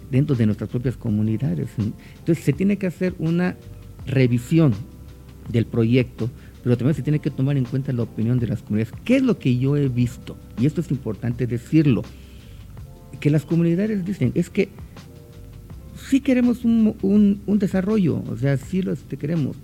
dentro 0.10 0.38
de 0.38 0.46
nuestras 0.46 0.70
propias 0.70 0.96
comunidades. 0.96 1.68
Entonces 1.78 2.42
se 2.42 2.54
tiene 2.54 2.78
que 2.78 2.88
hacer 2.88 3.14
una 3.20 3.58
revisión 4.06 4.72
del 5.50 5.66
proyecto, 5.66 6.30
pero 6.64 6.78
también 6.78 6.96
se 6.96 7.02
tiene 7.02 7.20
que 7.20 7.30
tomar 7.30 7.58
en 7.58 7.66
cuenta 7.66 7.92
la 7.92 8.04
opinión 8.04 8.40
de 8.40 8.48
las 8.48 8.62
comunidades. 8.62 8.98
¿Qué 9.04 9.18
es 9.18 9.24
lo 9.24 9.38
que 9.38 9.58
yo 9.58 9.76
he 9.76 9.90
visto? 9.90 10.38
Y 10.58 10.66
esto 10.66 10.82
es 10.82 10.90
importante 10.92 11.46
decirlo 11.46 12.04
que 13.20 13.30
las 13.30 13.46
comunidades 13.46 14.06
dicen 14.06 14.32
es 14.34 14.50
que 14.50 14.70
sí 16.10 16.22
queremos 16.22 16.64
un, 16.64 17.42
desarrollo, 17.48 18.24
o 18.30 18.38
sea, 18.38 18.58
sí 18.58 18.82
lo 18.82 18.94
este, 18.94 19.18
queremos, 19.18 19.58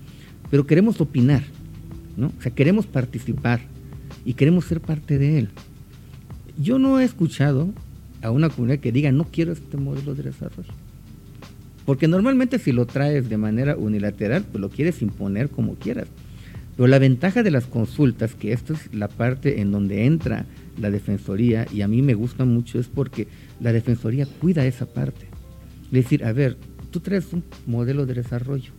pero 0.52 0.68
queremos 0.68 1.00
opinar, 1.00 1.44
¿no? 2.18 2.28
O 2.38 2.42
sea, 2.42 2.54
queremos 2.54 2.86
participar 2.86 3.62
y 4.26 4.34
queremos 4.34 4.66
ser 4.66 4.82
parte 4.82 5.18
de 5.18 5.40
él. 5.40 5.50
Yo 6.58 6.80
no 6.80 7.00
he 7.00 7.06
escuchado 7.06 7.74
a 8.22 8.32
una 8.32 8.50
comunidad 8.50 8.80
que 8.80 8.92
diga 8.92 9.12
no 9.12 9.26
quiero 9.26 9.54
este 9.54 9.78
modelo 9.78 10.16
de 10.16 10.24
desarrollo. 10.24 10.74
Porque 11.86 12.08
normalmente 12.08 12.60
si 12.60 12.72
lo 12.72 12.86
traes 12.86 13.30
de 13.30 13.38
manera 13.38 13.76
unilateral, 13.76 14.44
pues 14.44 14.62
lo 14.62 14.70
quieres 14.70 15.02
imponer 15.02 15.50
como 15.50 15.76
quieras. 15.76 16.08
Pero 16.80 16.88
la 16.88 17.00
ventaja 17.00 17.44
de 17.44 17.52
las 17.52 17.66
consultas, 17.66 18.36
que 18.36 18.54
esta 18.54 18.72
es 18.72 18.94
la 18.94 19.10
parte 19.10 19.60
en 19.60 19.70
donde 19.70 20.06
entra 20.06 20.46
la 20.80 20.90
Defensoría, 20.90 21.68
y 21.74 21.82
a 21.82 21.90
mí 21.90 22.02
me 22.02 22.14
gusta 22.14 22.46
mucho, 22.46 22.80
es 22.80 22.88
porque 22.88 23.28
la 23.60 23.74
Defensoría 23.74 24.26
cuida 24.26 24.66
esa 24.66 24.86
parte. 24.86 25.28
Es 25.88 25.92
decir, 25.92 26.24
a 26.24 26.32
ver, 26.32 26.56
tú 26.90 27.02
traes 27.02 27.34
un 27.34 27.44
modelo 27.68 28.06
de 28.06 28.14
desarrollo 28.14 28.72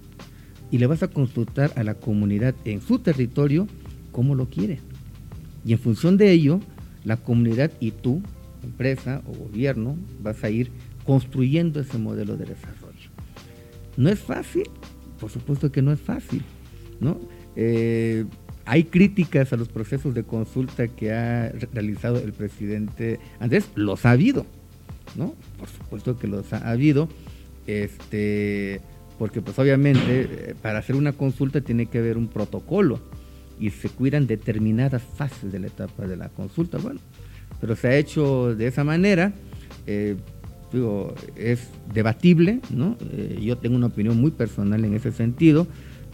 y 0.71 0.79
le 0.79 0.87
vas 0.87 1.03
a 1.03 1.09
consultar 1.09 1.75
a 1.77 1.83
la 1.83 1.93
comunidad 1.93 2.55
en 2.65 2.81
su 2.81 3.01
territorio 3.01 3.67
cómo 4.13 4.35
lo 4.35 4.49
quiere. 4.49 4.81
Y 5.67 5.75
en 5.75 5.79
función 5.79 6.17
de 6.17 6.33
ello, 6.33 6.61
la 7.05 7.19
comunidad 7.19 7.71
y 7.81 7.91
tú, 7.91 8.23
empresa 8.63 9.21
o 9.27 9.33
gobierno, 9.35 9.99
vas 10.23 10.43
a 10.43 10.49
ir 10.49 10.71
construyendo 11.05 11.81
ese 11.81 11.99
modelo 11.99 12.39
de 12.39 12.47
desarrollo. 12.47 13.11
¿No 13.99 14.09
es 14.09 14.21
fácil? 14.21 14.71
Por 15.21 15.31
supuesto 15.31 15.71
que 15.71 15.83
no 15.83 15.93
es 15.93 16.01
fácil, 16.01 16.41
¿no? 16.99 17.21
Eh, 17.57 18.25
hay 18.65 18.85
críticas 18.85 19.53
a 19.53 19.57
los 19.57 19.69
procesos 19.69 20.15
de 20.15 20.23
consulta 20.23 20.87
que 20.89 21.13
ha 21.13 21.53
realizado 21.73 22.19
el 22.19 22.33
presidente 22.33 23.19
Andrés, 23.41 23.69
los 23.75 24.07
ha 24.07 24.13
habido, 24.13 24.47
¿no? 25.17 25.35
Por 25.59 25.69
supuesto 25.69 26.19
que 26.19 26.29
los 26.29 26.53
ha 26.53 26.71
habido, 26.71 27.09
este, 27.67 28.81
porque 29.19 29.43
pues 29.43 29.59
obviamente 29.59 30.29
eh, 30.31 30.55
para 30.61 30.79
hacer 30.79 30.95
una 30.95 31.13
consulta 31.13 31.61
tiene 31.61 31.87
que 31.87 31.99
haber 31.99 32.17
un 32.17 32.29
protocolo 32.29 33.01
y 33.59 33.71
se 33.71 33.89
cuidan 33.89 34.27
determinadas 34.27 35.03
fases 35.03 35.51
de 35.51 35.59
la 35.59 35.67
etapa 35.67 36.07
de 36.07 36.17
la 36.17 36.29
consulta, 36.29 36.79
bueno, 36.79 37.01
pero 37.61 37.75
se 37.75 37.89
ha 37.89 37.97
hecho 37.97 38.55
de 38.55 38.69
esa 38.69 38.85
manera, 38.85 39.33
eh, 39.87 40.17
digo, 40.73 41.15
es 41.35 41.69
debatible, 41.93 42.61
¿no? 42.71 42.97
Yo 43.41 43.59
tengo 43.59 43.75
una 43.75 43.89
opinión 43.89 44.19
muy 44.19 44.31
personal 44.31 44.85
en 44.85 44.95
ese 44.95 45.11
sentido, 45.11 45.67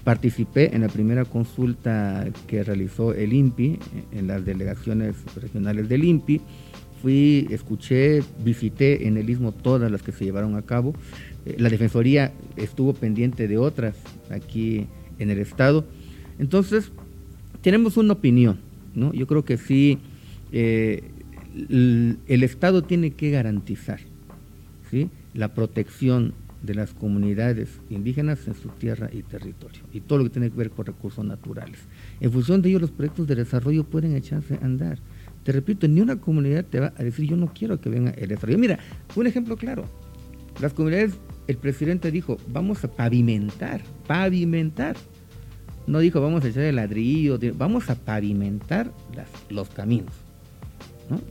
participé 0.07 0.73
en 0.73 0.83
la 0.83 0.89
primera 0.89 1.25
consulta 1.25 2.29
que 2.47 2.63
realizó 2.63 3.13
el 3.13 3.33
INPI, 3.33 3.81
en 4.13 4.29
las 4.29 4.45
delegaciones 4.45 5.17
regionales 5.35 5.89
del 5.89 6.05
INPI, 6.05 6.41
fui, 7.03 7.49
escuché, 7.51 8.23
visité 8.45 9.09
en 9.09 9.17
el 9.17 9.29
Istmo 9.29 9.51
todas 9.51 9.91
las 9.91 10.05
que 10.05 10.13
se 10.13 10.25
llevaron 10.25 10.55
a 10.55 10.63
cabo. 10.63 10.95
Eh, 11.45 11.57
la 11.59 11.71
Defensoría 11.71 12.33
estuvo 12.55 12.95
pendiente 12.95 13.49
de 13.49 13.59
otras 13.59 13.97
aquí 14.31 14.87
en 15.19 15.31
el 15.31 15.41
Estado. 15.41 15.85
Entonces, 16.39 16.93
tenemos 17.61 17.97
una 17.97 18.13
opinión, 18.13 18.59
¿no? 18.95 19.13
Yo 19.13 19.27
creo 19.27 19.45
que 19.45 19.57
sí, 19.57 19.99
eh, 20.53 21.03
el, 21.69 22.43
Estado 22.45 22.85
tiene 22.85 23.11
que 23.11 23.33
garantizar 23.33 23.99
¿sí? 24.89 25.11
la 25.35 25.53
protección 25.53 26.33
de 26.67 26.75
las 26.75 26.93
comunidades 26.93 27.81
indígenas 27.89 28.47
en 28.47 28.55
su 28.55 28.69
tierra 28.69 29.09
y 29.13 29.23
territorio, 29.23 29.83
y 29.93 30.01
todo 30.01 30.19
lo 30.19 30.25
que 30.25 30.31
tiene 30.31 30.51
que 30.51 30.57
ver 30.57 30.71
con 30.71 30.85
recursos 30.85 31.25
naturales. 31.25 31.79
En 32.21 32.33
función 32.33 32.61
de 32.61 32.69
ello, 32.69 32.81
los 32.81 32.91
proyectos 32.91 33.27
de 33.27 33.37
desarrollo 33.37 33.85
pueden 33.85 34.15
echarse 34.15 34.59
a 34.61 34.65
andar. 34.65 34.99
Te 35.45 35.53
repito, 35.53 35.87
ni 35.87 36.01
una 36.01 36.17
comunidad 36.17 36.65
te 36.65 36.81
va 36.81 36.93
a 36.97 37.05
decir 37.05 37.29
yo 37.29 37.37
no 37.37 37.53
quiero 37.55 37.81
que 37.81 37.89
venga 37.89 38.11
el 38.11 38.29
desarrollo. 38.29 38.59
Mira, 38.59 38.81
un 39.15 39.27
ejemplo 39.27 39.57
claro. 39.57 39.85
Las 40.61 40.73
comunidades, 40.73 41.15
el 41.47 41.57
presidente 41.57 42.11
dijo, 42.11 42.39
vamos 42.49 42.83
a 42.83 42.91
pavimentar, 42.91 43.83
pavimentar. 44.07 44.97
No 45.87 46.01
dijo, 46.01 46.21
vamos 46.21 46.45
a 46.45 46.49
echar 46.49 46.65
el 46.65 46.77
ladrillo, 46.77 47.39
vamos 47.57 47.91
a 47.91 47.95
pavimentar 47.95 48.91
los 49.49 49.69
caminos. 49.69 50.13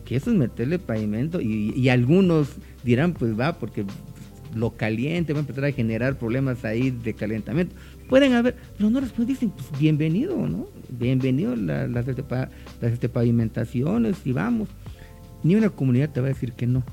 Que 0.06 0.16
eso 0.16 0.32
es 0.32 0.38
meterle 0.38 0.80
pavimento 0.80 1.42
y, 1.42 1.74
y 1.76 1.90
algunos 1.90 2.56
dirán, 2.86 3.14
pues 3.14 3.38
va, 3.38 3.60
porque 3.60 3.86
lo 4.56 4.72
caliente 4.72 5.34
va 5.34 5.40
a 5.40 5.42
empezar 5.42 5.66
a 5.66 5.72
generar 5.72 6.18
problemas 6.18 6.64
ahí 6.66 6.90
de 6.90 7.14
calentamiento. 7.14 7.76
Pueden 8.10 8.34
haber, 8.34 8.56
pero 8.78 8.90
no 8.90 9.02
después 9.02 9.28
dicen, 9.28 9.52
pues 9.52 9.68
bienvenido, 9.78 10.36
¿no? 10.48 10.68
Bienvenido 10.90 11.56
las, 11.56 11.90
las, 11.90 12.08
este, 12.08 12.24
este, 12.82 13.10
pavimentaciones 13.10 14.26
y 14.26 14.32
vamos. 14.32 14.70
Ni 15.44 15.56
una 15.56 15.70
comunidad 15.70 16.10
te 16.10 16.22
va 16.22 16.28
a 16.28 16.30
decir 16.30 16.54
que 16.54 16.68
no. 16.68 16.84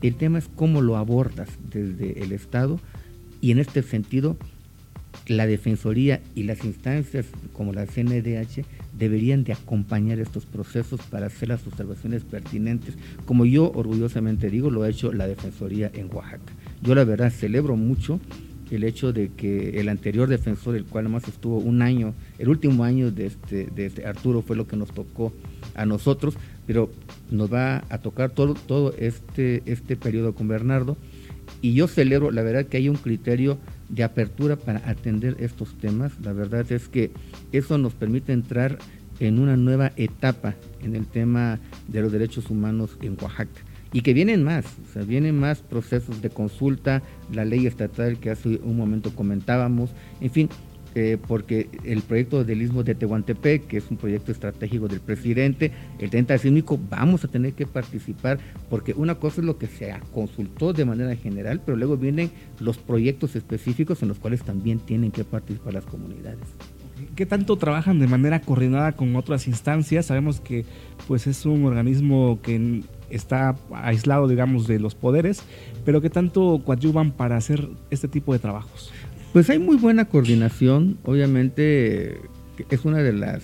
El 0.00 0.14
tema 0.14 0.38
es 0.38 0.48
cómo 0.54 0.80
lo 0.80 0.96
abordas 0.96 1.48
desde 1.70 2.22
el 2.22 2.32
Estado 2.32 2.78
y 3.40 3.50
en 3.50 3.58
este 3.58 3.82
sentido 3.82 4.36
la 5.26 5.46
Defensoría 5.46 6.22
y 6.34 6.44
las 6.44 6.64
instancias 6.64 7.26
como 7.52 7.72
la 7.72 7.86
CNDH 7.86 8.64
deberían 8.96 9.44
de 9.44 9.52
acompañar 9.52 10.18
estos 10.18 10.46
procesos 10.46 11.00
para 11.02 11.26
hacer 11.26 11.48
las 11.48 11.66
observaciones 11.66 12.24
pertinentes. 12.24 12.94
Como 13.26 13.44
yo 13.44 13.70
orgullosamente 13.72 14.50
digo, 14.50 14.70
lo 14.70 14.82
ha 14.82 14.88
hecho 14.88 15.12
la 15.12 15.26
Defensoría 15.26 15.90
en 15.94 16.14
Oaxaca. 16.14 16.52
Yo 16.82 16.94
la 16.94 17.04
verdad 17.04 17.30
celebro 17.30 17.76
mucho 17.76 18.20
el 18.70 18.84
hecho 18.84 19.12
de 19.12 19.30
que 19.30 19.80
el 19.80 19.88
anterior 19.88 20.28
defensor, 20.28 20.76
el 20.76 20.84
cual 20.84 21.08
más 21.08 21.26
estuvo 21.28 21.58
un 21.58 21.82
año, 21.82 22.14
el 22.38 22.48
último 22.48 22.84
año 22.84 23.10
de 23.10 23.26
este, 23.26 23.66
de 23.66 23.86
este 23.86 24.06
Arturo 24.06 24.42
fue 24.42 24.56
lo 24.56 24.66
que 24.66 24.76
nos 24.76 24.92
tocó 24.92 25.32
a 25.74 25.86
nosotros, 25.86 26.36
pero 26.66 26.90
nos 27.30 27.52
va 27.52 27.84
a 27.88 27.98
tocar 27.98 28.30
todo, 28.30 28.54
todo 28.54 28.94
este, 28.98 29.62
este 29.66 29.96
periodo 29.96 30.34
con 30.34 30.48
Bernardo. 30.48 30.96
Y 31.62 31.72
yo 31.72 31.88
celebro, 31.88 32.30
la 32.30 32.42
verdad, 32.42 32.66
que 32.66 32.76
hay 32.76 32.88
un 32.88 32.96
criterio 32.96 33.58
de 33.88 34.04
apertura 34.04 34.56
para 34.56 34.88
atender 34.88 35.36
estos 35.40 35.74
temas. 35.78 36.12
La 36.20 36.32
verdad 36.32 36.70
es 36.70 36.88
que 36.88 37.10
eso 37.52 37.78
nos 37.78 37.94
permite 37.94 38.32
entrar 38.32 38.78
en 39.18 39.38
una 39.38 39.56
nueva 39.56 39.92
etapa 39.96 40.54
en 40.82 40.94
el 40.94 41.06
tema 41.06 41.58
de 41.88 42.02
los 42.02 42.12
derechos 42.12 42.50
humanos 42.50 42.96
en 43.00 43.16
Oaxaca 43.20 43.67
y 43.92 44.02
que 44.02 44.14
vienen 44.14 44.44
más, 44.44 44.64
o 44.66 44.92
sea, 44.92 45.02
vienen 45.02 45.38
más 45.38 45.60
procesos 45.60 46.20
de 46.20 46.30
consulta, 46.30 47.02
la 47.32 47.44
ley 47.44 47.66
estatal 47.66 48.18
que 48.18 48.30
hace 48.30 48.60
un 48.62 48.76
momento 48.76 49.14
comentábamos, 49.14 49.90
en 50.20 50.30
fin, 50.30 50.48
eh, 50.94 51.18
porque 51.28 51.68
el 51.84 52.02
proyecto 52.02 52.44
del 52.44 52.62
Istmo 52.62 52.82
de 52.82 52.94
Tehuantepec, 52.94 53.66
que 53.66 53.76
es 53.76 53.90
un 53.90 53.98
proyecto 53.98 54.32
estratégico 54.32 54.88
del 54.88 55.00
presidente, 55.00 55.70
el 55.98 56.10
30 56.10 56.38
sísmico, 56.38 56.78
vamos 56.90 57.24
a 57.24 57.28
tener 57.28 57.52
que 57.52 57.66
participar, 57.66 58.38
porque 58.70 58.94
una 58.94 59.14
cosa 59.16 59.40
es 59.40 59.46
lo 59.46 59.58
que 59.58 59.66
se 59.66 59.94
consultó 60.12 60.72
de 60.72 60.84
manera 60.84 61.14
general, 61.14 61.60
pero 61.64 61.76
luego 61.76 61.96
vienen 61.96 62.30
los 62.58 62.78
proyectos 62.78 63.36
específicos 63.36 64.02
en 64.02 64.08
los 64.08 64.18
cuales 64.18 64.42
también 64.42 64.80
tienen 64.80 65.10
que 65.10 65.24
participar 65.24 65.74
las 65.74 65.84
comunidades. 65.84 66.48
¿Qué 67.14 67.26
tanto 67.26 67.56
trabajan 67.56 67.98
de 67.98 68.06
manera 68.06 68.40
coordinada 68.40 68.92
con 68.92 69.14
otras 69.16 69.46
instancias? 69.46 70.06
Sabemos 70.06 70.40
que 70.40 70.64
pues 71.06 71.26
es 71.26 71.46
un 71.46 71.64
organismo 71.64 72.40
que 72.42 72.82
está 73.10 73.56
aislado, 73.72 74.28
digamos, 74.28 74.66
de 74.66 74.78
los 74.78 74.94
poderes, 74.94 75.42
pero 75.84 76.00
¿qué 76.00 76.10
tanto 76.10 76.62
coadyuvan 76.64 77.12
para 77.12 77.36
hacer 77.36 77.68
este 77.90 78.08
tipo 78.08 78.32
de 78.32 78.38
trabajos? 78.38 78.92
Pues 79.32 79.48
hay 79.50 79.58
muy 79.58 79.76
buena 79.76 80.06
coordinación, 80.06 80.98
obviamente 81.04 82.20
es 82.70 82.84
una 82.84 82.98
de 82.98 83.12
las 83.12 83.42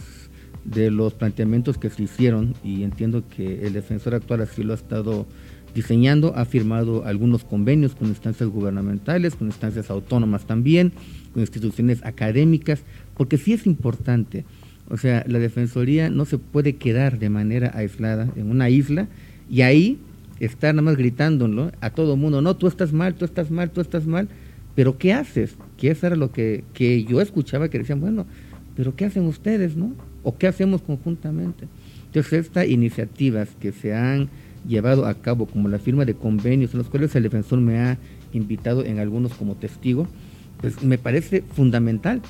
de 0.64 0.90
los 0.90 1.12
planteamientos 1.12 1.76
que 1.76 1.90
se 1.90 2.04
hicieron 2.04 2.54
y 2.64 2.84
entiendo 2.84 3.22
que 3.28 3.66
el 3.66 3.74
defensor 3.74 4.14
actual 4.14 4.40
así 4.40 4.62
lo 4.62 4.72
ha 4.72 4.76
estado 4.76 5.26
diseñando, 5.74 6.32
ha 6.36 6.44
firmado 6.44 7.04
algunos 7.04 7.44
convenios 7.44 7.94
con 7.94 8.08
instancias 8.08 8.48
gubernamentales, 8.48 9.34
con 9.34 9.48
instancias 9.48 9.90
autónomas 9.90 10.46
también, 10.46 10.92
con 11.32 11.42
instituciones 11.42 12.04
académicas, 12.04 12.82
porque 13.16 13.38
sí 13.38 13.52
es 13.52 13.66
importante, 13.66 14.44
o 14.88 14.96
sea, 14.96 15.24
la 15.26 15.38
Defensoría 15.38 16.10
no 16.10 16.24
se 16.24 16.38
puede 16.38 16.76
quedar 16.76 17.18
de 17.18 17.30
manera 17.30 17.72
aislada 17.74 18.28
en 18.36 18.50
una 18.50 18.68
isla 18.68 19.08
y 19.48 19.62
ahí 19.62 19.98
estar 20.40 20.74
nada 20.74 20.82
más 20.82 20.96
gritándolo 20.96 21.72
a 21.80 21.90
todo 21.90 22.16
mundo, 22.16 22.42
no, 22.42 22.56
tú 22.56 22.66
estás 22.66 22.92
mal, 22.92 23.14
tú 23.14 23.24
estás 23.24 23.50
mal, 23.50 23.70
tú 23.70 23.80
estás 23.80 24.06
mal, 24.06 24.28
pero 24.74 24.98
¿qué 24.98 25.12
haces? 25.12 25.56
Que 25.78 25.90
eso 25.90 26.06
era 26.06 26.16
lo 26.16 26.32
que, 26.32 26.64
que 26.74 27.04
yo 27.04 27.20
escuchaba 27.20 27.68
que 27.68 27.78
decían, 27.78 28.00
bueno, 28.00 28.26
pero 28.76 28.94
¿qué 28.96 29.04
hacen 29.04 29.24
ustedes, 29.24 29.76
no? 29.76 29.92
¿O 30.22 30.36
qué 30.36 30.46
hacemos 30.46 30.82
conjuntamente? 30.82 31.66
Entonces, 32.06 32.46
estas 32.46 32.68
iniciativas 32.68 33.48
que 33.60 33.72
se 33.72 33.94
han 33.94 34.28
llevado 34.66 35.06
a 35.06 35.14
cabo, 35.14 35.46
como 35.46 35.68
la 35.68 35.78
firma 35.78 36.04
de 36.04 36.14
convenios, 36.14 36.72
en 36.72 36.78
los 36.78 36.88
cuales 36.88 37.14
el 37.14 37.22
defensor 37.22 37.60
me 37.60 37.78
ha 37.78 37.98
invitado 38.32 38.84
en 38.84 38.98
algunos 38.98 39.34
como 39.34 39.54
testigo, 39.54 40.08
pues 40.60 40.82
me 40.82 40.98
parece 40.98 41.42
fundamental, 41.42 42.22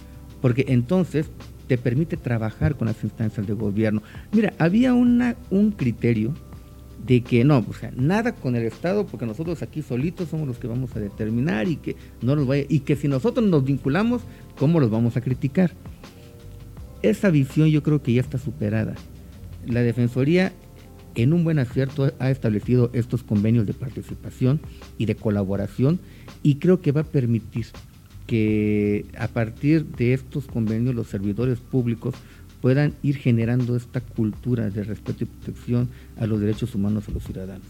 porque 0.45 0.67
entonces 0.69 1.31
te 1.69 1.79
permite 1.79 2.19
trabajar 2.19 2.77
con 2.77 2.87
las 2.87 3.03
instancias 3.03 3.47
de 3.47 3.55
gobierno. 3.55 4.03
Mira, 4.31 4.53
había 4.59 4.93
una, 4.93 5.37
un 5.49 5.71
criterio 5.71 6.35
de 7.07 7.23
que 7.23 7.45
no, 7.45 7.65
o 7.67 7.73
sea, 7.73 7.91
nada 7.97 8.35
con 8.35 8.55
el 8.55 8.65
Estado, 8.65 9.07
porque 9.07 9.25
nosotros 9.25 9.63
aquí 9.63 9.81
solitos 9.81 10.29
somos 10.29 10.47
los 10.47 10.59
que 10.59 10.67
vamos 10.67 10.95
a 10.97 11.01
determinar 11.01 11.67
y 11.67 11.77
que 11.77 11.97
no 12.21 12.37
nos 12.37 12.47
vaya, 12.47 12.67
y 12.69 12.81
que 12.81 12.95
si 12.95 13.09
nosotros 13.09 13.47
nos 13.47 13.65
vinculamos, 13.65 14.21
¿cómo 14.59 14.81
los 14.81 14.91
vamos 14.91 15.17
a 15.17 15.23
criticar? 15.23 15.71
Esa 17.01 17.31
visión 17.31 17.69
yo 17.69 17.83
creo 17.83 18.03
que 18.03 18.13
ya 18.13 18.21
está 18.21 18.37
superada. 18.37 18.97
La 19.67 19.81
Defensoría, 19.81 20.53
en 21.15 21.33
un 21.33 21.45
buen 21.45 21.59
acierto, 21.59 22.13
ha 22.19 22.31
establecido 22.31 22.91
estos 22.93 23.23
convenios 23.23 23.65
de 23.65 23.73
participación 23.73 24.61
y 24.99 25.07
de 25.07 25.15
colaboración, 25.15 26.01
y 26.43 26.57
creo 26.57 26.83
que 26.83 26.93
va 26.93 27.01
a 27.01 27.05
permitir 27.05 27.65
que 28.27 29.07
a 29.19 29.29
partir 29.29 29.85
de 29.85 30.15
estos 30.15 30.47
convenios 30.47 30.95
los 30.95 31.09
servidores 31.09 31.59
públicos 31.59 32.15
puedan 32.61 32.95
ir 33.03 33.17
generando 33.17 33.77
esta 33.77 34.01
cultura 34.01 34.71
de 34.71 34.85
respeto 34.85 35.25
y 35.25 35.27
protección 35.27 35.91
a 36.17 36.27
los 36.27 36.41
derechos 36.41 36.75
humanos 36.75 37.07
de 37.07 37.13
los 37.13 37.25
ciudadanos. 37.25 37.67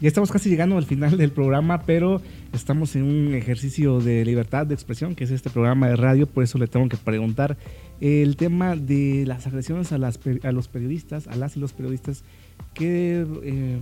Ya 0.00 0.08
estamos 0.08 0.32
casi 0.32 0.50
llegando 0.50 0.76
al 0.76 0.84
final 0.84 1.16
del 1.16 1.30
programa, 1.30 1.82
pero 1.82 2.20
estamos 2.52 2.96
en 2.96 3.04
un 3.04 3.34
ejercicio 3.34 4.00
de 4.00 4.24
libertad 4.24 4.66
de 4.66 4.74
expresión, 4.74 5.14
que 5.14 5.22
es 5.22 5.30
este 5.30 5.48
programa 5.48 5.88
de 5.88 5.94
radio, 5.94 6.26
por 6.26 6.42
eso 6.42 6.58
le 6.58 6.66
tengo 6.66 6.88
que 6.88 6.96
preguntar 6.96 7.56
el 8.00 8.36
tema 8.36 8.74
de 8.74 9.24
las 9.26 9.46
agresiones 9.46 9.92
a, 9.92 9.98
las, 9.98 10.18
a 10.42 10.50
los 10.50 10.66
periodistas, 10.66 11.28
a 11.28 11.36
las 11.36 11.56
y 11.56 11.60
los 11.60 11.72
periodistas, 11.72 12.24
que, 12.74 13.24
eh, 13.44 13.78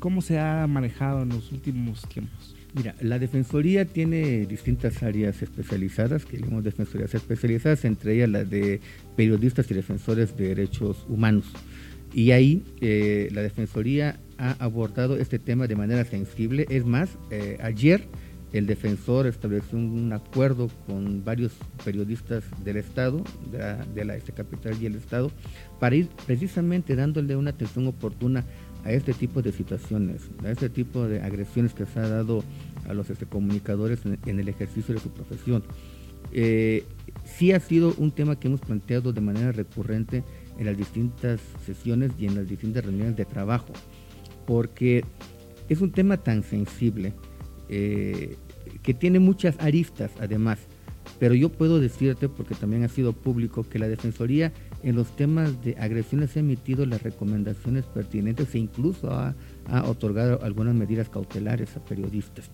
¿cómo 0.00 0.20
se 0.20 0.40
ha 0.40 0.66
manejado 0.66 1.22
en 1.22 1.28
los 1.28 1.52
últimos 1.52 2.02
tiempos? 2.08 2.55
Mira, 2.76 2.94
la 3.00 3.18
Defensoría 3.18 3.86
tiene 3.86 4.44
distintas 4.44 5.02
áreas 5.02 5.40
especializadas, 5.40 6.26
que 6.26 6.36
llamamos 6.36 6.62
Defensorías 6.62 7.14
especializadas, 7.14 7.86
entre 7.86 8.16
ellas 8.16 8.28
las 8.28 8.50
de 8.50 8.82
periodistas 9.16 9.70
y 9.70 9.74
defensores 9.74 10.36
de 10.36 10.48
derechos 10.48 11.06
humanos. 11.08 11.46
Y 12.12 12.32
ahí 12.32 12.62
eh, 12.82 13.30
la 13.32 13.40
Defensoría 13.40 14.20
ha 14.36 14.62
abordado 14.62 15.16
este 15.16 15.38
tema 15.38 15.66
de 15.66 15.74
manera 15.74 16.04
sensible. 16.04 16.66
Es 16.68 16.84
más, 16.84 17.16
eh, 17.30 17.56
ayer 17.62 18.06
el 18.52 18.66
defensor 18.66 19.26
estableció 19.26 19.78
un 19.78 20.12
acuerdo 20.12 20.70
con 20.86 21.24
varios 21.24 21.52
periodistas 21.84 22.44
del 22.62 22.76
Estado, 22.76 23.24
de 23.50 23.58
la, 23.58 23.86
de 23.86 24.04
la 24.04 24.16
este 24.16 24.32
capital 24.32 24.76
y 24.80 24.86
el 24.86 24.96
Estado, 24.96 25.30
para 25.80 25.96
ir 25.96 26.08
precisamente 26.26 26.94
dándole 26.94 27.36
una 27.36 27.50
atención 27.50 27.86
oportuna 27.86 28.44
a 28.84 28.92
este 28.92 29.12
tipo 29.12 29.42
de 29.42 29.52
situaciones, 29.52 30.22
a 30.44 30.50
este 30.50 30.68
tipo 30.68 31.06
de 31.08 31.20
agresiones 31.20 31.74
que 31.74 31.86
se 31.86 31.98
ha 31.98 32.08
dado 32.08 32.44
a 32.88 32.94
los 32.94 33.10
este, 33.10 33.26
comunicadores 33.26 34.00
en, 34.04 34.40
el 34.40 34.48
ejercicio 34.48 34.94
de 34.94 35.00
su 35.00 35.10
profesión. 35.10 35.62
Eh, 36.32 36.84
sí 37.24 37.52
ha 37.52 37.60
sido 37.60 37.94
un 37.98 38.10
tema 38.10 38.38
que 38.38 38.48
hemos 38.48 38.60
planteado 38.60 39.12
de 39.12 39.20
manera 39.20 39.52
recurrente 39.52 40.24
en 40.58 40.66
las 40.66 40.76
distintas 40.76 41.40
sesiones 41.64 42.12
y 42.18 42.26
en 42.26 42.34
las 42.34 42.48
distintas 42.48 42.84
reuniones 42.84 43.16
de 43.16 43.24
trabajo, 43.24 43.72
porque 44.46 45.04
es 45.68 45.80
un 45.80 45.92
tema 45.92 46.16
tan 46.16 46.42
sensible 46.42 47.12
eh, 47.68 48.36
que 48.82 48.94
tiene 48.94 49.18
muchas 49.18 49.58
aristas 49.60 50.10
además, 50.20 50.58
pero 51.18 51.34
yo 51.34 51.48
puedo 51.48 51.80
decirte, 51.80 52.28
porque 52.28 52.54
también 52.54 52.84
ha 52.84 52.88
sido 52.88 53.12
público, 53.12 53.64
que 53.64 53.78
la 53.78 53.88
Defensoría 53.88 54.52
en 54.82 54.96
los 54.96 55.14
temas 55.16 55.62
de 55.64 55.76
agresiones 55.78 56.36
ha 56.36 56.40
emitido 56.40 56.86
las 56.86 57.02
recomendaciones 57.02 57.84
pertinentes 57.86 58.54
e 58.54 58.58
incluso 58.58 59.10
ha, 59.10 59.34
otorgado 59.84 60.42
algunas 60.42 60.74
medidas 60.74 61.08
cautelares 61.08 61.76
a 61.76 61.84
periodistas. 61.84 62.50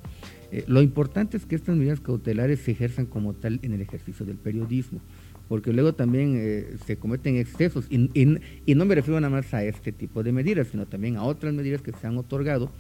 Eh, 0.51 0.65
lo 0.67 0.83
importante 0.83 1.37
es 1.37 1.47
que 1.47 1.55
estas 1.55 1.77
medidas 1.77 2.01
cautelares 2.01 2.61
se 2.61 2.73
ejerzan 2.73 3.07
como 3.07 3.33
tal 3.33 3.59
en 3.63 3.73
el 3.73 3.81
ejercicio 3.81 4.27
del 4.27 4.37
periodismo, 4.37 5.01
porque 5.49 5.73
luego 5.73 5.95
también 5.95 6.35
eh, 6.37 6.77
se 6.87 6.97
cometen 6.97 7.37
excesos, 7.37 7.87
y, 7.89 8.75
no 8.75 8.85
me 8.85 8.95
refiero 8.95 9.19
nada 9.21 9.35
más 9.35 9.53
a 9.55 9.65
este 9.65 9.93
tipo 9.93 10.23
de 10.23 10.33
medidas, 10.33 10.69
sino 10.69 10.87
también 10.87 11.17
a 11.17 11.25
otras 11.25 11.55
medidas 11.55 11.81
que 11.81 11.93
se 11.93 12.07
han 12.07 12.19
otorgado, 12.19 12.71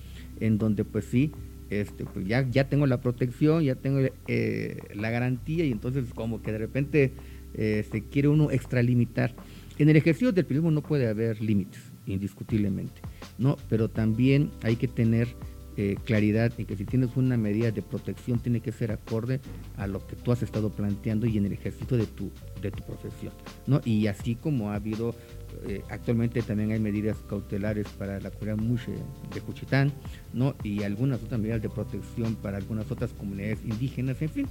en 0.40 0.58
donde 0.58 0.84
pues 0.84 1.06
sí, 1.06 1.32
este, 1.70 2.04
pues 2.04 2.26
ya, 2.26 2.46
ya 2.50 2.68
tengo 2.68 2.86
la 2.86 3.00
protección, 3.00 3.62
ya 3.62 3.74
tengo 3.74 4.00
eh, 4.28 4.76
la 4.94 5.10
garantía, 5.10 5.64
y 5.64 5.72
entonces 5.72 6.04
como 6.14 6.42
que 6.42 6.52
de 6.52 6.58
repente 6.58 7.12
se 7.54 8.04
quiere 8.10 8.28
uno 8.28 8.50
extralimitar. 8.50 9.34
En 9.78 9.90
el 9.90 9.96
ejercicio 9.96 10.32
del 10.32 10.46
periodismo 10.46 10.70
no 10.70 10.82
puede 10.82 11.06
haber 11.06 11.42
límites, 11.42 11.91
indiscutiblemente, 12.06 13.00
¿no? 13.38 13.56
Pero 13.68 13.88
también 13.88 14.50
hay 14.62 14.76
que 14.76 14.88
tener 14.88 15.28
eh, 15.78 15.96
claridad 16.04 16.52
en 16.58 16.66
que 16.66 16.76
si 16.76 16.84
tienes 16.84 17.16
una 17.16 17.38
medida 17.38 17.70
de 17.70 17.80
protección 17.80 18.38
tiene 18.38 18.60
que 18.60 18.72
ser 18.72 18.92
acorde 18.92 19.40
a 19.78 19.86
lo 19.86 20.06
que 20.06 20.16
tú 20.16 20.30
has 20.30 20.42
estado 20.42 20.68
planteando 20.68 21.26
y 21.26 21.38
en 21.38 21.46
el 21.46 21.52
ejercicio 21.52 21.96
de 21.96 22.04
tu, 22.04 22.30
de 22.60 22.70
tu 22.70 22.84
profesión, 22.84 23.32
¿no? 23.66 23.80
Y 23.84 24.06
así 24.06 24.34
como 24.34 24.70
ha 24.70 24.74
habido 24.74 25.14
eh, 25.66 25.82
actualmente 25.88 26.42
también 26.42 26.72
hay 26.72 26.80
medidas 26.80 27.16
cautelares 27.28 27.86
para 27.88 28.20
la 28.20 28.30
comunidad 28.30 28.56
Mushe 28.58 28.92
de 29.32 29.40
Cuchitán, 29.40 29.92
¿no? 30.34 30.54
Y 30.62 30.82
algunas 30.82 31.22
otras 31.22 31.40
medidas 31.40 31.62
de 31.62 31.70
protección 31.70 32.34
para 32.34 32.58
algunas 32.58 32.90
otras 32.90 33.12
comunidades 33.12 33.60
indígenas, 33.64 34.20
en 34.20 34.28
fin. 34.28 34.46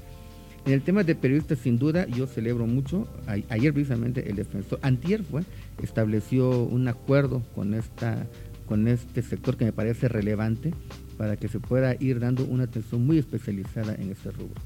En 0.65 0.73
el 0.73 0.83
tema 0.83 1.03
de 1.03 1.15
periodistas, 1.15 1.57
sin 1.57 1.79
duda, 1.79 2.07
yo 2.07 2.27
celebro 2.27 2.67
mucho. 2.67 3.07
ayer 3.49 3.73
precisamente 3.73 4.29
el 4.29 4.35
defensor, 4.35 4.79
antier 4.83 5.23
fue, 5.23 5.41
estableció 5.85 6.63
un 6.63 6.87
acuerdo 6.87 7.41
con, 7.55 7.73
esta, 7.73 8.27
con 8.65 8.87
este 8.87 9.21
sector 9.21 9.57
que 9.57 9.65
me 9.65 9.73
parece 9.73 10.07
relevante 10.07 10.73
para 11.17 11.37
que 11.37 11.47
se 11.47 11.59
pueda 11.59 11.95
ir 11.99 12.19
dando 12.19 12.45
una 12.45 12.63
atención 12.63 13.05
muy 13.05 13.17
especializada 13.17 13.95
en 13.95 14.11
este 14.11 14.31
rubro. 14.31 14.61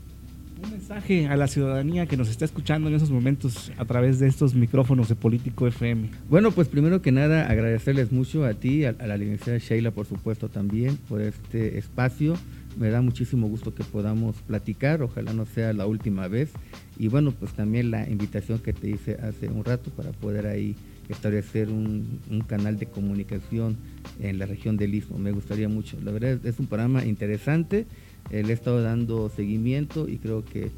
Un 0.63 0.71
mensaje 0.71 1.27
a 1.27 1.35
la 1.35 1.47
ciudadanía 1.47 2.05
que 2.05 2.15
nos 2.15 2.29
está 2.29 2.45
escuchando 2.45 2.87
en 2.87 2.95
esos 2.95 3.11
momentos 3.11 3.73
a 3.77 3.83
través 3.83 4.19
de 4.19 4.27
estos 4.27 4.55
micrófonos 4.55 5.09
de 5.09 5.15
Político 5.15 5.67
FM. 5.67 6.09
Bueno, 6.29 6.51
pues 6.51 6.69
primero 6.69 7.01
que 7.01 7.11
nada 7.11 7.47
agradecerles 7.47 8.13
mucho 8.13 8.45
a 8.45 8.53
ti, 8.53 8.85
a, 8.85 8.95
a 8.97 9.07
la 9.07 9.17
licenciada 9.17 9.59
Sheila 9.59 9.91
por 9.91 10.05
supuesto 10.05 10.47
también, 10.47 10.95
por 11.09 11.21
este 11.21 11.77
espacio 11.77 12.35
me 12.77 12.89
da 12.89 13.01
muchísimo 13.01 13.47
gusto 13.47 13.73
que 13.73 13.83
podamos 13.83 14.35
platicar, 14.47 15.01
ojalá 15.01 15.33
no 15.33 15.45
sea 15.45 15.73
la 15.73 15.85
última 15.87 16.27
vez. 16.27 16.51
Y 16.97 17.07
bueno, 17.07 17.31
pues 17.31 17.53
también 17.53 17.91
la 17.91 18.09
invitación 18.09 18.59
que 18.59 18.73
te 18.73 18.89
hice 18.89 19.15
hace 19.15 19.47
un 19.47 19.63
rato 19.63 19.89
para 19.91 20.11
poder 20.11 20.47
ahí 20.47 20.75
establecer 21.09 21.69
un, 21.69 22.21
canal 22.47 22.77
de 22.77 22.85
comunicación 22.85 23.77
en 24.19 24.39
la 24.39 24.45
región 24.45 24.77
del 24.77 24.93
Istmo. 24.95 25.17
Me 25.17 25.31
gustaría 25.31 25.69
mucho. 25.69 25.97
La 26.03 26.11
verdad 26.11 26.39
es 26.45 26.59
un 26.59 26.67
programa 26.67 27.05
interesante, 27.05 27.85
le 28.31 28.41
he 28.41 28.51
estado 28.51 28.81
dando 28.81 29.29
seguimiento 29.29 30.07
y 30.07 30.17
creo 30.17 30.43
que, 30.43 30.71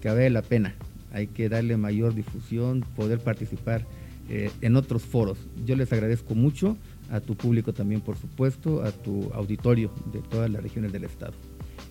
que 0.00 0.08
vale 0.08 0.30
la 0.30 0.42
pena. 0.42 0.74
Hay 1.12 1.28
que 1.28 1.48
darle 1.48 1.76
mayor 1.76 2.14
difusión, 2.14 2.84
poder 2.96 3.20
participar 3.20 3.86
eh, 4.28 4.50
en 4.60 4.74
otros 4.74 5.02
foros. 5.02 5.38
Yo 5.64 5.76
les 5.76 5.92
agradezco 5.92 6.34
mucho 6.34 6.76
a 7.10 7.20
tu 7.20 7.36
público 7.36 7.72
también, 7.72 8.00
por 8.00 8.16
supuesto, 8.16 8.82
a 8.82 8.90
tu 8.90 9.30
auditorio 9.32 9.92
de 10.12 10.20
todas 10.20 10.50
las 10.50 10.62
regiones 10.62 10.92
del 10.92 11.04
Estado. 11.04 11.34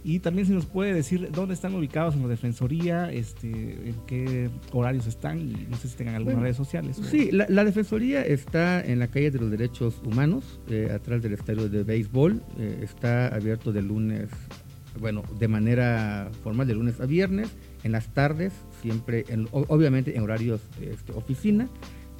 Y 0.08 0.20
también 0.20 0.46
se 0.46 0.54
nos 0.54 0.68
puede 0.68 0.94
decir 0.94 1.32
dónde 1.32 1.56
están 1.56 1.74
ubicados 1.74 2.14
en 2.14 2.22
la 2.22 2.28
Defensoría, 2.28 3.12
este, 3.12 3.50
en 3.50 3.96
qué 4.06 4.52
horarios 4.72 5.08
están 5.08 5.40
y 5.40 5.66
no 5.68 5.76
sé 5.78 5.88
si 5.88 5.98
tengan 5.98 6.14
algunas 6.14 6.42
redes 6.42 6.56
sociales. 6.56 7.02
Sí, 7.10 7.32
la, 7.32 7.64
Defensoría 7.64 8.24
está 8.24 8.86
en 8.86 9.00
la 9.00 9.08
calle 9.08 9.32
de 9.32 9.40
los 9.40 9.50
Derechos 9.50 10.00
Humanos, 10.06 10.60
eh, 10.70 10.92
atrás 10.94 11.24
del 11.24 11.34
estadio 11.34 11.70
de 11.70 11.82
béisbol. 11.82 12.44
Eh, 12.60 12.82
está 12.84 13.30
abierto 13.30 13.74
de 13.74 13.82
lunes, 13.82 14.30
bueno, 15.00 15.24
de 15.40 15.48
manera 15.48 16.30
formal 16.44 16.68
de 16.68 16.76
lunes 16.76 17.02
a 17.02 17.08
viernes, 17.08 17.50
en 17.84 17.92
las 17.92 18.14
tardes, 18.14 18.54
siempre, 18.84 19.26
obviamente 19.54 20.16
en 20.16 20.22
horarios 20.22 20.62
este, 20.82 21.14
oficina. 21.14 21.68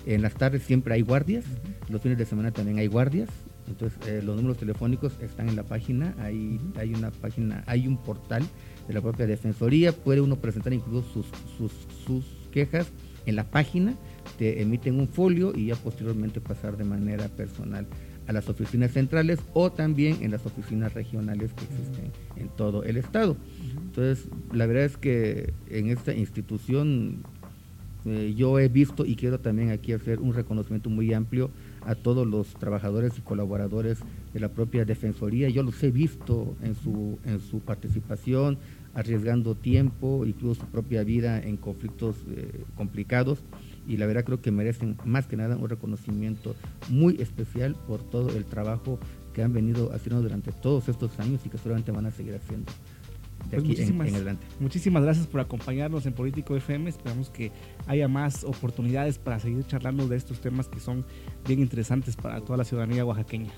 En 0.08 0.24
las 0.24 0.34
tardes 0.34 0.64
siempre 0.64 0.96
hay 0.96 1.04
guardias, 1.04 1.46
los 1.88 2.02
fines 2.02 2.18
de 2.18 2.26
semana 2.26 2.50
también 2.50 2.80
hay 2.80 2.88
guardias. 2.88 3.30
Entonces, 3.68 3.98
eh, 4.08 4.22
los 4.24 4.36
números 4.36 4.58
telefónicos 4.58 5.14
están 5.22 5.50
en 5.50 5.56
la 5.56 5.64
página, 5.64 6.16
hay, 6.20 6.60
hay 6.78 6.94
una 6.94 7.12
página, 7.12 7.64
hay 7.66 7.88
un 7.88 7.98
portal 7.98 8.44
de 8.88 8.94
la 8.94 9.02
propia 9.02 9.26
Defensoría, 9.26 9.92
puede 9.92 10.22
uno 10.22 10.36
presentar 10.36 10.74
incluso 10.74 11.08
sus, 11.12 11.26
sus, 11.58 11.72
sus 12.06 12.26
quejas 12.52 12.88
en 13.26 13.36
la 13.36 13.44
página, 13.44 13.96
te 14.38 14.62
emiten 14.62 15.00
un 15.00 15.08
folio 15.08 15.52
y 15.56 15.68
ya 15.68 15.76
posteriormente 15.76 16.42
pasar 16.42 16.78
de 16.78 16.84
manera 16.84 17.28
personal 17.28 17.88
a 18.28 18.34
las 18.34 18.50
oficinas 18.50 18.92
centrales 18.92 19.40
o 19.54 19.72
también 19.72 20.18
en 20.22 20.32
las 20.32 20.46
oficinas 20.46 20.94
regionales 20.94 21.54
que 21.54 21.64
existen 21.66 22.12
en 22.36 22.50
todo 22.50 22.84
el 22.84 22.98
estado. 22.98 23.38
Entonces, 23.78 24.28
la 24.52 24.66
verdad 24.66 24.86
es 24.86 24.98
que 24.98 25.54
en 25.70 25.90
esta 25.90 26.14
institución 26.14 27.24
eh, 28.06 28.34
yo 28.38 28.60
he 28.60 28.68
visto 28.68 29.06
y 29.06 29.16
quiero 29.16 29.40
también 29.40 29.72
aquí 29.72 29.92
hacer 29.92 30.20
un 30.20 30.34
reconocimiento 30.34 30.90
muy 30.90 31.14
amplio 31.14 31.50
a 31.86 31.96
todos 31.96 32.28
los 32.28 32.54
trabajadores 32.54 33.18
y 33.18 33.22
colaboradores 33.22 34.00
de 34.34 34.40
la 34.40 34.50
propia 34.50 34.86
Defensoría. 34.86 35.50
Yo 35.50 35.64
los 35.64 35.82
he 35.84 35.92
visto 35.92 36.56
en 36.62 36.76
su, 36.76 37.18
en 37.26 37.40
su 37.40 37.60
participación, 37.60 38.58
arriesgando 38.94 39.56
tiempo, 39.56 40.26
incluso 40.26 40.62
su 40.62 40.68
propia 40.68 41.04
vida 41.04 41.42
en 41.42 41.58
conflictos 41.58 42.16
eh, 42.30 42.64
complicados 42.76 43.40
y 43.88 43.98
la 43.98 44.06
verdad 44.06 44.24
creo 44.24 44.42
que 44.42 44.52
merecen 44.52 44.98
más 45.06 45.28
que 45.28 45.38
nada 45.38 45.58
un 45.58 45.70
reconocimiento 45.70 46.56
muy 46.90 47.22
especial 47.22 47.76
por 47.88 48.02
todo 48.04 48.30
el 48.30 48.46
trabajo 48.46 49.00
que 49.34 49.44
han 49.44 49.54
venido 49.54 49.92
haciendo 49.94 50.22
durante 50.22 50.52
todos 50.52 50.88
estos 50.90 51.20
años 51.20 51.42
y 51.46 51.50
que 51.50 51.58
seguramente 51.58 51.92
van 51.92 52.06
a 52.06 52.12
seguir 52.12 52.36
haciendo 52.36 52.72
de 53.50 53.62
pues 53.62 53.80
aquí 53.80 53.92
en, 53.92 54.02
adelante. 54.02 54.46
Muchísimas 54.60 55.04
gracias 55.04 55.28
por 55.28 55.42
acompañarnos 55.42 56.06
en 56.06 56.14
Político 56.14 56.56
FM. 56.56 56.90
Esperamos 56.90 57.30
que 57.30 57.52
haya 57.88 58.08
más 58.08 58.44
oportunidades 58.44 59.18
para 59.18 59.40
seguir 59.40 59.66
charlando 59.68 60.08
de 60.08 60.18
estos 60.18 60.42
temas 60.42 60.68
que 60.68 60.80
son 60.80 61.06
bien 61.48 61.60
interesantes 61.60 62.16
para 62.16 62.42
toda 62.42 62.58
la 62.58 62.64
ciudadanía 62.64 63.06
oaxaqueña. 63.06 63.52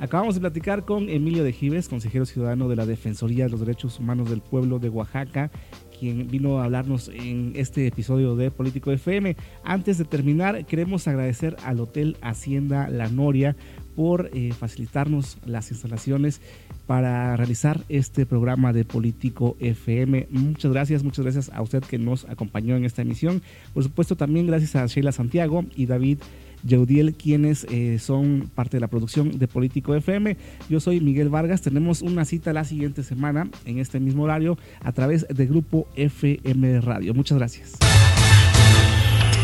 Acabamos 0.00 0.34
de 0.34 0.40
platicar 0.40 0.84
con 0.84 1.08
Emilio 1.08 1.44
de 1.44 1.52
Gives, 1.52 1.88
consejero 1.88 2.26
ciudadano 2.26 2.68
de 2.68 2.76
la 2.76 2.86
Defensoría 2.86 3.44
de 3.44 3.50
los 3.50 3.60
Derechos 3.60 4.00
Humanos 4.00 4.28
del 4.28 4.40
Pueblo 4.40 4.78
de 4.78 4.88
Oaxaca, 4.88 5.50
quien 5.98 6.26
vino 6.28 6.58
a 6.58 6.64
hablarnos 6.64 7.08
en 7.08 7.52
este 7.54 7.86
episodio 7.86 8.34
de 8.34 8.50
Político 8.50 8.90
FM. 8.90 9.36
Antes 9.62 9.98
de 9.98 10.04
terminar, 10.04 10.66
queremos 10.66 11.06
agradecer 11.06 11.56
al 11.64 11.78
Hotel 11.78 12.16
Hacienda 12.22 12.88
La 12.88 13.08
Noria 13.08 13.56
por 13.96 14.30
eh, 14.32 14.52
facilitarnos 14.58 15.38
las 15.44 15.70
instalaciones 15.70 16.40
para 16.86 17.36
realizar 17.36 17.84
este 17.88 18.26
programa 18.26 18.72
de 18.72 18.84
Político 18.84 19.56
FM. 19.60 20.28
Muchas 20.30 20.72
gracias, 20.72 21.02
muchas 21.02 21.24
gracias 21.24 21.50
a 21.54 21.62
usted 21.62 21.82
que 21.82 21.98
nos 21.98 22.24
acompañó 22.26 22.76
en 22.76 22.84
esta 22.84 23.02
emisión. 23.02 23.42
Por 23.72 23.82
supuesto, 23.82 24.16
también 24.16 24.46
gracias 24.46 24.76
a 24.76 24.86
Sheila 24.86 25.12
Santiago 25.12 25.64
y 25.74 25.86
David 25.86 26.18
Yeudiel, 26.64 27.14
quienes 27.14 27.64
eh, 27.70 27.98
son 27.98 28.50
parte 28.54 28.76
de 28.78 28.80
la 28.80 28.88
producción 28.88 29.38
de 29.38 29.48
Político 29.48 29.94
FM. 29.94 30.36
Yo 30.68 30.80
soy 30.80 31.00
Miguel 31.00 31.28
Vargas. 31.28 31.62
Tenemos 31.62 32.02
una 32.02 32.24
cita 32.24 32.52
la 32.52 32.64
siguiente 32.64 33.02
semana 33.02 33.48
en 33.64 33.78
este 33.78 34.00
mismo 34.00 34.24
horario 34.24 34.58
a 34.82 34.92
través 34.92 35.26
de 35.28 35.46
Grupo 35.46 35.86
FM 35.96 36.80
Radio. 36.80 37.14
Muchas 37.14 37.38
gracias. 37.38 37.74